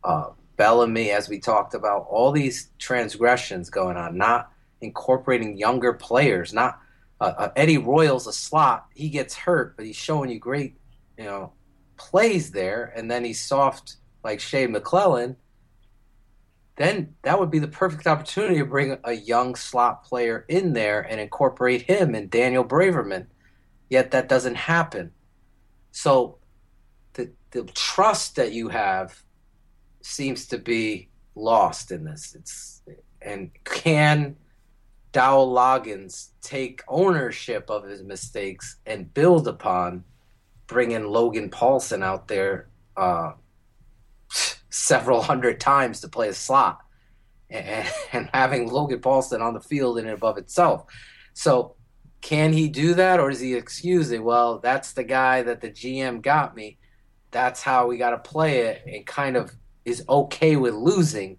uh, 0.03 0.31
Bellamy, 0.57 1.09
as 1.11 1.29
we 1.29 1.39
talked 1.39 1.73
about, 1.73 2.05
all 2.09 2.33
these 2.33 2.69
transgressions 2.77 3.69
going 3.69 3.95
on, 3.95 4.17
not 4.17 4.51
incorporating 4.81 5.57
younger 5.57 5.93
players, 5.93 6.53
not 6.53 6.79
uh, 7.21 7.33
uh, 7.37 7.51
Eddie 7.55 7.77
Royal's 7.77 8.27
a 8.27 8.33
slot. 8.33 8.87
He 8.93 9.07
gets 9.07 9.33
hurt, 9.33 9.77
but 9.77 9.85
he's 9.85 9.95
showing 9.95 10.29
you 10.29 10.37
great, 10.37 10.75
you 11.17 11.23
know, 11.23 11.53
plays 11.97 12.51
there, 12.51 12.91
and 12.95 13.09
then 13.09 13.23
he's 13.23 13.41
soft 13.41 13.97
like 14.23 14.39
Shea 14.39 14.67
McClellin. 14.67 15.35
Then 16.77 17.15
that 17.21 17.39
would 17.39 17.51
be 17.51 17.59
the 17.59 17.67
perfect 17.67 18.07
opportunity 18.07 18.57
to 18.57 18.65
bring 18.65 18.97
a 19.03 19.13
young 19.13 19.55
slot 19.55 20.03
player 20.03 20.45
in 20.47 20.73
there 20.73 21.01
and 21.01 21.19
incorporate 21.19 21.83
him 21.83 22.15
and 22.15 22.29
Daniel 22.29 22.63
Braverman. 22.63 23.27
Yet 23.89 24.11
that 24.11 24.29
doesn't 24.29 24.55
happen. 24.55 25.11
So 25.91 26.37
the 27.13 27.31
the 27.51 27.65
trust 27.65 28.37
that 28.37 28.53
you 28.53 28.69
have 28.69 29.21
seems 30.01 30.47
to 30.47 30.57
be 30.57 31.09
lost 31.35 31.91
in 31.91 32.05
this. 32.05 32.35
It's 32.35 32.81
and 33.21 33.51
can 33.63 34.37
Dowell 35.11 35.53
Loggains 35.53 36.29
take 36.41 36.81
ownership 36.87 37.69
of 37.69 37.83
his 37.83 38.01
mistakes 38.01 38.77
and 38.85 39.13
build 39.13 39.47
upon 39.47 40.05
bringing 40.71 41.03
Logan 41.03 41.49
Paulson 41.49 42.01
out 42.01 42.29
there 42.29 42.69
uh, 42.95 43.33
several 44.69 45.21
hundred 45.21 45.59
times 45.59 45.99
to 45.99 46.07
play 46.07 46.29
a 46.29 46.33
slot 46.33 46.79
and, 47.49 47.87
and 48.13 48.29
having 48.33 48.69
Logan 48.69 49.01
Paulson 49.01 49.41
on 49.41 49.53
the 49.53 49.59
field 49.59 49.97
in 49.97 50.05
and 50.05 50.13
above 50.13 50.37
itself. 50.37 50.85
So 51.33 51.75
can 52.21 52.53
he 52.53 52.69
do 52.69 52.93
that, 52.93 53.19
or 53.19 53.29
is 53.29 53.39
he 53.39 53.53
excusing? 53.55 54.23
Well, 54.23 54.59
that's 54.59 54.93
the 54.93 55.03
guy 55.03 55.41
that 55.43 55.59
the 55.59 55.69
GM 55.69 56.21
got 56.21 56.55
me. 56.55 56.77
That's 57.31 57.61
how 57.61 57.87
we 57.87 57.97
got 57.97 58.11
to 58.11 58.29
play 58.29 58.59
it, 58.59 58.83
and 58.85 59.05
kind 59.05 59.35
of 59.35 59.51
is 59.83 60.03
okay 60.07 60.55
with 60.55 60.73
losing 60.73 61.37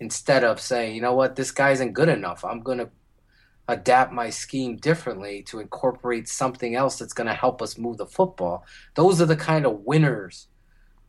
instead 0.00 0.42
of 0.42 0.60
saying, 0.60 0.94
you 0.94 1.00
know 1.00 1.14
what, 1.14 1.36
this 1.36 1.50
guy 1.50 1.70
isn't 1.70 1.92
good 1.92 2.08
enough. 2.08 2.44
I'm 2.44 2.60
going 2.60 2.78
to 2.78 2.90
adapt 3.68 4.12
my 4.12 4.30
scheme 4.30 4.76
differently 4.76 5.42
to 5.42 5.60
incorporate 5.60 6.28
something 6.28 6.74
else 6.74 6.98
that's 6.98 7.14
going 7.14 7.26
to 7.26 7.34
help 7.34 7.62
us 7.62 7.78
move 7.78 7.96
the 7.96 8.06
football. 8.06 8.64
Those 8.94 9.20
are 9.20 9.26
the 9.26 9.36
kind 9.36 9.64
of 9.64 9.80
winners. 9.80 10.48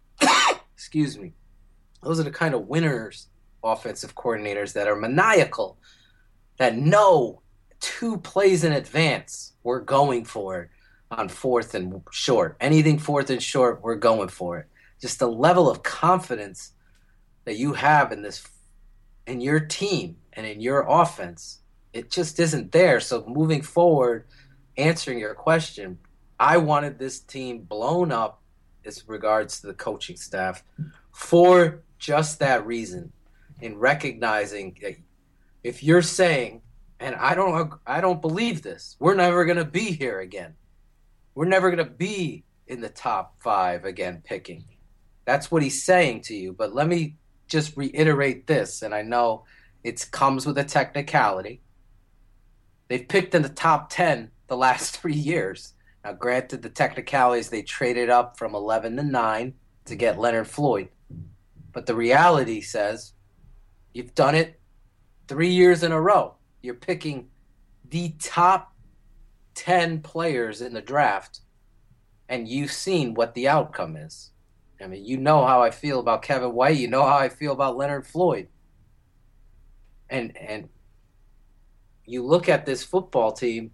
excuse 0.73 1.17
me. 1.17 1.33
Those 2.01 2.19
are 2.19 2.23
the 2.23 2.31
kind 2.31 2.53
of 2.53 2.67
winners, 2.67 3.27
offensive 3.63 4.15
coordinators 4.15 4.73
that 4.73 4.87
are 4.87 4.95
maniacal, 4.95 5.77
that 6.57 6.77
know 6.77 7.41
two 7.79 8.17
plays 8.17 8.63
in 8.63 8.71
advance, 8.71 9.53
we're 9.63 9.79
going 9.79 10.23
for 10.25 10.61
it 10.61 10.69
on 11.11 11.29
fourth 11.29 11.75
and 11.75 12.01
short. 12.11 12.57
Anything 12.59 12.97
fourth 12.97 13.29
and 13.29 13.41
short, 13.41 13.81
we're 13.81 13.95
going 13.95 14.29
for 14.29 14.59
it. 14.59 14.67
Just 15.01 15.19
the 15.19 15.27
level 15.27 15.69
of 15.69 15.83
confidence 15.83 16.71
that 17.43 17.57
you 17.57 17.73
have 17.73 18.11
in 18.11 18.21
this, 18.21 18.43
in 19.27 19.41
your 19.41 19.59
team 19.59 20.17
and 20.33 20.45
in 20.45 20.61
your 20.61 20.85
offense, 20.87 21.59
it 21.95 22.11
just 22.11 22.39
isn't 22.41 22.73
there. 22.73 22.99
So 22.99 23.23
moving 23.25 23.61
forward, 23.61 24.25
answering 24.75 25.17
your 25.17 25.33
question, 25.33 25.97
I 26.37 26.57
wanted 26.57 26.99
this 26.99 27.21
team 27.21 27.61
blown 27.61 28.11
up 28.11 28.41
as 28.83 29.07
regards 29.07 29.61
to 29.61 29.67
the 29.67 29.73
coaching 29.73 30.17
staff 30.17 30.61
for 31.13 31.83
just 31.97 32.39
that 32.39 32.65
reason 32.65 33.13
in 33.61 33.77
recognizing 33.77 34.77
that 34.81 34.97
if 35.63 35.81
you're 35.81 36.01
saying 36.01 36.61
and 36.99 37.15
I 37.15 37.33
don't 37.33 37.73
I 37.87 38.01
don't 38.01 38.21
believe 38.21 38.61
this. 38.61 38.97
We're 38.99 39.15
never 39.15 39.45
going 39.45 39.57
to 39.57 39.65
be 39.65 39.91
here 39.91 40.19
again. 40.19 40.55
We're 41.33 41.45
never 41.45 41.69
going 41.69 41.85
to 41.85 41.91
be 41.91 42.43
in 42.67 42.81
the 42.81 42.89
top 42.89 43.35
5 43.41 43.85
again 43.85 44.21
picking. 44.23 44.65
That's 45.23 45.49
what 45.49 45.63
he's 45.63 45.83
saying 45.83 46.21
to 46.23 46.35
you, 46.35 46.51
but 46.51 46.75
let 46.75 46.87
me 46.87 47.15
just 47.47 47.77
reiterate 47.77 48.47
this 48.47 48.81
and 48.81 48.93
I 48.93 49.01
know 49.01 49.45
it 49.83 50.05
comes 50.11 50.45
with 50.45 50.57
a 50.57 50.63
technicality. 50.63 51.61
They've 52.87 53.07
picked 53.07 53.35
in 53.35 53.41
the 53.41 53.49
top 53.49 53.89
10 53.89 54.31
the 54.47 54.57
last 54.57 54.97
3 55.01 55.13
years. 55.13 55.73
Now 56.03 56.13
granted 56.13 56.61
the 56.61 56.69
technicalities 56.69 57.49
they 57.49 57.63
traded 57.63 58.09
up 58.09 58.37
from 58.37 58.53
11 58.53 58.97
to 58.97 59.03
9 59.03 59.53
to 59.85 59.95
get 59.95 60.19
Leonard 60.19 60.47
Floyd. 60.47 60.89
But 61.71 61.85
the 61.85 61.95
reality 61.95 62.61
says 62.61 63.13
You've 63.95 64.13
done 64.13 64.35
it 64.35 64.59
three 65.29 65.51
years 65.51 65.81
in 65.81 65.93
a 65.93 66.01
row. 66.01 66.35
You're 66.61 66.73
picking 66.73 67.29
the 67.89 68.13
top 68.19 68.75
10 69.53 70.01
players 70.01 70.61
in 70.61 70.73
the 70.73 70.81
draft, 70.81 71.39
and 72.27 72.45
you've 72.45 72.73
seen 72.73 73.13
what 73.13 73.33
the 73.35 73.47
outcome 73.47 73.95
is. 73.95 74.31
I 74.81 74.87
mean, 74.87 75.05
you 75.05 75.15
know 75.15 75.45
how 75.45 75.63
I 75.63 75.71
feel 75.71 76.01
about 76.01 76.23
Kevin 76.23 76.53
White. 76.53 76.75
You 76.75 76.89
know 76.89 77.05
how 77.05 77.15
I 77.15 77.29
feel 77.29 77.53
about 77.53 77.77
Leonard 77.77 78.05
Floyd. 78.05 78.49
And 80.09 80.35
and 80.35 80.67
you 82.05 82.23
look 82.23 82.49
at 82.49 82.65
this 82.65 82.83
football 82.83 83.31
team, 83.31 83.71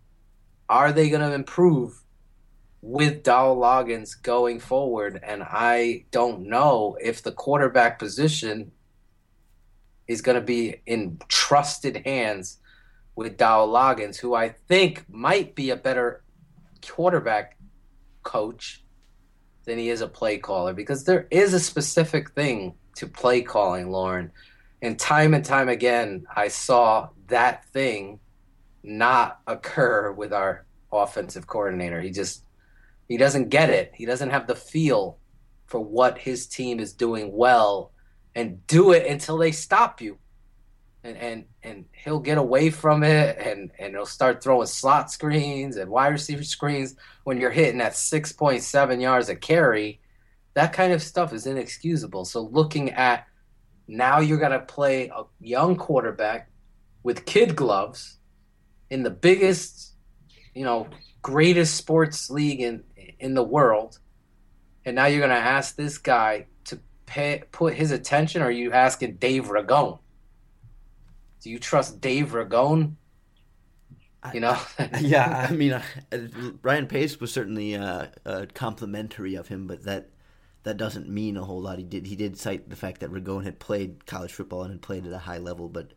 are 0.69 0.91
they 0.91 1.09
going 1.09 1.21
to 1.21 1.33
improve 1.33 2.01
with 2.81 3.23
Dowell 3.23 3.57
Loggains 3.57 4.21
going 4.21 4.59
forward? 4.59 5.19
And 5.23 5.43
I 5.43 6.05
don't 6.11 6.47
know 6.47 6.97
if 7.01 7.21
the 7.21 7.31
quarterback 7.31 7.99
position 7.99 8.71
is 10.07 10.21
going 10.21 10.35
to 10.35 10.45
be 10.45 10.81
in 10.85 11.19
trusted 11.27 12.01
hands 12.05 12.59
with 13.15 13.37
Dowell 13.37 13.69
Loggains, 13.69 14.17
who 14.17 14.33
I 14.33 14.49
think 14.49 15.05
might 15.09 15.55
be 15.55 15.69
a 15.69 15.75
better 15.75 16.23
quarterback 16.87 17.57
coach 18.23 18.83
than 19.65 19.77
he 19.77 19.89
is 19.89 20.01
a 20.01 20.07
play 20.07 20.37
caller 20.37 20.73
because 20.73 21.03
there 21.03 21.27
is 21.29 21.53
a 21.53 21.59
specific 21.59 22.31
thing 22.31 22.73
to 22.95 23.07
play 23.07 23.41
calling, 23.41 23.91
Lorin. 23.91 24.31
And 24.81 24.97
time 24.97 25.33
and 25.33 25.45
time 25.45 25.69
again, 25.69 26.25
I 26.35 26.47
saw 26.47 27.09
that 27.31 27.65
thing 27.65 28.19
not 28.83 29.39
occur 29.47 30.11
with 30.11 30.31
our 30.31 30.65
offensive 30.91 31.47
coordinator. 31.47 32.01
He 32.01 32.11
just 32.11 32.43
he 33.07 33.17
doesn't 33.17 33.49
get 33.49 33.69
it. 33.69 33.91
He 33.93 34.05
doesn't 34.05 34.29
have 34.29 34.47
the 34.47 34.55
feel 34.55 35.17
for 35.65 35.79
what 35.79 36.17
his 36.17 36.47
team 36.47 36.79
is 36.79 36.93
doing 36.93 37.31
well 37.33 37.91
and 38.35 38.65
do 38.67 38.91
it 38.91 39.05
until 39.05 39.37
they 39.37 39.51
stop 39.51 40.01
you. 40.01 40.17
And 41.03 41.17
and 41.17 41.45
and 41.63 41.85
he'll 41.91 42.19
get 42.19 42.37
away 42.37 42.69
from 42.69 43.03
it 43.03 43.37
and 43.37 43.71
and 43.79 43.93
he'll 43.93 44.05
start 44.05 44.43
throwing 44.43 44.67
slot 44.67 45.11
screens 45.11 45.77
and 45.77 45.89
wide 45.89 46.09
receiver 46.09 46.43
screens 46.43 46.95
when 47.23 47.39
you're 47.39 47.51
hitting 47.51 47.81
at 47.81 47.93
6.7 47.93 49.01
yards 49.01 49.29
a 49.29 49.35
carry. 49.35 49.99
That 50.53 50.73
kind 50.73 50.93
of 50.93 51.01
stuff 51.01 51.33
is 51.33 51.47
inexcusable. 51.47 52.25
So 52.25 52.41
looking 52.41 52.91
at 52.91 53.25
now 53.87 54.19
you're 54.19 54.37
going 54.37 54.51
to 54.51 54.59
play 54.59 55.07
a 55.07 55.23
young 55.39 55.75
quarterback 55.75 56.50
with 57.03 57.25
kid 57.25 57.55
gloves 57.55 58.17
in 58.89 59.03
the 59.03 59.09
biggest, 59.09 59.93
you 60.53 60.63
know, 60.63 60.87
greatest 61.21 61.75
sports 61.75 62.29
league 62.29 62.61
in 62.61 62.83
in 63.19 63.33
the 63.33 63.43
world, 63.43 63.99
and 64.85 64.95
now 64.95 65.05
you're 65.05 65.19
going 65.19 65.29
to 65.29 65.35
ask 65.35 65.75
this 65.75 65.97
guy 65.97 66.47
to 66.65 66.79
pay, 67.05 67.43
put 67.51 67.73
his 67.73 67.91
attention, 67.91 68.41
or 68.41 68.45
are 68.45 68.51
you 68.51 68.71
asking 68.71 69.15
Dave 69.15 69.45
Ragone? 69.45 69.99
Do 71.41 71.49
you 71.49 71.59
trust 71.59 72.01
Dave 72.01 72.31
Ragone? 72.31 72.95
You 74.33 74.39
know, 74.39 74.59
yeah. 74.99 75.47
I 75.49 75.53
mean, 75.53 75.81
Ryan 76.61 76.85
Pace 76.85 77.19
was 77.19 77.33
certainly 77.33 77.75
uh, 77.75 78.07
uh, 78.23 78.45
complimentary 78.53 79.33
of 79.33 79.47
him, 79.47 79.65
but 79.65 79.83
that 79.85 80.09
that 80.63 80.77
doesn't 80.77 81.09
mean 81.09 81.37
a 81.37 81.43
whole 81.43 81.61
lot. 81.61 81.79
He 81.79 81.83
did 81.83 82.05
he 82.05 82.15
did 82.15 82.37
cite 82.37 82.69
the 82.69 82.75
fact 82.75 82.99
that 82.99 83.11
Ragone 83.11 83.45
had 83.45 83.59
played 83.59 84.05
college 84.05 84.31
football 84.31 84.61
and 84.61 84.71
had 84.71 84.81
played 84.83 85.07
at 85.07 85.13
a 85.13 85.17
high 85.17 85.39
level, 85.39 85.69
but 85.69 85.93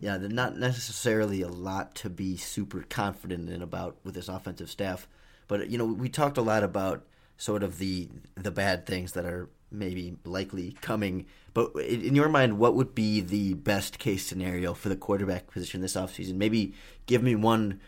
yeah, 0.00 0.16
not 0.16 0.56
necessarily 0.56 1.42
a 1.42 1.48
lot 1.48 1.94
to 1.96 2.08
be 2.08 2.36
super 2.36 2.84
confident 2.88 3.50
in 3.50 3.60
about 3.60 3.98
with 4.02 4.14
this 4.14 4.28
offensive 4.28 4.70
staff. 4.70 5.06
But 5.46 5.68
you 5.68 5.76
know, 5.76 5.84
we 5.84 6.08
talked 6.08 6.38
a 6.38 6.42
lot 6.42 6.64
about 6.64 7.04
sort 7.36 7.62
of 7.62 7.78
the 7.78 8.08
the 8.34 8.50
bad 8.50 8.86
things 8.86 9.12
that 9.12 9.26
are 9.26 9.50
maybe 9.70 10.16
likely 10.24 10.76
coming. 10.80 11.26
But 11.52 11.74
in 11.76 12.14
your 12.14 12.30
mind, 12.30 12.58
what 12.58 12.74
would 12.74 12.94
be 12.94 13.20
the 13.20 13.54
best 13.54 13.98
case 13.98 14.26
scenario 14.26 14.72
for 14.72 14.88
the 14.88 14.96
quarterback 14.96 15.50
position 15.50 15.82
this 15.82 15.96
offseason? 15.96 16.34
Maybe 16.34 16.74
give 17.06 17.22
me 17.22 17.34
one 17.34 17.80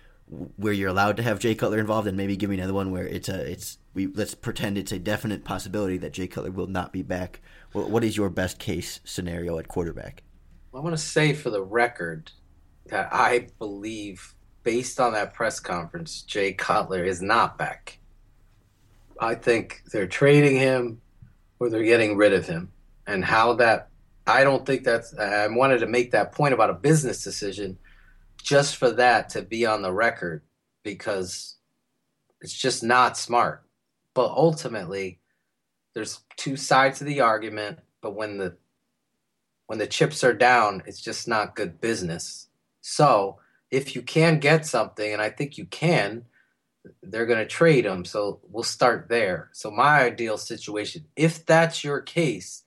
where 0.56 0.72
you're 0.72 0.88
allowed 0.88 1.16
to 1.18 1.22
have 1.22 1.38
Jay 1.38 1.54
Cutler 1.54 1.78
involved, 1.78 2.08
and 2.08 2.16
maybe 2.16 2.36
give 2.36 2.50
me 2.50 2.56
another 2.56 2.74
one 2.74 2.90
where 2.90 3.06
it's 3.06 3.30
a 3.30 3.50
it's 3.50 3.78
we 3.94 4.06
let's 4.08 4.34
pretend 4.34 4.76
it's 4.76 4.92
a 4.92 4.98
definite 4.98 5.44
possibility 5.44 5.96
that 5.96 6.12
Jay 6.12 6.26
Cutler 6.26 6.50
will 6.50 6.66
not 6.66 6.92
be 6.92 7.02
back. 7.02 7.40
What 7.72 8.04
is 8.04 8.18
your 8.18 8.28
best 8.28 8.58
case 8.58 9.00
scenario 9.02 9.58
at 9.58 9.68
quarterback? 9.68 10.22
I 10.74 10.78
want 10.78 10.96
to 10.96 11.02
say 11.02 11.34
for 11.34 11.50
the 11.50 11.62
record 11.62 12.32
that 12.86 13.12
I 13.12 13.48
believe, 13.58 14.34
based 14.62 14.98
on 14.98 15.12
that 15.12 15.34
press 15.34 15.60
conference, 15.60 16.22
Jay 16.22 16.54
Cutler 16.54 17.04
is 17.04 17.20
not 17.20 17.58
back. 17.58 17.98
I 19.20 19.34
think 19.34 19.82
they're 19.92 20.06
trading 20.06 20.56
him 20.56 21.00
or 21.58 21.68
they're 21.68 21.82
getting 21.82 22.16
rid 22.16 22.32
of 22.32 22.46
him. 22.46 22.72
And 23.06 23.22
how 23.22 23.52
that, 23.54 23.88
I 24.26 24.44
don't 24.44 24.64
think 24.64 24.84
that's, 24.84 25.16
I 25.18 25.46
wanted 25.48 25.78
to 25.80 25.86
make 25.86 26.10
that 26.12 26.32
point 26.32 26.54
about 26.54 26.70
a 26.70 26.74
business 26.74 27.22
decision 27.22 27.78
just 28.42 28.76
for 28.76 28.90
that 28.92 29.28
to 29.30 29.42
be 29.42 29.66
on 29.66 29.82
the 29.82 29.92
record 29.92 30.42
because 30.82 31.56
it's 32.40 32.56
just 32.56 32.82
not 32.82 33.18
smart. 33.18 33.62
But 34.14 34.30
ultimately, 34.30 35.20
there's 35.94 36.20
two 36.36 36.56
sides 36.56 36.98
to 36.98 37.04
the 37.04 37.20
argument. 37.20 37.78
But 38.00 38.14
when 38.14 38.38
the 38.38 38.56
when 39.66 39.78
the 39.78 39.86
chips 39.86 40.22
are 40.24 40.34
down, 40.34 40.82
it's 40.86 41.00
just 41.00 41.26
not 41.28 41.56
good 41.56 41.80
business. 41.80 42.48
So 42.80 43.38
if 43.70 43.94
you 43.94 44.02
can 44.02 44.38
get 44.38 44.66
something, 44.66 45.12
and 45.12 45.22
I 45.22 45.30
think 45.30 45.56
you 45.56 45.64
can, 45.66 46.24
they're 47.02 47.26
going 47.26 47.38
to 47.38 47.46
trade 47.46 47.84
them. 47.84 48.04
So 48.04 48.40
we'll 48.48 48.64
start 48.64 49.08
there. 49.08 49.50
So 49.52 49.70
my 49.70 50.02
ideal 50.02 50.36
situation, 50.36 51.06
if 51.16 51.46
that's 51.46 51.84
your 51.84 52.00
case, 52.00 52.64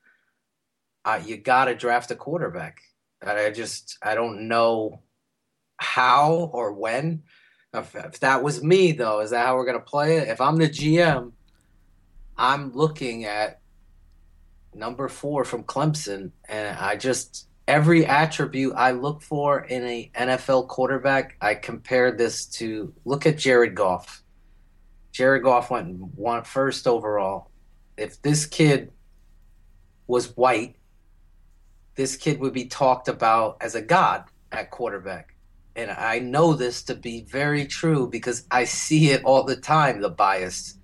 uh, 1.04 1.22
you 1.24 1.38
got 1.38 1.66
to 1.66 1.76
draft 1.76 2.12
a 2.12 2.16
quarterback. 2.16 2.80
I 3.22 3.50
just 3.50 3.98
I 4.02 4.16
don't 4.16 4.48
know 4.48 5.02
how 5.78 6.50
or 6.54 6.74
when. 6.74 7.24
If, 7.74 7.96
if 7.96 8.20
that 8.22 8.43
was 8.43 8.64
me, 8.64 8.91
though, 8.91 9.20
is 9.20 9.32
that 9.32 9.46
how 9.46 9.56
we're 9.56 9.66
going 9.66 9.80
to 9.80 9.84
play 9.84 10.18
it? 10.18 10.28
If 10.28 10.39
I'm 10.39 10.58
the 10.58 10.70
GM, 10.70 11.32
I'm 12.38 12.74
looking 12.74 13.26
at 13.26 13.62
number 14.76 15.08
four 15.08 15.46
from 15.46 15.64
Clemson, 15.64 16.32
and 16.48 16.78
I 16.78 16.96
just 16.96 17.48
every 17.68 18.06
attribute 18.06 18.74
I 18.76 18.92
look 18.92 19.22
for 19.22 19.62
in 19.62 19.84
a 19.86 20.12
NFL 20.16 20.68
quarterback, 20.68 21.36
I 21.42 21.56
compare 21.56 22.12
this 22.12 22.46
to 22.48 22.94
look 23.06 23.26
at 23.26 23.38
Jared 23.38 23.76
Goff. 23.76 24.24
Jared 25.12 25.44
Goff 25.44 25.72
went 25.72 25.98
one 26.16 26.44
first 26.44 26.88
overall. 26.88 27.50
If 27.98 28.22
this 28.22 28.46
kid 28.46 28.92
was 30.08 30.36
white, 30.36 30.76
this 31.96 32.18
kid 32.18 32.40
would 32.40 32.54
be 32.54 32.66
talked 32.66 33.08
about 33.08 33.58
as 33.62 33.76
a 33.76 33.82
god 33.82 34.26
at 34.52 34.70
quarterback. 34.70 35.36
And 35.76 35.92
I 35.92 36.20
know 36.20 36.54
this 36.54 36.84
to 36.84 36.96
be 36.96 37.24
very 37.24 37.66
true 37.66 38.08
because 38.10 38.46
I 38.52 38.66
see 38.66 39.12
it 39.12 39.24
all 39.24 39.44
the 39.44 39.56
time, 39.56 40.02
the 40.02 40.10
bias, 40.10 40.78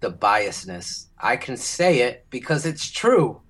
the 0.00 0.12
biasness. 0.12 1.06
I 1.24 1.38
can 1.38 1.56
say 1.56 2.00
it 2.00 2.26
because 2.28 2.66
it's 2.66 2.90
true. 2.90 3.40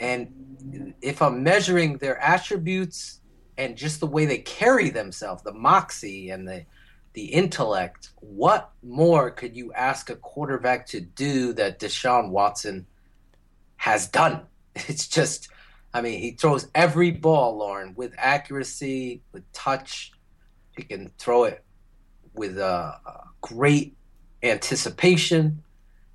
And 0.00 0.94
if 1.00 1.22
I'm 1.22 1.44
measuring 1.44 1.98
their 1.98 2.18
attributes 2.18 3.20
and 3.56 3.76
just 3.76 4.00
the 4.00 4.06
way 4.08 4.26
they 4.26 4.38
carry 4.38 4.90
themselves, 4.90 5.42
the 5.44 5.52
moxie 5.52 6.30
and 6.30 6.46
the 6.46 6.66
the 7.12 7.26
intellect, 7.26 8.10
what 8.18 8.72
more 8.82 9.30
could 9.30 9.56
you 9.56 9.72
ask 9.72 10.10
a 10.10 10.16
quarterback 10.16 10.84
to 10.86 11.00
do 11.00 11.52
that 11.52 11.78
Deshaun 11.78 12.30
Watson 12.30 12.86
has 13.76 14.08
done? 14.08 14.42
It's 14.88 15.06
just 15.06 15.48
I 15.94 16.00
mean, 16.00 16.18
he 16.18 16.32
throws 16.32 16.66
every 16.74 17.12
ball, 17.12 17.56
Lorin, 17.56 17.94
with 17.94 18.12
accuracy, 18.18 19.22
with 19.30 19.44
touch. 19.52 20.10
He 20.76 20.82
can 20.82 21.12
throw 21.18 21.44
it 21.44 21.64
with 22.34 22.58
a, 22.58 22.98
a 23.06 23.28
great 23.40 23.96
anticipation 24.42 25.62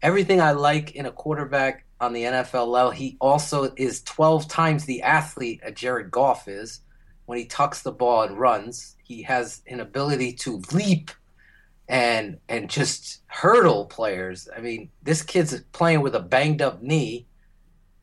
everything 0.01 0.41
I 0.41 0.51
like 0.51 0.95
in 0.95 1.05
a 1.05 1.11
quarterback 1.11 1.85
on 1.99 2.13
the 2.13 2.23
NFL 2.23 2.67
level. 2.67 2.91
He 2.91 3.17
also 3.19 3.73
is 3.75 4.01
12 4.03 4.47
times 4.47 4.85
the 4.85 5.01
athlete 5.01 5.61
a 5.63 5.71
Jared 5.71 6.11
Goff 6.11 6.47
is. 6.47 6.81
When 7.25 7.37
he 7.37 7.45
tucks 7.45 7.81
the 7.81 7.91
ball 7.91 8.23
and 8.23 8.39
runs, 8.39 8.95
he 9.03 9.21
has 9.23 9.61
an 9.67 9.79
ability 9.79 10.33
to 10.33 10.61
leap 10.73 11.11
and 11.87 12.39
and 12.47 12.69
just 12.69 13.21
hurdle 13.27 13.85
players. 13.85 14.47
I 14.55 14.61
mean, 14.61 14.89
this 15.03 15.21
kid's 15.21 15.59
playing 15.71 16.01
with 16.01 16.15
a 16.15 16.19
banged 16.19 16.61
up 16.61 16.81
knee, 16.81 17.27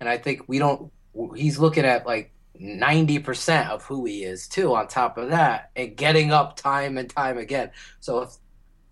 and 0.00 0.08
I 0.08 0.18
think 0.18 0.42
we 0.48 0.58
don't. 0.58 0.92
He's 1.34 1.58
looking 1.58 1.84
at 1.84 2.06
like 2.06 2.32
90% 2.60 3.68
of 3.68 3.84
who 3.84 4.04
he 4.04 4.24
is 4.24 4.48
too 4.48 4.74
on 4.74 4.88
top 4.88 5.18
of 5.18 5.30
that 5.30 5.70
and 5.76 5.96
getting 5.96 6.32
up 6.32 6.56
time 6.56 6.98
and 6.98 7.08
time 7.08 7.38
again 7.38 7.70
so 8.00 8.22
if, 8.22 8.30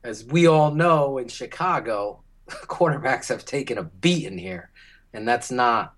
as 0.03 0.25
we 0.25 0.47
all 0.47 0.75
know 0.75 1.19
in 1.19 1.29
chicago 1.29 2.23
quarterbacks 2.49 3.29
have 3.29 3.45
taken 3.45 3.79
a 3.79 3.83
beating 3.83 4.39
here, 4.39 4.71
and 5.13 5.27
that's 5.27 5.51
not 5.51 5.95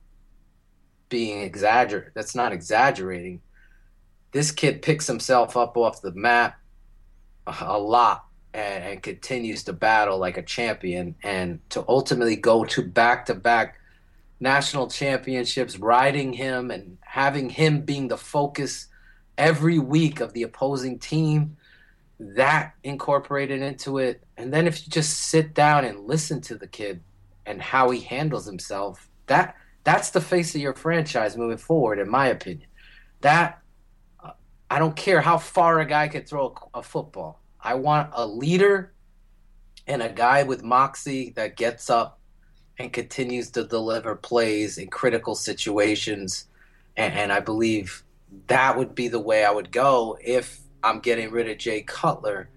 being 1.08 1.42
exaggerate. 1.42 2.12
That's 2.14 2.34
not 2.34 2.52
exaggerating. 2.52 3.40
This 4.32 4.50
kid 4.50 4.82
picks 4.82 5.06
himself 5.06 5.56
up 5.56 5.76
off 5.76 6.02
the 6.02 6.12
map 6.12 6.58
a 7.46 7.78
lot 7.78 8.24
and, 8.52 8.84
and 8.84 9.02
continues 9.02 9.64
to 9.64 9.72
battle 9.72 10.18
like 10.18 10.36
a 10.36 10.42
champion, 10.42 11.14
and 11.22 11.60
to 11.70 11.84
ultimately 11.88 12.36
go 12.36 12.64
to 12.64 12.82
back 12.82 13.26
to 13.26 13.34
back 13.34 13.78
national 14.40 14.88
championships, 14.88 15.78
riding 15.78 16.32
him 16.32 16.70
and 16.70 16.98
having 17.00 17.48
him 17.48 17.80
being 17.80 18.08
the 18.08 18.18
focus 18.18 18.88
every 19.38 19.78
week 19.78 20.20
of 20.20 20.32
the 20.32 20.42
opposing 20.42 20.98
team, 20.98 21.56
that 22.18 22.74
incorporated 22.82 23.62
into 23.62 23.98
it. 23.98 24.22
And 24.36 24.52
then 24.52 24.66
if 24.66 24.84
you 24.84 24.90
just 24.90 25.18
sit 25.18 25.54
down 25.54 25.84
and 25.84 26.06
listen 26.06 26.40
to 26.42 26.56
the 26.56 26.66
kid 26.66 27.02
and 27.44 27.60
how 27.60 27.90
he 27.90 28.00
handles 28.00 28.46
himself, 28.46 29.08
that 29.26 29.56
that's 29.84 30.10
the 30.10 30.20
face 30.20 30.54
of 30.54 30.60
your 30.60 30.74
franchise 30.74 31.36
moving 31.36 31.58
forward, 31.58 31.98
in 31.98 32.08
my 32.08 32.28
opinion. 32.28 32.68
That 33.20 33.60
uh, 34.22 34.32
I 34.70 34.78
don't 34.78 34.96
care 34.96 35.20
how 35.20 35.38
far 35.38 35.80
a 35.80 35.86
guy 35.86 36.08
could 36.08 36.28
throw 36.28 36.54
a, 36.74 36.78
a 36.78 36.82
football. 36.82 37.40
I 37.60 37.74
want 37.74 38.10
a 38.12 38.26
leader 38.26 38.92
and 39.86 40.02
a 40.02 40.08
guy 40.08 40.42
with 40.42 40.62
moxie 40.62 41.30
that 41.36 41.56
gets 41.56 41.90
up 41.90 42.18
and 42.78 42.92
continues 42.92 43.50
to 43.52 43.64
deliver 43.64 44.16
plays 44.16 44.78
in 44.78 44.88
critical 44.88 45.34
situations. 45.34 46.46
And, 46.96 47.14
and, 47.14 47.32
I 47.32 47.40
believe 47.40 48.02
that 48.48 48.76
would 48.76 48.94
be 48.94 49.08
the 49.08 49.20
way 49.20 49.44
I 49.44 49.50
would 49.50 49.70
go 49.70 50.18
if 50.22 50.60
I'm 50.86 51.00
getting 51.00 51.30
rid 51.32 51.48
of 51.48 51.58
Jay 51.58 51.82
Cutler 51.82 52.48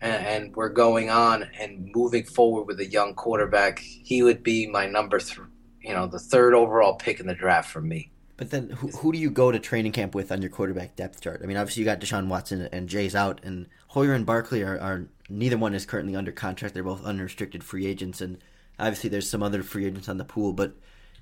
and, 0.00 0.26
and 0.26 0.56
we're 0.56 0.68
going 0.68 1.10
on 1.10 1.48
and 1.58 1.90
moving 1.94 2.24
forward 2.24 2.64
with 2.64 2.78
a 2.78 2.86
young 2.86 3.14
quarterback. 3.14 3.80
He 3.80 4.22
would 4.22 4.42
be 4.42 4.68
my 4.68 4.86
number 4.86 5.18
three, 5.18 5.46
you 5.80 5.92
know, 5.92 6.06
the 6.06 6.20
third 6.20 6.54
overall 6.54 6.94
pick 6.94 7.18
in 7.18 7.26
the 7.26 7.34
draft 7.34 7.70
for 7.70 7.80
me. 7.80 8.10
But 8.36 8.50
then, 8.50 8.70
who, 8.70 8.88
who 8.88 9.12
do 9.12 9.18
you 9.18 9.30
go 9.30 9.52
to 9.52 9.58
training 9.58 9.92
camp 9.92 10.14
with 10.14 10.32
on 10.32 10.42
your 10.42 10.50
quarterback 10.50 10.96
depth 10.96 11.20
chart? 11.20 11.40
I 11.42 11.46
mean, 11.46 11.56
obviously 11.56 11.82
you 11.82 11.84
got 11.84 12.00
Deshaun 12.00 12.28
Watson 12.28 12.68
and 12.72 12.88
Jay's 12.88 13.14
out, 13.14 13.40
and 13.44 13.68
Hoyer 13.88 14.14
and 14.14 14.26
Barkley 14.26 14.62
are, 14.62 14.78
are 14.80 15.06
neither 15.28 15.58
one 15.58 15.74
is 15.74 15.84
currently 15.84 16.16
under 16.16 16.32
contract. 16.32 16.74
They're 16.74 16.82
both 16.82 17.04
unrestricted 17.04 17.62
free 17.62 17.86
agents, 17.86 18.20
and 18.20 18.38
obviously 18.78 19.10
there's 19.10 19.28
some 19.28 19.42
other 19.42 19.62
free 19.62 19.86
agents 19.86 20.08
on 20.08 20.18
the 20.18 20.24
pool. 20.24 20.52
But 20.52 20.72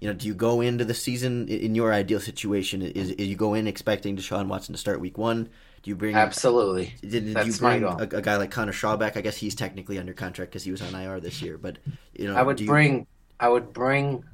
you 0.00 0.08
know, 0.08 0.14
do 0.14 0.26
you 0.26 0.34
go 0.34 0.61
into 0.61 0.84
the 0.84 0.94
season 0.94 1.48
in 1.48 1.74
your 1.74 1.92
ideal 1.92 2.20
situation? 2.20 2.80
Is, 2.80 3.11
is 3.11 3.28
you 3.28 3.36
go 3.36 3.54
in 3.54 3.66
expecting 3.66 4.16
Deshaun 4.16 4.46
Watson 4.46 4.72
to 4.72 4.78
start 4.78 5.00
week 5.00 5.18
one? 5.18 5.50
Do 5.82 5.90
you 5.90 5.96
bring 5.96 6.14
absolutely? 6.14 6.94
Did, 7.00 7.32
did 7.32 7.46
you 7.46 7.52
bring 7.54 7.84
a, 7.84 7.96
a, 7.96 8.20
guy 8.20 8.36
like 8.36 8.50
Connor 8.50 8.72
Shaw 8.72 8.96
back? 8.96 9.16
I 9.16 9.22
guess 9.22 9.36
he's 9.36 9.54
technically 9.54 9.98
under 9.98 10.12
contract 10.12 10.50
because 10.50 10.62
he 10.62 10.70
was 10.70 10.82
on 10.82 10.94
IR 10.94 11.20
this 11.20 11.40
year. 11.40 11.56
But 11.56 11.78
you 12.12 12.26
know, 12.26 12.36
I 12.36 12.42
would 12.42 12.60
you... 12.60 12.66
bring 12.66 13.06
I 13.38 13.48
would 13.48 13.72
bring 13.72 14.24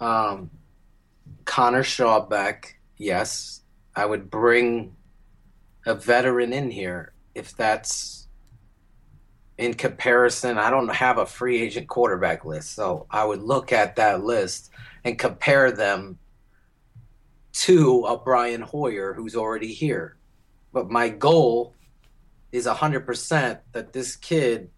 um, 0.00 0.50
Connor 1.46 1.82
Shaw 1.82 2.20
back. 2.20 2.78
Yes, 2.98 3.62
I 3.96 4.04
would 4.04 4.30
bring 4.30 4.94
a 5.86 5.94
veteran 5.94 6.52
in 6.52 6.70
here 6.70 7.14
if 7.34 7.56
that's 7.56 8.24
in 9.58 9.74
comparison, 9.74 10.58
I 10.58 10.70
don't 10.70 10.88
have 10.88 11.18
a 11.18 11.26
free 11.26 11.60
agent 11.60 11.88
quarterback 11.88 12.44
list. 12.44 12.74
So 12.74 13.06
I 13.10 13.24
would 13.24 13.42
look 13.42 13.72
at 13.72 13.96
that 13.96 14.24
list 14.24 14.70
and 15.04 15.18
compare 15.18 15.70
them 15.70 16.18
to 17.52 18.04
a 18.06 18.18
Brian 18.18 18.62
Hoyer 18.62 19.14
who's 19.14 19.36
already 19.36 19.72
here. 19.72 20.16
But 20.74 20.90
my 20.90 21.08
goal 21.08 21.72
is 22.50 22.66
100% 22.66 23.60
that 23.72 23.92
this 23.92 24.16
kid, 24.16 24.70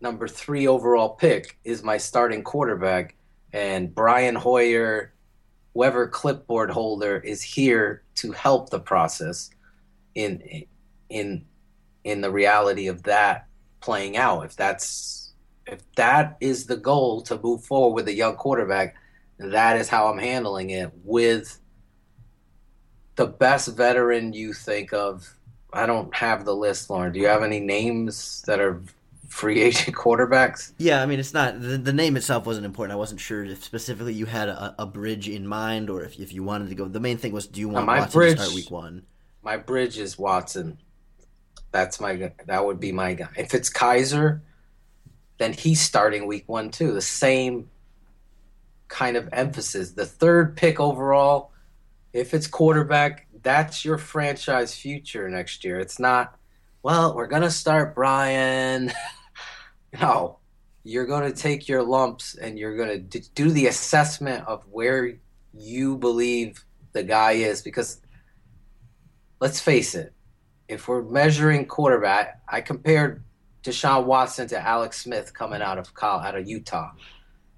number 0.00 0.28
three 0.28 0.68
overall 0.68 1.10
pick, 1.10 1.58
is 1.64 1.82
my 1.82 1.98
starting 1.98 2.44
quarterback. 2.44 3.16
And 3.52 3.92
Brian 3.92 4.36
Hoyer, 4.36 5.12
whoever 5.74 6.06
clipboard 6.06 6.70
holder, 6.70 7.18
is 7.18 7.42
here 7.42 8.04
to 8.14 8.30
help 8.30 8.70
the 8.70 8.78
process 8.78 9.50
in 10.14 10.64
in 11.08 11.44
in 12.04 12.20
the 12.20 12.30
reality 12.30 12.86
of 12.86 13.02
that 13.02 13.48
playing 13.80 14.16
out. 14.16 14.44
If 14.44 14.54
that's 14.54 15.34
if 15.66 15.80
that 15.96 16.36
is 16.40 16.66
the 16.66 16.76
goal 16.76 17.22
to 17.22 17.38
move 17.38 17.64
forward 17.64 17.94
with 17.96 18.08
a 18.08 18.14
young 18.14 18.36
quarterback, 18.36 18.94
that 19.38 19.76
is 19.76 19.88
how 19.88 20.06
I'm 20.06 20.18
handling 20.18 20.70
it 20.70 20.92
with 21.02 21.58
the 23.16 23.26
best 23.26 23.68
veteran 23.76 24.32
you 24.32 24.52
think 24.52 24.92
of. 24.92 25.28
I 25.72 25.86
don't 25.86 26.14
have 26.14 26.44
the 26.44 26.54
list, 26.54 26.88
Lorin. 26.88 27.12
Do 27.12 27.18
you 27.18 27.26
have 27.26 27.42
any 27.42 27.60
names 27.60 28.42
that 28.46 28.60
are 28.60 28.82
free 29.28 29.60
agent 29.60 29.96
quarterbacks? 29.96 30.72
Yeah, 30.78 31.02
I 31.02 31.06
mean, 31.06 31.18
it's 31.18 31.34
not 31.34 31.60
the, 31.60 31.76
the 31.76 31.92
name 31.92 32.16
itself 32.16 32.46
wasn't 32.46 32.66
important. 32.66 32.92
I 32.92 32.96
wasn't 32.96 33.20
sure 33.20 33.44
if 33.44 33.64
specifically 33.64 34.14
you 34.14 34.26
had 34.26 34.48
a, 34.48 34.74
a 34.78 34.86
bridge 34.86 35.28
in 35.28 35.46
mind 35.46 35.90
or 35.90 36.02
if, 36.02 36.18
if 36.20 36.32
you 36.32 36.42
wanted 36.42 36.68
to 36.68 36.74
go. 36.74 36.86
The 36.86 37.00
main 37.00 37.18
thing 37.18 37.32
was, 37.32 37.46
do 37.46 37.60
you 37.60 37.68
want 37.68 37.86
my 37.86 38.00
Watson 38.00 38.18
bridge, 38.18 38.36
to 38.36 38.42
start 38.44 38.54
week 38.54 38.70
one? 38.70 39.02
My 39.42 39.56
bridge 39.56 39.98
is 39.98 40.18
Watson. 40.18 40.78
That's 41.72 42.00
my 42.00 42.32
that 42.46 42.64
would 42.64 42.80
be 42.80 42.92
my 42.92 43.14
guy. 43.14 43.28
If 43.36 43.52
it's 43.52 43.70
Kizer, 43.70 44.40
then 45.38 45.52
he's 45.52 45.80
starting 45.80 46.26
week 46.26 46.44
one 46.46 46.70
too. 46.70 46.92
The 46.92 47.02
same 47.02 47.68
kind 48.88 49.16
of 49.16 49.28
emphasis. 49.32 49.90
The 49.90 50.06
third 50.06 50.56
pick 50.56 50.80
overall, 50.80 51.50
if 52.16 52.34
it's 52.34 52.46
quarterback, 52.46 53.26
that's 53.42 53.84
your 53.84 53.98
franchise 53.98 54.74
future 54.74 55.28
next 55.28 55.64
year. 55.64 55.78
It's 55.78 55.98
not, 55.98 56.38
well, 56.82 57.14
we're 57.14 57.26
gonna 57.26 57.50
start 57.50 57.94
Brian. 57.94 58.92
no, 60.00 60.38
you're 60.84 61.06
gonna 61.06 61.32
take 61.32 61.68
your 61.68 61.82
lumps 61.82 62.34
and 62.34 62.58
you're 62.58 62.76
gonna 62.76 62.98
do 62.98 63.50
the 63.50 63.66
assessment 63.66 64.46
of 64.46 64.62
where 64.70 65.14
you 65.52 65.96
believe 65.96 66.64
the 66.92 67.02
guy 67.02 67.32
is 67.32 67.62
because 67.62 68.00
let's 69.40 69.60
face 69.60 69.94
it 69.94 70.12
if 70.68 70.88
we're 70.88 71.02
measuring 71.02 71.66
quarterback, 71.66 72.40
I 72.48 72.60
compared 72.60 73.22
Deshaun 73.62 74.04
Watson 74.04 74.48
to 74.48 74.60
Alex 74.60 75.02
Smith 75.02 75.32
coming 75.32 75.62
out 75.62 75.78
of 75.78 75.92
out 76.02 76.36
of 76.36 76.48
Utah. 76.48 76.92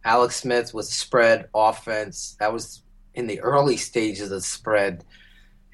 Alex 0.05 0.37
Smith 0.37 0.73
was 0.73 0.91
spread 0.91 1.49
offense. 1.55 2.37
That 2.41 2.53
was 2.53 2.83
in 3.19 3.27
the 3.27 3.41
early 3.41 3.77
stages 3.77 4.31
of 4.31 4.45
spread, 4.45 5.05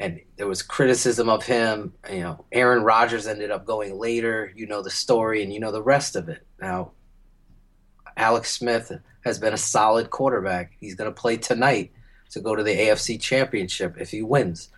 and 0.00 0.18
there 0.36 0.46
was 0.46 0.62
criticism 0.62 1.28
of 1.28 1.44
him. 1.44 1.92
You 2.10 2.20
know, 2.20 2.44
Aaron 2.50 2.82
Rodgers 2.82 3.26
ended 3.26 3.50
up 3.50 3.66
going 3.66 3.98
later. 3.98 4.50
You 4.56 4.66
know 4.66 4.82
the 4.82 4.90
story, 4.90 5.42
and 5.42 5.52
you 5.52 5.60
know 5.60 5.70
the 5.70 5.82
rest 5.82 6.16
of 6.16 6.30
it. 6.30 6.46
Now, 6.58 6.92
Alex 8.16 8.50
Smith 8.50 8.90
has 9.26 9.38
been 9.38 9.52
a 9.52 9.58
solid 9.58 10.08
quarterback. 10.08 10.72
He's 10.80 10.94
going 10.94 11.12
to 11.12 11.20
play 11.20 11.36
tonight 11.36 11.92
to 12.30 12.40
go 12.40 12.56
to 12.56 12.62
the 12.62 12.74
AFC 12.74 13.20
Championship 13.20 13.96
if 13.98 14.10
he 14.10 14.22
wins. 14.22 14.70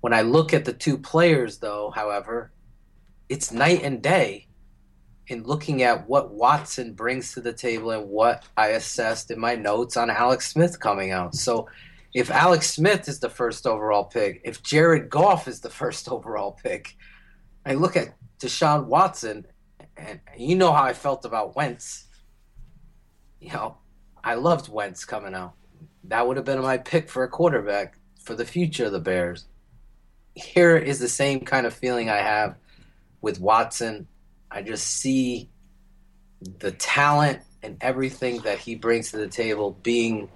When 0.00 0.12
I 0.12 0.22
look 0.22 0.52
at 0.52 0.64
the 0.64 0.72
two 0.72 0.98
players, 0.98 1.58
though, 1.58 1.92
however, 1.94 2.50
it's 3.28 3.52
night 3.52 3.82
and 3.84 4.02
day 4.02 4.48
in 5.30 5.44
looking 5.44 5.82
at 5.82 6.08
what 6.08 6.32
Watson 6.32 6.92
brings 6.92 7.32
to 7.32 7.40
the 7.40 7.52
table 7.52 7.90
and 7.92 8.08
what 8.08 8.44
I 8.56 8.68
assessed 8.68 9.30
in 9.30 9.38
my 9.38 9.54
notes 9.54 9.96
on 9.96 10.10
Alex 10.10 10.52
Smith 10.52 10.78
coming 10.78 11.12
out. 11.12 11.34
So 11.34 11.68
if 12.14 12.30
Alex 12.30 12.70
Smith 12.70 13.08
is 13.08 13.20
the 13.20 13.28
first 13.28 13.66
overall 13.66 14.04
pick, 14.04 14.40
if 14.44 14.62
Jared 14.62 15.08
Goff 15.08 15.48
is 15.48 15.60
the 15.60 15.70
first 15.80 16.08
overall 16.08 16.52
pick, 16.52 16.96
I 17.64 17.74
look 17.74 17.96
at 17.96 18.14
Deshaun 18.38 18.86
Watson, 18.86 19.46
and 19.96 20.20
you 20.36 20.56
know 20.56 20.72
how 20.72 20.84
I 20.84 20.92
felt 20.92 21.24
about 21.24 21.56
Wentz. 21.56 22.06
You 23.40 23.52
know, 23.52 23.76
I 24.22 24.34
loved 24.34 24.68
Wentz 24.68 25.04
coming 25.04 25.34
out. 25.34 25.54
That 26.04 26.26
would 26.26 26.36
have 26.36 26.46
been 26.46 26.60
my 26.60 26.78
pick 26.78 27.08
for 27.08 27.24
a 27.24 27.28
quarterback 27.28 27.98
for 28.20 28.34
the 28.34 28.44
future 28.44 28.86
of 28.86 28.92
the 28.92 29.00
Bears 29.00 29.46
here 30.34 30.76
is 30.76 30.98
the 30.98 31.08
same 31.08 31.40
kind 31.40 31.66
of 31.66 31.74
feeling 31.74 32.08
I 32.08 32.18
have 32.18 32.56
with 33.20 33.40
Watson. 33.40 34.06
I 34.50 34.62
just 34.62 34.86
see 34.86 35.48
the 36.58 36.72
talent 36.72 37.40
and 37.62 37.76
everything 37.80 38.40
that 38.42 38.58
he 38.58 38.74
brings 38.74 39.10
to 39.10 39.18
the 39.18 39.28
table 39.28 39.76
being 39.82 40.28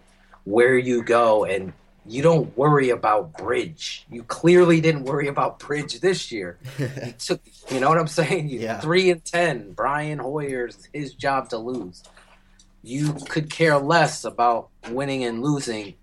where 0.45 0.77
you 0.77 1.03
go 1.03 1.45
and 1.45 1.73
you 2.07 2.23
don't 2.23 2.55
worry 2.57 2.91
about 2.91 3.37
bridge. 3.39 4.07
You 4.11 4.25
clearly 4.25 4.81
didn't 4.81 5.05
worry 5.05 5.29
about 5.29 5.59
bridge 5.59 6.01
this 6.01 6.31
year. 6.31 6.59
you 6.79 7.15
took, 7.19 7.41
you 7.71 7.81
know 7.81 7.89
what 7.89 7.99
I'm 7.99 8.09
saying? 8.09 8.49
You, 8.49 8.61
yeah. 8.61 8.81
Three 8.81 9.11
and 9.11 9.25
ten. 9.25 9.73
Brian 9.73 10.19
Hoyer's 10.19 10.89
his 10.93 11.15
job 11.15 11.49
to 11.51 11.59
lose. 11.59 12.03
You 12.83 13.15
could 13.31 13.49
care 13.49 13.79
less 13.79 14.25
about 14.25 14.69
winning 14.91 15.25
and 15.25 15.43
losing 15.43 15.95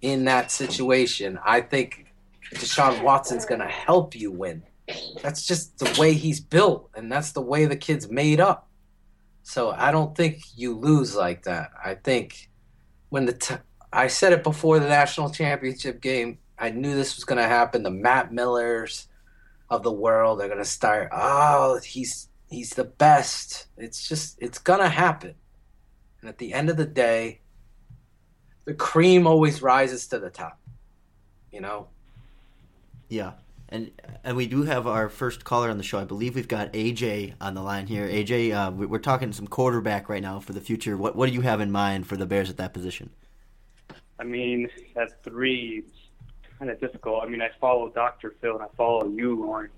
in 0.00 0.24
that 0.24 0.50
situation. 0.50 1.38
I 1.44 1.60
think 1.60 2.06
Deshaun 2.54 3.02
Watson's 3.02 3.44
going 3.44 3.60
to 3.60 3.66
help 3.66 4.14
you 4.14 4.30
win. 4.30 4.62
That's 5.22 5.46
just 5.46 5.78
the 5.78 6.00
way 6.00 6.14
he's 6.14 6.40
built, 6.40 6.90
and 6.94 7.10
that's 7.10 7.32
the 7.32 7.40
way 7.40 7.66
the 7.66 7.76
kid's 7.76 8.08
made 8.08 8.40
up. 8.40 8.68
So 9.42 9.70
I 9.70 9.90
don't 9.90 10.16
think 10.16 10.40
you 10.56 10.76
lose 10.76 11.14
like 11.14 11.44
that. 11.44 11.70
I 11.84 11.94
think 11.94 12.50
when 13.08 13.26
the 13.26 13.32
t- 13.32 13.54
I 13.92 14.08
said 14.08 14.32
it 14.32 14.42
before 14.42 14.78
the 14.78 14.88
national 14.88 15.30
championship 15.30 16.00
game, 16.00 16.38
I 16.58 16.70
knew 16.70 16.94
this 16.94 17.16
was 17.16 17.24
going 17.24 17.38
to 17.38 17.48
happen. 17.48 17.82
The 17.82 17.90
Matt 17.90 18.32
Millers 18.32 19.08
of 19.70 19.82
the 19.82 19.92
world 19.92 20.40
are 20.40 20.48
going 20.48 20.58
to 20.58 20.64
start. 20.64 21.10
Oh, 21.12 21.80
he's 21.82 22.28
he's 22.50 22.70
the 22.70 22.84
best. 22.84 23.66
It's 23.76 24.08
just 24.08 24.36
it's 24.40 24.58
going 24.58 24.80
to 24.80 24.88
happen. 24.88 25.34
And 26.20 26.28
at 26.28 26.38
the 26.38 26.52
end 26.52 26.70
of 26.70 26.76
the 26.76 26.86
day, 26.86 27.40
the 28.64 28.74
cream 28.74 29.26
always 29.26 29.62
rises 29.62 30.06
to 30.08 30.18
the 30.18 30.30
top. 30.30 30.58
You 31.52 31.60
know, 31.60 31.88
yeah. 33.08 33.32
And 33.68 33.90
and 34.22 34.36
we 34.36 34.46
do 34.46 34.62
have 34.62 34.86
our 34.86 35.08
first 35.08 35.44
caller 35.44 35.70
on 35.70 35.78
the 35.78 35.82
show. 35.82 35.98
I 35.98 36.04
believe 36.04 36.36
we've 36.36 36.46
got 36.46 36.72
AJ 36.72 37.34
on 37.40 37.54
the 37.54 37.62
line 37.62 37.86
here. 37.88 38.06
AJ, 38.06 38.52
uh, 38.52 38.70
we're 38.70 38.98
talking 38.98 39.32
some 39.32 39.48
quarterback 39.48 40.08
right 40.08 40.22
now 40.22 40.38
for 40.38 40.52
the 40.52 40.60
future. 40.60 40.96
What 40.96 41.16
what 41.16 41.28
do 41.28 41.34
you 41.34 41.40
have 41.40 41.60
in 41.60 41.72
mind 41.72 42.06
for 42.06 42.16
the 42.16 42.26
Bears 42.26 42.48
at 42.48 42.58
that 42.58 42.72
position? 42.72 43.10
I 44.18 44.24
mean, 44.24 44.68
at 44.96 45.22
three, 45.24 45.84
it's 45.84 45.98
kind 46.58 46.70
of 46.70 46.80
difficult. 46.80 47.24
I 47.24 47.28
mean, 47.28 47.42
I 47.42 47.50
follow 47.60 47.90
Dr. 47.90 48.34
Phil 48.40 48.54
and 48.54 48.62
I 48.62 48.68
follow 48.76 49.08
you, 49.08 49.44
Lorin. 49.44 49.70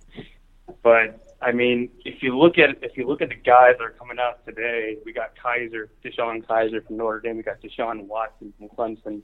But 0.82 1.36
I 1.40 1.52
mean, 1.52 1.90
if 2.04 2.22
you 2.22 2.36
look 2.36 2.58
at 2.58 2.70
if 2.82 2.96
you 2.96 3.06
look 3.06 3.22
at 3.22 3.30
the 3.30 3.36
guys 3.36 3.74
that 3.78 3.84
are 3.84 3.90
coming 3.98 4.18
out 4.18 4.44
today, 4.44 4.98
we 5.04 5.12
got 5.12 5.34
Kizer, 5.36 5.88
DeShone 6.04 6.44
Kizer 6.44 6.84
from 6.86 6.96
Notre 6.96 7.20
Dame. 7.20 7.36
We 7.36 7.42
got 7.42 7.60
Deshaun 7.60 8.06
Watson 8.06 8.52
from 8.58 8.68
Clemson, 8.68 9.22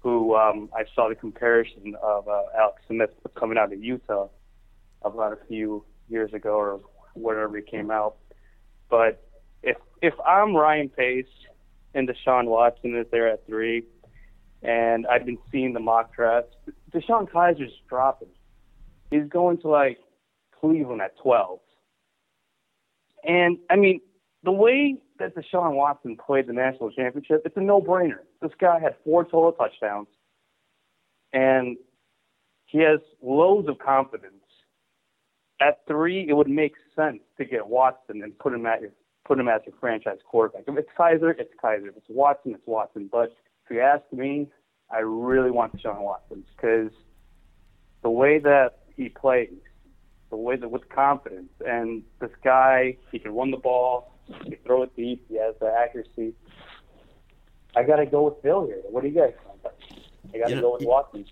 who 0.00 0.34
um, 0.34 0.70
I 0.74 0.84
saw 0.94 1.08
the 1.08 1.14
comparison 1.14 1.94
of 2.02 2.28
uh, 2.28 2.42
Alex 2.58 2.82
Smith 2.88 3.10
coming 3.34 3.58
out 3.58 3.72
of 3.72 3.82
Utah 3.82 4.28
about 5.02 5.32
a 5.32 5.38
few 5.46 5.84
years 6.08 6.32
ago 6.32 6.54
or 6.54 6.80
whatever 7.14 7.56
he 7.56 7.62
came 7.62 7.90
out. 7.90 8.16
But 8.88 9.22
if 9.62 9.76
if 10.02 10.14
I'm 10.26 10.56
Ryan 10.56 10.88
Pace 10.88 11.26
and 11.94 12.08
Deshaun 12.08 12.46
Watson 12.46 12.96
is 12.96 13.06
there 13.10 13.28
at 13.28 13.46
three, 13.46 13.84
and 14.62 15.06
I've 15.06 15.26
been 15.26 15.38
seeing 15.52 15.72
the 15.72 15.80
mock 15.80 16.14
drafts, 16.14 16.54
DeShone 16.92 17.30
Kizer's 17.30 17.72
dropping. 17.88 18.28
He's 19.10 19.28
going 19.28 19.58
to 19.58 19.68
like 19.68 19.98
Cleveland 20.60 21.02
at 21.02 21.16
12. 21.18 21.58
And 23.24 23.58
I 23.68 23.76
mean, 23.76 24.00
the 24.44 24.52
way 24.52 24.96
that 25.20 25.36
Deshaun 25.36 25.74
Watson 25.74 26.16
played 26.16 26.46
the 26.46 26.52
national 26.52 26.90
championship, 26.90 27.42
it's 27.44 27.56
a 27.56 27.60
no-brainer. 27.60 28.20
This 28.42 28.50
guy 28.60 28.80
had 28.80 28.96
four 29.04 29.24
total 29.24 29.52
touchdowns, 29.52 30.08
and 31.32 31.76
he 32.66 32.78
has 32.78 33.00
loads 33.22 33.68
of 33.68 33.78
confidence. 33.78 34.34
At 35.60 35.80
three, 35.86 36.26
it 36.28 36.32
would 36.32 36.48
make 36.48 36.72
sense 36.96 37.20
to 37.38 37.44
get 37.44 37.68
Watson 37.68 38.22
and 38.22 38.36
put 38.38 38.52
him 38.52 38.66
at 38.66 38.80
your 38.80 38.90
put 39.26 39.38
him 39.38 39.48
as 39.48 39.60
your 39.64 39.76
franchise 39.78 40.18
quarterback. 40.28 40.64
If 40.66 40.76
it's 40.76 40.88
Kizer, 40.98 41.32
it's 41.38 41.52
Kizer. 41.62 41.88
If 41.88 41.96
it's 41.96 42.06
Watson, 42.08 42.54
it's 42.54 42.66
Watson. 42.66 43.08
But 43.12 43.32
if 43.64 43.70
you 43.70 43.80
ask 43.80 44.02
me, 44.12 44.48
I 44.90 45.00
really 45.00 45.50
want 45.52 45.76
Deshaun 45.76 46.00
Watson 46.00 46.42
because 46.56 46.90
the 48.02 48.10
way 48.10 48.38
that 48.40 48.78
he 48.96 49.08
plays, 49.08 49.52
the 50.30 50.36
way 50.36 50.56
that 50.56 50.68
with 50.68 50.88
confidence, 50.88 51.52
and 51.64 52.02
this 52.20 52.30
guy, 52.42 52.96
he 53.12 53.18
can 53.18 53.32
run 53.32 53.50
the 53.50 53.56
ball, 53.56 54.14
he 54.44 54.50
can 54.50 54.58
throw 54.64 54.82
it 54.82 54.94
deep, 54.96 55.24
he 55.28 55.36
has 55.38 55.54
the 55.60 55.72
accuracy. 55.72 56.34
I 57.76 57.82
got 57.84 57.96
to 57.96 58.06
go 58.06 58.24
with 58.24 58.42
Bill 58.42 58.66
here. 58.66 58.80
What 58.88 59.02
do 59.02 59.08
you 59.08 59.14
guys 59.14 59.32
think? 59.62 59.74
I 60.34 60.38
got 60.38 60.44
to 60.44 60.50
You 60.50 60.56
know, 60.56 60.62
go 60.62 60.72
with 60.74 60.86
Watson. 60.86 61.24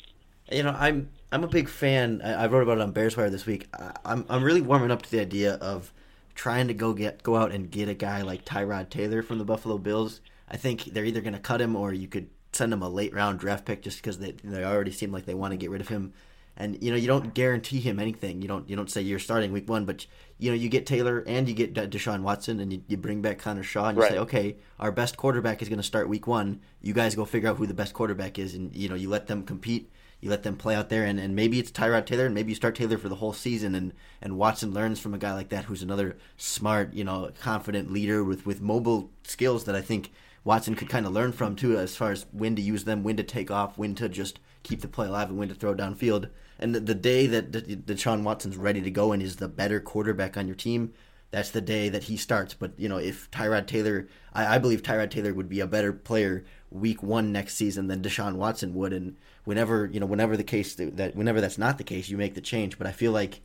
You 0.50 0.62
know, 0.62 0.74
I'm 0.78 1.10
I'm 1.30 1.44
a 1.44 1.48
big 1.48 1.68
fan. 1.68 2.22
I, 2.24 2.44
I 2.44 2.46
wrote 2.46 2.62
about 2.62 2.78
it 2.78 2.82
on 2.82 2.92
Bears 2.92 3.16
Wire 3.16 3.30
this 3.30 3.46
week. 3.46 3.68
I, 3.74 3.92
I'm 4.04 4.24
I'm 4.28 4.42
really 4.42 4.62
warming 4.62 4.90
up 4.90 5.02
to 5.02 5.10
the 5.10 5.20
idea 5.20 5.54
of 5.54 5.92
trying 6.34 6.68
to 6.68 6.74
go 6.74 6.92
get 6.94 7.22
go 7.22 7.36
out 7.36 7.52
and 7.52 7.70
get 7.70 7.88
a 7.88 7.94
guy 7.94 8.22
like 8.22 8.44
Tyrod 8.44 8.90
Taylor 8.90 9.22
from 9.22 9.38
the 9.38 9.44
Buffalo 9.44 9.78
Bills. 9.78 10.20
I 10.48 10.56
think 10.56 10.84
they're 10.84 11.04
either 11.04 11.20
going 11.20 11.34
to 11.34 11.38
cut 11.38 11.60
him 11.60 11.76
or 11.76 11.92
you 11.92 12.08
could 12.08 12.30
send 12.52 12.72
him 12.72 12.82
a 12.82 12.88
late 12.88 13.12
round 13.12 13.38
draft 13.38 13.66
pick 13.66 13.82
just 13.82 13.98
because 13.98 14.18
they 14.18 14.32
they 14.44 14.64
already 14.64 14.92
seem 14.92 15.12
like 15.12 15.26
they 15.26 15.34
want 15.34 15.52
to 15.52 15.56
get 15.56 15.70
rid 15.70 15.80
of 15.80 15.88
him. 15.88 16.12
And 16.60 16.82
you 16.82 16.90
know 16.90 16.96
you 16.96 17.06
don't 17.06 17.32
guarantee 17.34 17.78
him 17.80 18.00
anything. 18.00 18.42
You 18.42 18.48
don't 18.48 18.68
you 18.68 18.74
don't 18.76 18.90
say 18.90 19.00
you're 19.00 19.20
starting 19.20 19.52
week 19.52 19.68
one, 19.68 19.84
but 19.84 20.06
you 20.38 20.50
know 20.50 20.56
you 20.56 20.68
get 20.68 20.86
Taylor 20.86 21.22
and 21.26 21.48
you 21.48 21.54
get 21.54 21.72
De- 21.72 21.86
Deshaun 21.86 22.22
Watson 22.22 22.58
and 22.58 22.72
you, 22.72 22.82
you 22.88 22.96
bring 22.96 23.22
back 23.22 23.38
Connor 23.38 23.62
Shaw 23.62 23.86
and 23.88 23.96
you 23.96 24.02
Right. 24.02 24.12
say 24.12 24.18
okay 24.18 24.56
our 24.80 24.90
best 24.90 25.16
quarterback 25.16 25.62
is 25.62 25.68
going 25.68 25.78
to 25.78 25.84
start 25.84 26.08
week 26.08 26.26
one. 26.26 26.60
You 26.82 26.92
guys 26.92 27.14
go 27.14 27.24
figure 27.24 27.48
out 27.48 27.58
who 27.58 27.66
the 27.66 27.74
best 27.74 27.94
quarterback 27.94 28.40
is 28.40 28.54
and 28.54 28.74
you 28.74 28.88
know 28.88 28.96
you 28.96 29.08
let 29.08 29.28
them 29.28 29.44
compete 29.44 29.90
you 30.20 30.28
let 30.30 30.42
them 30.42 30.56
play 30.56 30.74
out 30.74 30.88
there, 30.88 31.04
and, 31.04 31.20
and 31.20 31.36
maybe 31.36 31.60
it's 31.60 31.70
Tyrod 31.70 32.04
Taylor, 32.04 32.26
and 32.26 32.34
maybe 32.34 32.50
you 32.50 32.56
start 32.56 32.74
Taylor 32.74 32.98
for 32.98 33.08
the 33.08 33.14
whole 33.14 33.32
season, 33.32 33.76
and, 33.76 33.92
and 34.20 34.36
Watson 34.36 34.74
learns 34.74 34.98
from 34.98 35.14
a 35.14 35.18
guy 35.18 35.32
like 35.32 35.50
that 35.50 35.66
who's 35.66 35.80
another 35.80 36.16
smart, 36.36 36.92
you 36.92 37.04
know, 37.04 37.30
confident 37.40 37.92
leader 37.92 38.24
with, 38.24 38.44
with 38.44 38.60
mobile 38.60 39.12
skills 39.22 39.62
that 39.66 39.76
I 39.76 39.80
think 39.80 40.10
Watson 40.42 40.74
could 40.74 40.88
kind 40.88 41.06
of 41.06 41.12
learn 41.12 41.30
from 41.30 41.54
too, 41.54 41.78
as 41.78 41.94
far 41.94 42.10
as 42.10 42.26
when 42.32 42.56
to 42.56 42.62
use 42.62 42.82
them, 42.82 43.04
when 43.04 43.16
to 43.16 43.22
take 43.22 43.48
off, 43.52 43.78
when 43.78 43.94
to 43.94 44.08
just 44.08 44.40
keep 44.62 44.80
the 44.80 44.88
play 44.88 45.06
alive, 45.06 45.28
and 45.28 45.38
when 45.38 45.48
to 45.48 45.54
throw 45.54 45.74
downfield. 45.74 46.30
And 46.58 46.74
the, 46.74 46.80
the 46.80 46.94
day 46.94 47.26
that 47.26 47.52
Deshaun 47.86 48.22
Watson's 48.22 48.56
ready 48.56 48.80
to 48.80 48.90
go 48.90 49.12
and 49.12 49.22
is 49.22 49.36
the 49.36 49.48
better 49.48 49.80
quarterback 49.80 50.36
on 50.36 50.46
your 50.46 50.56
team, 50.56 50.92
that's 51.30 51.50
the 51.50 51.60
day 51.60 51.88
that 51.88 52.04
he 52.04 52.16
starts. 52.16 52.54
But 52.54 52.72
you 52.78 52.88
know, 52.88 52.96
if 52.98 53.30
Tyrod 53.30 53.66
Taylor, 53.66 54.08
I, 54.32 54.56
I 54.56 54.58
believe 54.58 54.82
Tyrod 54.82 55.10
Taylor 55.10 55.34
would 55.34 55.48
be 55.48 55.60
a 55.60 55.66
better 55.66 55.92
player 55.92 56.44
week 56.70 57.02
one 57.02 57.32
next 57.32 57.54
season 57.54 57.86
than 57.86 58.02
Deshaun 58.02 58.36
Watson 58.36 58.74
would. 58.74 58.92
And 58.92 59.16
whenever 59.44 59.86
you 59.86 60.00
know, 60.00 60.06
whenever 60.06 60.36
the 60.36 60.44
case 60.44 60.74
that, 60.76 60.96
that 60.96 61.16
whenever 61.16 61.40
that's 61.40 61.58
not 61.58 61.78
the 61.78 61.84
case, 61.84 62.08
you 62.08 62.16
make 62.16 62.34
the 62.34 62.40
change. 62.40 62.78
But 62.78 62.86
I 62.86 62.92
feel 62.92 63.12
like 63.12 63.40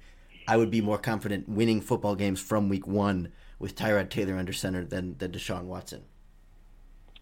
I 0.47 0.57
would 0.57 0.71
be 0.71 0.81
more 0.81 0.97
confident 0.97 1.49
winning 1.49 1.81
football 1.81 2.15
games 2.15 2.41
from 2.41 2.69
week 2.69 2.87
one 2.87 3.31
with 3.59 3.75
Tyrod 3.75 4.09
Taylor 4.09 4.37
under 4.37 4.53
center 4.53 4.83
than 4.83 5.17
than 5.17 5.31
Deshaun 5.31 5.63
Watson. 5.63 6.03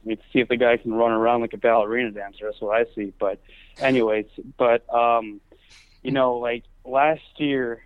I 0.03 0.07
mean, 0.07 0.17
see 0.33 0.39
if 0.39 0.47
the 0.47 0.57
guy 0.57 0.77
can 0.77 0.93
run 0.93 1.11
around 1.11 1.41
like 1.41 1.53
a 1.53 1.57
ballerina 1.57 2.11
dancer. 2.11 2.45
That's 2.45 2.61
what 2.61 2.75
I 2.75 2.85
see. 2.95 3.13
But, 3.19 3.39
anyways, 3.79 4.25
but 4.57 4.91
um, 4.93 5.41
you 6.01 6.11
know, 6.11 6.37
like 6.37 6.63
last 6.83 7.21
year, 7.37 7.83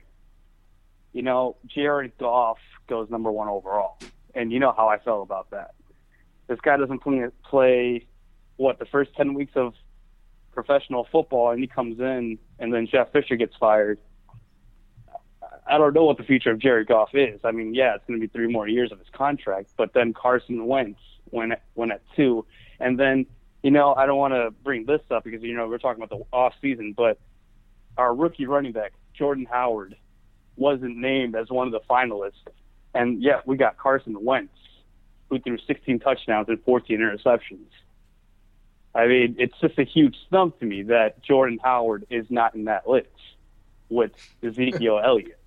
you 1.12 1.22
know, 1.22 1.58
Jared 1.66 2.18
Goff 2.18 2.58
goes 2.88 3.10
number 3.10 3.32
one 3.32 3.48
overall, 3.48 3.98
and 4.34 4.52
you 4.52 4.60
know 4.60 4.74
how 4.76 4.88
I 4.88 4.98
felt 5.00 5.24
about 5.24 5.52
that. 5.52 5.76
This 6.48 6.60
guy 6.62 6.78
doesn't 6.78 7.00
play, 7.00 7.26
play 7.44 8.06
what 8.58 8.80
the 8.80 8.86
first 8.86 9.14
ten 9.16 9.34
weeks 9.34 9.54
of 9.56 9.74
professional 10.54 11.08
football, 11.12 11.52
and 11.52 11.60
he 11.60 11.68
comes 11.68 12.00
in, 12.00 12.38
and 12.60 12.74
then 12.74 12.88
Jeff 12.88 13.12
Fisher 13.12 13.36
gets 13.36 13.56
fired. 13.58 14.00
I 15.68 15.78
don't 15.78 15.94
know 15.94 16.06
what 16.06 16.18
the 16.18 16.24
future 16.24 16.52
of 16.52 16.60
Jared 16.60 16.88
Goff 16.88 17.10
is. 17.14 17.40
I 17.44 17.52
mean, 17.52 17.74
yeah, 17.74 17.96
it's 17.96 18.06
going 18.08 18.20
to 18.20 18.26
be 18.26 18.32
three 18.32 18.48
more 18.48 18.68
years 18.68 18.92
of 18.92 19.00
his 19.00 19.08
contract, 19.12 19.72
but 19.76 19.94
then 19.94 20.14
Carson 20.14 20.68
Wentz 20.68 21.00
went 21.36 21.54
went 21.76 21.92
at 21.92 22.02
two, 22.16 22.46
and 22.80 23.00
then 23.00 23.26
you 23.62 23.72
know 23.72 23.94
I 23.94 24.06
don't 24.06 24.18
want 24.18 24.34
to 24.34 24.52
bring 24.64 24.86
this 24.86 25.02
up 25.12 25.24
because 25.24 25.44
you 25.44 25.56
know 25.56 25.68
we're 25.68 25.78
talking 25.78 26.02
about 26.02 26.18
the 26.18 26.26
off 26.36 26.54
season, 26.62 26.94
but 26.96 27.20
our 27.98 28.14
rookie 28.14 28.46
running 28.46 28.72
back 28.72 28.94
Jordan 29.14 29.48
Howard 29.50 29.96
wasn't 30.56 30.98
named 30.98 31.36
as 31.36 31.50
one 31.50 31.68
of 31.68 31.74
the 31.74 31.82
finalists, 31.90 32.34
and 32.94 33.22
yet 33.22 33.46
we 33.46 33.58
got 33.58 33.78
Carson 33.78 34.16
Wentz 34.24 34.52
who 35.30 35.40
threw 35.40 35.58
16 35.66 36.00
touchdowns 36.00 36.48
and 36.50 36.64
14 36.64 37.00
interceptions. 37.00 37.68
I 38.94 39.08
mean, 39.08 39.36
it's 39.40 39.58
just 39.60 39.78
a 39.78 39.84
huge 39.84 40.16
stump 40.28 40.60
to 40.60 40.66
me 40.66 40.84
that 40.84 41.22
Jordan 41.22 41.60
Howard 41.64 42.06
is 42.10 42.26
not 42.30 42.56
in 42.56 42.66
that 42.66 42.88
list 42.88 43.10
with 43.90 44.12
Ezekiel 44.42 45.02
Elliott. 45.04 45.40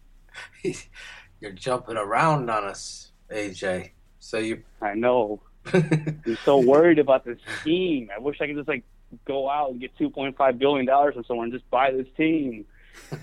You're 1.41 1.53
jumping 1.53 1.97
around 1.97 2.51
on 2.51 2.65
us, 2.65 3.13
AJ. 3.31 3.93
So 4.19 4.39
you. 4.39 4.65
I 4.83 4.95
know. 4.95 5.41
I'm 6.27 6.39
so 6.45 6.59
worried 6.59 6.99
about 6.99 7.25
this 7.25 7.39
team. 7.65 8.11
I 8.15 8.19
wish 8.19 8.41
I 8.41 8.47
could 8.47 8.57
just 8.57 8.69
like 8.69 8.85
go 9.25 9.49
out 9.49 9.71
and 9.71 9.81
get 9.81 9.97
2.5 9.99 10.59
billion 10.59 10.87
dollars 10.87 11.15
from 11.15 11.25
someone 11.25 11.45
and 11.45 11.53
just 11.53 11.69
buy 11.71 11.91
this 11.91 12.07
team, 12.17 12.65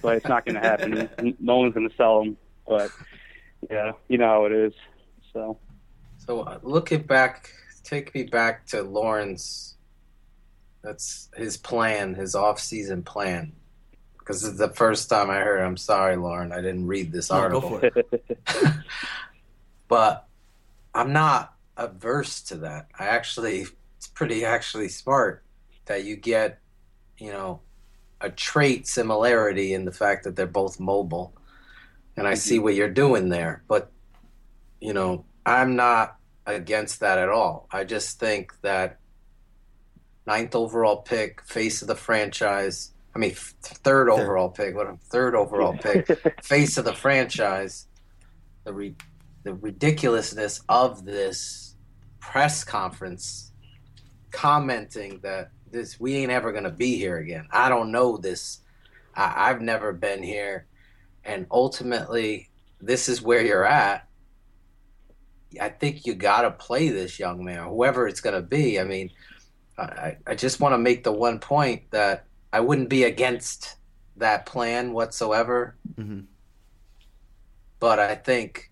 but 0.02 0.18
it's 0.18 0.28
not 0.28 0.46
going 0.46 0.56
to 0.56 0.62
happen. 0.62 1.36
no 1.40 1.58
one's 1.58 1.74
going 1.74 1.90
to 1.90 1.96
sell 1.96 2.24
them. 2.24 2.38
But 2.68 2.92
yeah, 3.70 3.92
you 4.08 4.18
know 4.18 4.28
how 4.28 4.46
it 4.46 4.52
is. 4.52 4.74
So 5.34 5.58
So 6.18 6.42
uh, 6.42 6.60
looking 6.64 7.04
back, 7.04 7.52
take 7.84 8.14
me 8.16 8.24
back 8.24 8.66
to 8.68 8.82
Lorin's. 8.82 9.76
That's 10.82 11.30
his 11.36 11.58
plan, 11.58 12.14
his 12.14 12.36
off-season 12.36 13.04
plan. 13.04 13.54
Because 14.20 14.44
it's 14.44 14.58
the 14.58 14.70
first 14.70 15.10
time 15.10 15.30
I 15.30 15.38
heard. 15.40 15.62
I'm 15.62 15.78
sorry, 15.78 16.16
Lorin. 16.16 16.52
I 16.52 16.58
didn't 16.62 16.88
read 16.88 17.12
this 17.12 17.30
No, 17.32 17.38
go 17.50 17.60
article. 17.60 17.80
for 17.80 17.86
it. 17.86 18.34
but 19.88 20.28
I'm 20.94 21.12
not 21.14 21.55
averse 21.78 22.42
to 22.42 22.56
that. 22.58 22.88
I 22.98 23.06
actually, 23.08 23.66
it's 23.98 24.08
pretty 24.08 24.46
actually 24.46 24.90
smart 24.90 25.44
that 25.86 26.04
you 26.04 26.16
get, 26.16 26.60
you 27.18 27.32
know, 27.32 27.62
a 28.22 28.30
trait 28.30 28.88
similarity 28.88 29.74
in 29.74 29.86
the 29.86 29.92
fact 29.92 30.24
that 30.24 30.36
they're 30.36 30.48
both 30.48 30.80
mobile, 30.80 31.36
and 32.18 32.28
I 32.28 32.32
mm-hmm. 32.32 32.40
see 32.40 32.60
what 32.60 32.76
you're 32.76 32.90
doing 32.90 33.30
there. 33.30 33.64
But, 33.68 33.92
you 34.80 34.94
know, 34.94 35.26
I'm 35.46 35.76
not 35.76 36.18
against 36.46 37.02
that 37.02 37.18
at 37.18 37.30
all. 37.30 37.68
I 37.72 37.84
just 37.84 38.20
think 38.20 38.60
that 38.62 39.00
ninth 40.26 40.56
overall 40.56 40.98
pick, 40.98 41.42
face 41.44 41.82
of 41.82 41.88
the 41.88 41.96
franchise. 41.96 42.92
I 43.16 43.20
mean, 43.20 43.34
third 43.34 44.10
overall 44.10 44.50
pick. 44.50 44.76
What? 44.76 44.88
a 44.88 44.98
Third 45.10 45.36
overall 45.36 45.78
pick, 45.78 46.08
face 46.44 46.78
of 46.78 46.86
the 46.86 46.94
franchise. 46.94 47.88
The 48.64 48.74
re- 48.74 48.96
the 49.44 49.54
ridiculousness 49.54 50.62
of 50.68 51.06
this 51.06 51.65
press 52.32 52.64
conference 52.64 53.52
commenting 54.32 55.20
that 55.22 55.52
this 55.72 56.00
we 56.00 56.16
ain't 56.18 56.32
ever 56.32 56.52
gonna 56.52 56.72
be 56.72 56.98
here 56.98 57.18
again. 57.18 57.48
I 57.52 57.70
don't 57.70 57.92
know 57.92 58.18
this. 58.18 58.60
I, 59.16 59.50
I've 59.50 59.62
never 59.62 59.94
been 59.94 60.24
here, 60.24 60.66
and 61.24 61.46
ultimately, 61.52 62.50
this 62.82 63.08
is 63.08 63.22
where 63.22 63.42
you're 63.42 63.66
at. 63.66 64.08
I 65.62 65.70
think 65.70 66.06
you 66.06 66.16
gotta 66.16 66.52
play 66.52 66.90
this 66.90 67.20
young 67.20 67.44
man, 67.44 67.68
whoever 67.68 68.08
it's 68.08 68.22
gonna 68.22 68.42
be. 68.42 68.80
I 68.80 68.84
mean, 68.84 69.12
I, 69.78 70.18
I 70.26 70.36
just 70.36 70.60
want 70.60 70.74
to 70.74 70.78
make 70.78 71.04
the 71.04 71.12
one 71.12 71.40
point 71.40 71.92
that 71.92 72.26
I 72.52 72.60
wouldn't 72.60 72.90
be 72.90 73.04
against 73.04 73.76
that 74.18 74.46
plan 74.46 74.94
whatsoever. 74.94 75.76
Mm-hmm. 75.96 76.22
But 77.80 78.00
I 78.00 78.16
think 78.16 78.72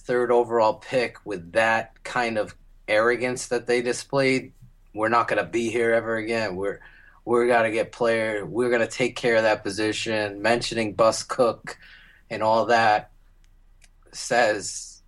third 0.00 0.30
overall 0.30 0.74
pick 0.74 1.18
with 1.24 1.52
that 1.52 2.02
kind 2.04 2.38
of 2.38 2.54
arrogance 2.88 3.48
that 3.48 3.66
they 3.66 3.82
displayed, 3.82 4.52
we're 4.94 5.08
not 5.08 5.28
going 5.28 5.42
to 5.42 5.48
be 5.48 5.70
here 5.70 5.92
ever 5.92 6.16
again. 6.16 6.56
We're 6.56 6.80
we're 7.24 7.46
got 7.46 7.62
to 7.62 7.70
get 7.70 7.92
player. 7.92 8.46
We're 8.46 8.70
going 8.70 8.80
to 8.80 8.86
take 8.86 9.14
care 9.14 9.36
of 9.36 9.42
that 9.42 9.62
position. 9.62 10.40
Mentioning 10.40 10.94
Bus 10.94 11.22
Cook 11.22 11.76
and 12.30 12.42
all 12.42 12.64
that 12.66 13.10
says 14.12 15.02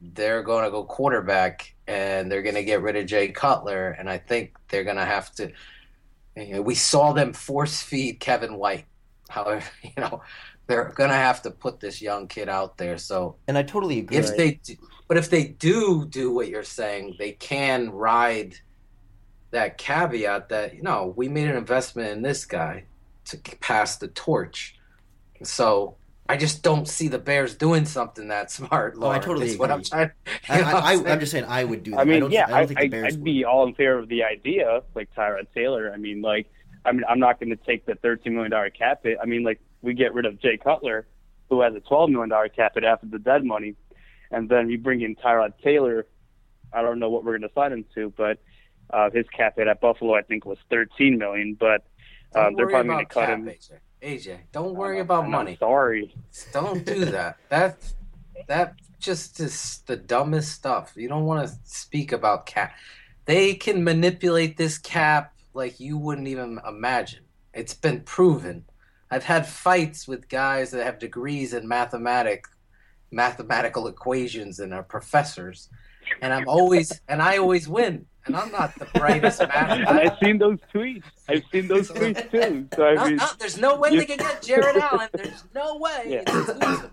they're 0.00 0.44
going 0.44 0.64
to 0.64 0.70
go 0.70 0.84
quarterback 0.84 1.74
and 1.88 2.30
they're 2.30 2.42
going 2.42 2.54
to 2.54 2.62
get 2.62 2.80
rid 2.80 2.94
of 2.94 3.06
Jay 3.06 3.28
Cutler. 3.28 3.90
And 3.90 4.08
I 4.08 4.18
think 4.18 4.56
they're 4.68 4.84
going 4.84 4.96
to 4.96 5.04
have 5.04 5.34
to. 5.34 5.50
You 6.36 6.54
know, 6.54 6.62
we 6.62 6.76
saw 6.76 7.12
them 7.12 7.32
force 7.32 7.82
feed 7.82 8.20
Kevin 8.20 8.54
White. 8.54 8.84
However, 9.28 9.64
you 9.82 9.90
know, 9.96 10.22
they're 10.68 10.92
going 10.94 11.10
to 11.10 11.16
have 11.16 11.42
to 11.42 11.50
put 11.50 11.80
this 11.80 12.00
young 12.00 12.28
kid 12.28 12.48
out 12.48 12.78
there. 12.78 12.98
So, 12.98 13.36
and 13.48 13.58
I 13.58 13.64
totally 13.64 13.98
agree. 13.98 14.18
If 14.18 14.36
they, 14.36 14.60
do, 14.62 14.76
but 15.08 15.16
if 15.16 15.30
they 15.30 15.44
do 15.44 16.06
do 16.06 16.32
what 16.32 16.48
you're 16.48 16.62
saying, 16.62 17.16
they 17.18 17.32
can 17.32 17.90
ride 17.90 18.54
that 19.50 19.78
caveat 19.78 20.50
that 20.50 20.76
you 20.76 20.82
know 20.82 21.14
we 21.16 21.28
made 21.28 21.48
an 21.48 21.56
investment 21.56 22.10
in 22.12 22.22
this 22.22 22.44
guy 22.44 22.84
to 23.26 23.38
pass 23.60 23.96
the 23.96 24.08
torch. 24.08 24.76
So 25.42 25.96
I 26.28 26.36
just 26.36 26.62
don't 26.62 26.86
see 26.86 27.08
the 27.08 27.18
Bears 27.18 27.54
doing 27.54 27.86
something 27.86 28.28
that 28.28 28.50
smart. 28.50 28.96
Lorin. 28.96 29.16
Oh, 29.16 29.18
I 29.18 29.18
totally 29.18 29.46
agree. 29.46 29.58
What 29.58 29.70
I'm, 29.70 29.82
trying. 29.82 30.10
I, 30.48 30.60
I, 30.60 30.92
I, 30.92 31.12
am 31.12 31.20
just 31.20 31.32
saying 31.32 31.46
I 31.46 31.64
would 31.64 31.82
do 31.82 31.92
that. 31.92 32.00
I 32.00 32.04
mean, 32.04 32.20
don't, 32.20 32.30
yeah, 32.30 32.46
I, 32.48 32.52
I, 32.52 32.58
don't 32.58 32.68
think 32.68 32.80
the 32.80 32.84
I, 32.84 32.88
Bears 32.88 33.14
I'd 33.14 33.18
would. 33.18 33.24
be 33.24 33.44
all 33.44 33.66
in 33.66 33.74
favor 33.74 33.98
of 33.98 34.08
the 34.08 34.24
idea, 34.24 34.82
like 34.94 35.08
Tyrod 35.14 35.46
Taylor. 35.54 35.90
I 35.92 35.96
mean, 35.96 36.20
like, 36.20 36.50
I 36.84 36.92
mean, 36.92 37.04
I'm 37.08 37.18
not 37.18 37.40
going 37.40 37.50
to 37.50 37.56
take 37.56 37.86
the 37.86 37.94
13 37.96 38.34
million 38.34 38.50
dollar 38.50 38.70
cap 38.70 39.00
hit. 39.04 39.18
I 39.22 39.26
mean, 39.26 39.42
like, 39.42 39.60
we 39.80 39.94
get 39.94 40.12
rid 40.12 40.26
of 40.26 40.38
Jay 40.40 40.58
Cutler, 40.58 41.06
who 41.48 41.62
has 41.62 41.74
a 41.74 41.80
12 41.80 42.10
million 42.10 42.28
dollar 42.28 42.48
cap 42.48 42.72
hit 42.74 42.84
after 42.84 43.06
the 43.06 43.18
dead 43.18 43.44
money, 43.44 43.74
and 44.30 44.48
then 44.48 44.68
you 44.68 44.78
bring 44.78 45.00
in 45.00 45.16
Tyrod 45.16 45.54
Taylor. 45.62 46.06
I 46.72 46.82
don't 46.82 46.98
know 46.98 47.10
what 47.10 47.24
we're 47.24 47.38
going 47.38 47.48
to 47.48 47.54
sign 47.54 47.72
him 47.72 47.84
to, 47.94 48.12
but 48.16 48.38
uh, 48.90 49.10
his 49.10 49.26
cap 49.34 49.56
hit 49.56 49.68
at 49.68 49.80
Buffalo, 49.80 50.14
I 50.14 50.22
think, 50.22 50.44
was 50.44 50.58
13 50.70 51.18
million. 51.18 51.56
But 51.58 51.84
um, 52.34 52.54
they're 52.54 52.68
probably 52.68 52.90
going 52.90 53.06
to 53.06 53.12
cut 53.12 53.28
him. 53.28 53.46
AJ. 53.46 53.70
AJ, 54.02 54.38
don't 54.52 54.74
worry 54.74 55.00
about 55.00 55.24
I'm 55.24 55.30
money. 55.30 55.56
Sorry. 55.58 56.14
Don't 56.52 56.84
do 56.84 57.04
that. 57.06 57.38
that 57.48 57.78
that 58.46 58.74
just 59.00 59.40
is 59.40 59.82
the 59.86 59.96
dumbest 59.96 60.52
stuff. 60.52 60.92
You 60.96 61.08
don't 61.08 61.24
want 61.24 61.46
to 61.46 61.54
speak 61.64 62.12
about 62.12 62.46
cap. 62.46 62.74
They 63.24 63.54
can 63.54 63.84
manipulate 63.84 64.56
this 64.56 64.78
cap 64.78 65.34
like 65.54 65.80
you 65.80 65.98
wouldn't 65.98 66.28
even 66.28 66.60
imagine. 66.66 67.24
It's 67.52 67.74
been 67.74 68.02
proven. 68.02 68.64
I've 69.10 69.24
had 69.24 69.46
fights 69.46 70.06
with 70.06 70.28
guys 70.28 70.70
that 70.70 70.84
have 70.84 70.98
degrees 70.98 71.52
in 71.54 71.66
mathematic 71.66 72.46
mathematical 73.10 73.88
equations 73.88 74.60
and 74.60 74.72
our 74.74 74.82
professors. 74.82 75.68
And 76.22 76.32
I'm 76.32 76.48
always 76.48 77.00
and 77.08 77.20
I 77.22 77.38
always 77.38 77.68
win. 77.68 78.06
And 78.26 78.36
I'm 78.36 78.50
not 78.52 78.74
the 78.78 78.86
brightest 78.98 79.40
math 79.40 79.70
and 79.88 79.88
I've 79.88 80.18
seen 80.22 80.38
those 80.38 80.58
tweets. 80.74 81.04
I've 81.28 81.42
seen 81.52 81.68
those 81.68 81.90
tweets 81.90 82.30
too. 82.30 82.68
So 82.74 82.86
I 82.86 82.94
no, 82.94 83.04
mean, 83.06 83.16
no, 83.16 83.26
there's 83.38 83.58
no 83.58 83.76
way 83.76 83.96
they 83.96 84.04
can 84.04 84.18
get 84.18 84.42
Jared 84.42 84.76
Allen. 84.76 85.08
There's 85.14 85.44
no 85.54 85.76
way. 85.78 86.22
Yeah. 86.24 86.44
So 86.44 86.90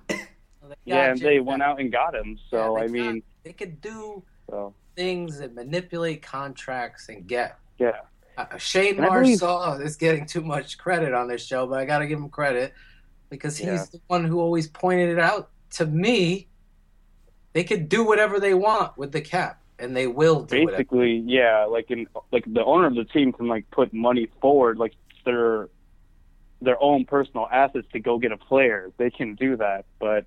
yeah, 0.85 1.09
and 1.11 1.19
Jared 1.19 1.37
they 1.37 1.39
went 1.39 1.61
out 1.61 1.79
and 1.79 1.91
got 1.91 2.15
him. 2.15 2.37
So 2.49 2.77
Yeah, 2.77 2.83
I 2.83 2.87
mean, 2.87 3.13
got- 3.15 3.23
they 3.43 3.53
could 3.53 3.81
do 3.81 4.23
so 4.49 4.73
things 4.95 5.39
and 5.41 5.53
manipulate 5.53 6.21
contracts 6.21 7.09
and 7.09 7.27
get. 7.27 7.57
yeah. 7.79 7.91
Uh, 8.37 8.57
Shane 8.57 8.97
And 8.97 9.05
I 9.05 9.19
believe- 9.21 9.39
Marsaw 9.39 9.79
is 9.81 9.95
getting 9.95 10.25
too 10.25 10.41
much 10.41 10.77
credit 10.77 11.13
on 11.13 11.27
this 11.29 11.45
show, 11.45 11.67
but 11.67 11.79
I 11.79 11.85
got 11.85 11.99
to 11.99 12.07
give 12.07 12.19
him 12.19 12.29
credit 12.29 12.73
because 13.29 13.57
he's 13.57 13.67
Yeah. 13.67 13.85
the 13.91 14.01
one 14.07 14.23
who 14.25 14.39
always 14.41 14.67
pointed 14.67 15.09
it 15.09 15.19
out 15.19 15.49
to 15.71 15.85
me. 15.85 16.47
They 17.53 17.63
could 17.63 17.87
do 17.87 18.03
whatever 18.05 18.39
they 18.39 18.53
want 18.53 18.97
with 18.97 19.13
the 19.13 19.21
cap, 19.21 19.61
and 19.79 19.95
they 19.95 20.07
will 20.07 20.43
do 20.43 20.63
whatever. 20.63 20.71
basically 20.83 21.23
yeah 21.25 21.65
like 21.65 21.89
in 21.91 22.07
like 22.31 22.43
the 22.47 22.63
owner 22.63 22.87
of 22.87 22.95
the 22.95 23.05
team 23.05 23.31
can 23.31 23.47
like 23.47 23.69
put 23.71 23.93
money 23.93 24.27
forward 24.41 24.77
like 24.77 24.93
their 25.25 25.69
their 26.61 26.81
own 26.81 27.05
personal 27.05 27.47
assets 27.51 27.87
to 27.91 27.99
go 27.99 28.17
get 28.17 28.31
a 28.31 28.37
player 28.37 28.91
they 28.97 29.09
can 29.09 29.35
do 29.35 29.57
that 29.57 29.85
but 29.99 30.25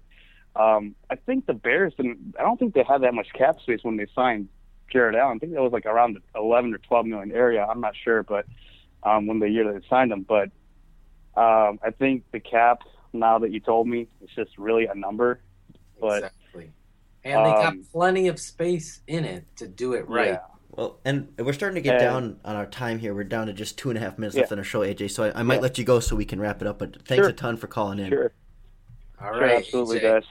um 0.57 0.95
i 1.11 1.17
think 1.17 1.47
the 1.47 1.55
bears 1.55 1.93
didn't 1.97 2.35
i 2.39 2.43
don't 2.43 2.59
think 2.59 2.75
they 2.75 2.85
had 2.85 3.03
that 3.03 3.15
much 3.15 3.29
cap 3.33 3.61
space 3.61 3.81
when 3.83 3.97
they 3.97 4.07
signed 4.15 4.49
jared 4.91 5.15
allen 5.15 5.37
i 5.37 5.39
think 5.39 5.53
that 5.53 5.63
was 5.63 5.73
like 5.73 5.87
around 5.87 6.15
the 6.15 6.39
11 6.39 6.75
or 6.75 6.79
12 6.79 7.07
million 7.07 7.33
area 7.33 7.65
i'm 7.65 7.81
not 7.81 7.95
sure 7.97 8.23
but 8.23 8.45
um 9.03 9.27
when 9.27 9.39
the 9.39 9.49
year 9.49 9.73
they 9.73 9.87
signed 9.89 10.13
him 10.13 10.23
but 10.23 10.51
um 11.41 11.79
i 11.83 11.91
think 11.99 12.25
the 12.33 12.41
cap 12.41 12.83
now 13.13 13.39
that 13.39 13.51
you 13.53 13.61
told 13.61 13.87
me 13.89 14.07
it's 14.21 14.35
just 14.35 14.57
really 14.59 14.87
a 14.87 14.95
number 14.95 15.41
but 16.01 16.17
exactly. 16.25 16.71
And 17.25 17.45
they 17.45 17.51
got 17.51 17.67
um, 17.67 17.85
plenty 17.93 18.29
of 18.29 18.39
space 18.39 19.01
in 19.09 19.25
it 19.25 19.45
to 19.57 19.67
do 19.67 19.95
it 19.95 20.09
right. 20.09 20.29
yeah. 20.29 20.39
Well, 20.71 21.01
and 21.05 21.29
we're 21.39 21.53
starting 21.53 21.75
to 21.75 21.81
get 21.81 21.95
And- 21.95 22.01
down 22.03 22.41
on 22.45 22.55
our 22.57 22.67
time 22.67 23.01
here. 23.01 23.13
We're 23.15 23.25
down 23.25 23.49
to 23.49 23.53
just 23.53 23.77
two 23.77 23.91
and 23.91 23.99
a 23.99 24.01
half 24.01 24.17
minutes 24.19 24.37
Yeah. 24.37 24.43
left 24.43 24.53
on 24.53 24.59
our 24.59 24.65
show, 24.65 24.81
AJ. 24.81 25.11
So 25.11 25.25
I, 25.25 25.41
I 25.41 25.43
might 25.43 25.57
Yeah. 25.57 25.61
let 25.63 25.79
you 25.79 25.85
go 25.85 25.99
so 25.99 26.15
we 26.15 26.25
can 26.25 26.41
wrap 26.41 26.61
it 26.63 26.69
up. 26.69 26.79
But 26.79 27.03
thanks 27.07 27.23
Sure. 27.25 27.31
a 27.31 27.33
ton 27.33 27.57
for 27.57 27.67
calling 27.67 27.99
in. 27.99 28.11
sure 28.11 28.33
All 29.21 29.33
sure 29.33 29.41
right, 29.43 29.59
absolutely 29.59 29.99
AJ. 29.99 30.03
guys 30.03 30.25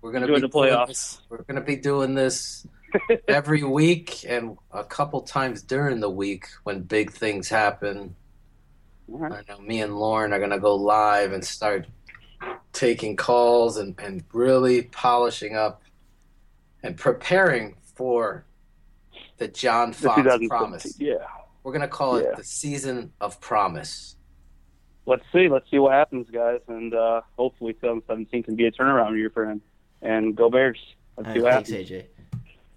We're 0.00 0.10
gonna 0.12 0.26
Enjoy 0.26 0.34
be 0.36 0.40
the 0.42 0.48
doing 0.48 0.70
playoffs. 0.72 0.86
this- 0.88 1.22
We're 1.28 1.42
gonna 1.44 1.60
be 1.60 1.76
doing 1.76 2.14
this 2.14 2.66
every 3.28 3.62
week 3.62 4.24
and 4.28 4.58
a 4.72 4.82
couple 4.84 5.20
times 5.22 5.62
during 5.62 6.00
the 6.00 6.10
week 6.10 6.46
when 6.64 6.82
big 6.82 7.12
things 7.12 7.48
happen. 7.48 8.16
All 9.10 9.18
right. 9.20 9.44
I 9.48 9.52
know 9.52 9.60
me 9.60 9.80
and 9.82 9.96
Lorin 9.96 10.32
are 10.32 10.40
gonna 10.40 10.58
go 10.58 10.74
live 10.74 11.32
and 11.32 11.44
start 11.44 11.86
taking 12.72 13.16
calls 13.16 13.76
and, 13.76 13.94
and 13.98 14.24
really 14.32 14.82
polishing 14.82 15.56
up 15.56 15.82
and 16.82 16.96
preparing 16.96 17.76
for 17.94 18.44
the 19.38 19.48
John 19.48 19.92
Fox 19.92 20.16
2017 20.16 20.48
promise. 20.48 21.00
Yeah. 21.00 21.14
We're 21.62 21.72
gonna 21.72 21.88
call 21.88 22.16
it 22.16 22.36
the 22.36 22.44
season 22.44 23.12
of 23.20 23.40
promise. 23.40 24.16
Let's 25.06 25.24
see. 25.32 25.48
Let's 25.48 25.68
see 25.70 25.78
what 25.78 25.92
happens, 25.92 26.28
guys, 26.30 26.60
and 26.68 26.94
uh, 26.94 27.22
hopefully 27.36 27.72
2017 27.74 28.42
can 28.42 28.56
be 28.56 28.66
a 28.66 28.72
turnaround 28.72 29.16
year 29.16 29.30
for 29.30 29.48
him. 29.48 29.60
And 30.00 30.36
go 30.36 30.50
Bears. 30.50 30.78
Let's 31.16 31.28
All 31.28 31.34
see 31.34 31.40
right, 31.40 31.44
what 31.44 31.66
thanks, 31.66 31.70
happens. 31.70 31.90
AJ. 31.90 32.06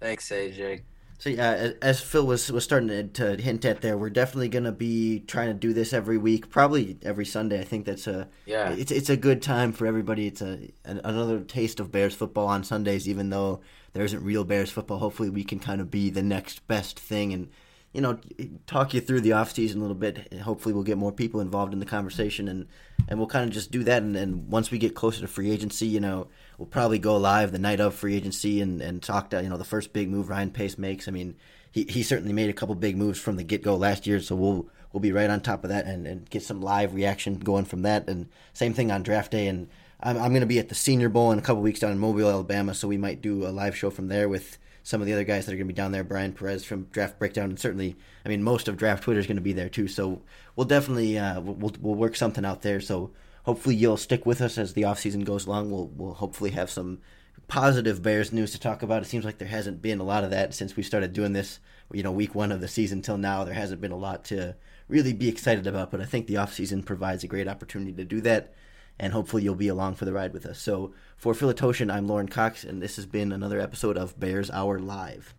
Thanks, 0.00 0.28
AJ. 0.30 0.82
So 1.18 1.30
yeah, 1.30 1.72
as- 1.80 2.00
Phil 2.00 2.26
was 2.26 2.52
was 2.52 2.64
starting 2.64 2.88
to, 2.88 3.04
to 3.04 3.42
hint 3.42 3.64
at 3.64 3.80
there, 3.80 3.96
we're 3.96 4.10
definitely 4.10 4.48
going 4.48 4.64
to 4.64 4.72
be 4.72 5.20
trying 5.20 5.48
to 5.48 5.54
do 5.54 5.72
this 5.72 5.92
every 5.92 6.18
week, 6.18 6.50
probably 6.50 6.98
every 7.02 7.24
Sunday. 7.24 7.60
I 7.60 7.64
think 7.64 7.86
that's 7.86 8.06
a 8.06 8.28
Yeah. 8.44 8.70
it's 8.70 8.92
it's 8.92 9.08
a 9.10 9.16
good 9.16 9.40
time 9.42 9.72
for 9.72 9.86
everybody. 9.86 10.26
It's 10.26 10.42
a 10.42 10.70
an, 10.84 11.00
another 11.04 11.40
taste 11.40 11.80
of 11.80 11.90
Bears 11.90 12.14
football 12.14 12.46
on 12.46 12.64
Sundays, 12.64 13.08
even 13.08 13.30
though 13.30 13.60
there 13.92 14.04
isn't 14.04 14.22
real 14.22 14.44
Bears 14.44 14.70
football. 14.70 14.98
Hopefully, 14.98 15.30
we 15.30 15.42
can 15.44 15.58
kind 15.58 15.80
of 15.80 15.90
be 15.90 16.10
the 16.10 16.22
next 16.22 16.66
best 16.68 16.98
thing 17.00 17.32
and 17.32 17.48
you 17.94 18.02
know 18.02 18.18
talk 18.66 18.92
you 18.92 19.00
through 19.00 19.22
the 19.22 19.32
off 19.32 19.54
season 19.54 19.78
a 19.80 19.82
little 19.82 19.96
bit. 19.96 20.28
And 20.30 20.42
hopefully, 20.42 20.74
we'll 20.74 20.84
get 20.84 20.98
more 20.98 21.12
people 21.12 21.40
involved 21.40 21.72
in 21.72 21.78
the 21.80 21.86
conversation 21.86 22.46
and 22.46 22.66
and 23.08 23.18
we'll 23.18 23.28
kind 23.28 23.44
of 23.48 23.50
just 23.54 23.70
do 23.70 23.84
that. 23.84 24.02
And, 24.02 24.16
and 24.16 24.48
once 24.50 24.70
we 24.70 24.76
get 24.78 24.94
closer 24.94 25.22
to 25.22 25.28
free 25.28 25.50
agency, 25.50 25.86
you 25.86 26.00
know, 26.00 26.28
we'll 26.58 26.66
probably 26.66 26.98
go 26.98 27.16
live 27.16 27.52
the 27.52 27.58
night 27.58 27.80
of 27.80 27.94
free 27.94 28.16
agency 28.16 28.60
and 28.60 28.80
and 28.80 29.02
talk 29.02 29.30
to 29.30 29.42
you 29.42 29.48
know 29.48 29.56
the 29.56 29.64
first 29.64 29.92
big 29.92 30.08
move 30.08 30.28
Ryan 30.28 30.50
Pace 30.50 30.78
makes. 30.78 31.08
I 31.08 31.10
mean, 31.10 31.36
he 31.70 31.84
he 31.84 32.02
certainly 32.02 32.32
made 32.32 32.50
a 32.50 32.54
couple 32.54 32.74
big 32.74 32.96
moves 32.96 33.18
from 33.18 33.36
the 33.36 33.44
get 33.44 33.62
go 33.62 33.76
last 33.76 34.06
year, 34.06 34.20
so 34.20 34.34
we'll 34.34 34.68
we'll 34.92 35.00
be 35.00 35.12
right 35.12 35.30
on 35.30 35.40
top 35.40 35.64
of 35.64 35.70
that 35.70 35.86
and, 35.86 36.06
and 36.06 36.28
get 36.30 36.42
some 36.42 36.60
live 36.60 36.94
reaction 36.94 37.38
going 37.38 37.64
from 37.64 37.82
that. 37.82 38.08
And 38.08 38.28
same 38.52 38.72
thing 38.72 38.90
on 38.90 39.02
draft 39.02 39.32
day. 39.32 39.46
And 39.46 39.68
I'm 40.00 40.16
I'm 40.16 40.30
going 40.30 40.40
to 40.40 40.46
be 40.46 40.58
at 40.58 40.68
the 40.68 40.74
Senior 40.74 41.08
Bowl 41.08 41.32
in 41.32 41.38
a 41.38 41.42
couple 41.42 41.62
weeks 41.62 41.80
down 41.80 41.92
in 41.92 41.98
Mobile, 41.98 42.30
Alabama, 42.30 42.74
so 42.74 42.88
we 42.88 42.96
might 42.96 43.20
do 43.20 43.46
a 43.46 43.48
live 43.48 43.76
show 43.76 43.90
from 43.90 44.08
there 44.08 44.28
with 44.28 44.58
some 44.82 45.00
of 45.00 45.06
the 45.06 45.12
other 45.12 45.24
guys 45.24 45.46
that 45.46 45.52
are 45.52 45.56
going 45.56 45.66
to 45.66 45.74
be 45.74 45.76
down 45.76 45.90
there. 45.90 46.04
Brian 46.04 46.32
Perez 46.32 46.64
from 46.64 46.84
Draft 46.84 47.18
Breakdown, 47.18 47.50
and 47.50 47.58
certainly, 47.58 47.96
I 48.24 48.28
mean, 48.28 48.42
most 48.42 48.68
of 48.68 48.76
Draft 48.76 49.02
Twitter 49.02 49.18
is 49.18 49.26
going 49.26 49.36
to 49.36 49.42
be 49.42 49.52
there 49.52 49.68
too. 49.68 49.88
So 49.88 50.22
we'll 50.54 50.66
definitely 50.66 51.18
uh, 51.18 51.40
we'll 51.40 51.74
we'll 51.80 51.94
work 51.94 52.16
something 52.16 52.44
out 52.44 52.62
there. 52.62 52.80
So 52.80 53.10
hopefully 53.46 53.76
you'll 53.76 53.96
stick 53.96 54.26
with 54.26 54.40
us 54.40 54.58
as 54.58 54.74
the 54.74 54.84
off 54.84 54.98
season 54.98 55.22
goes 55.22 55.46
along. 55.46 55.70
We'll 55.70 55.86
we'll 55.86 56.14
hopefully 56.14 56.50
have 56.50 56.68
some 56.68 56.98
positive 57.48 58.02
Bears 58.02 58.32
news 58.32 58.50
to 58.52 58.60
talk 58.60 58.82
about. 58.82 59.02
It 59.02 59.06
seems 59.06 59.24
like 59.24 59.38
there 59.38 59.48
hasn't 59.48 59.80
been 59.80 60.00
a 60.00 60.04
lot 60.04 60.24
of 60.24 60.30
that 60.30 60.52
since 60.52 60.76
we 60.76 60.82
started 60.82 61.12
doing 61.12 61.32
this. 61.32 61.60
You 61.92 62.02
know, 62.02 62.12
week 62.12 62.34
one 62.34 62.50
of 62.50 62.60
the 62.60 62.68
season 62.68 63.00
till 63.00 63.16
now, 63.16 63.44
there 63.44 63.54
hasn't 63.54 63.80
been 63.80 63.92
a 63.92 63.96
lot 63.96 64.24
to 64.26 64.56
really 64.88 65.12
be 65.12 65.28
excited 65.28 65.66
about. 65.66 65.92
But 65.92 66.00
I 66.00 66.04
think 66.04 66.26
the 66.26 66.36
off 66.36 66.52
season 66.52 66.82
provides 66.82 67.22
a 67.24 67.28
great 67.28 67.48
opportunity 67.48 67.92
to 67.92 68.04
do 68.04 68.20
that, 68.22 68.52
and 68.98 69.12
hopefully 69.12 69.44
you'll 69.44 69.54
be 69.54 69.68
along 69.68 69.94
for 69.94 70.04
the 70.04 70.12
ride 70.12 70.32
with 70.32 70.44
us. 70.44 70.58
So 70.58 70.92
for 71.16 71.32
Philitoshin, 71.32 71.92
I'm 71.92 72.08
Lorin 72.08 72.28
Cox, 72.28 72.64
and 72.64 72.82
this 72.82 72.96
has 72.96 73.06
been 73.06 73.30
another 73.30 73.60
episode 73.60 73.96
of 73.96 74.18
Bears 74.18 74.50
Hour 74.50 74.80
Live. 74.80 75.34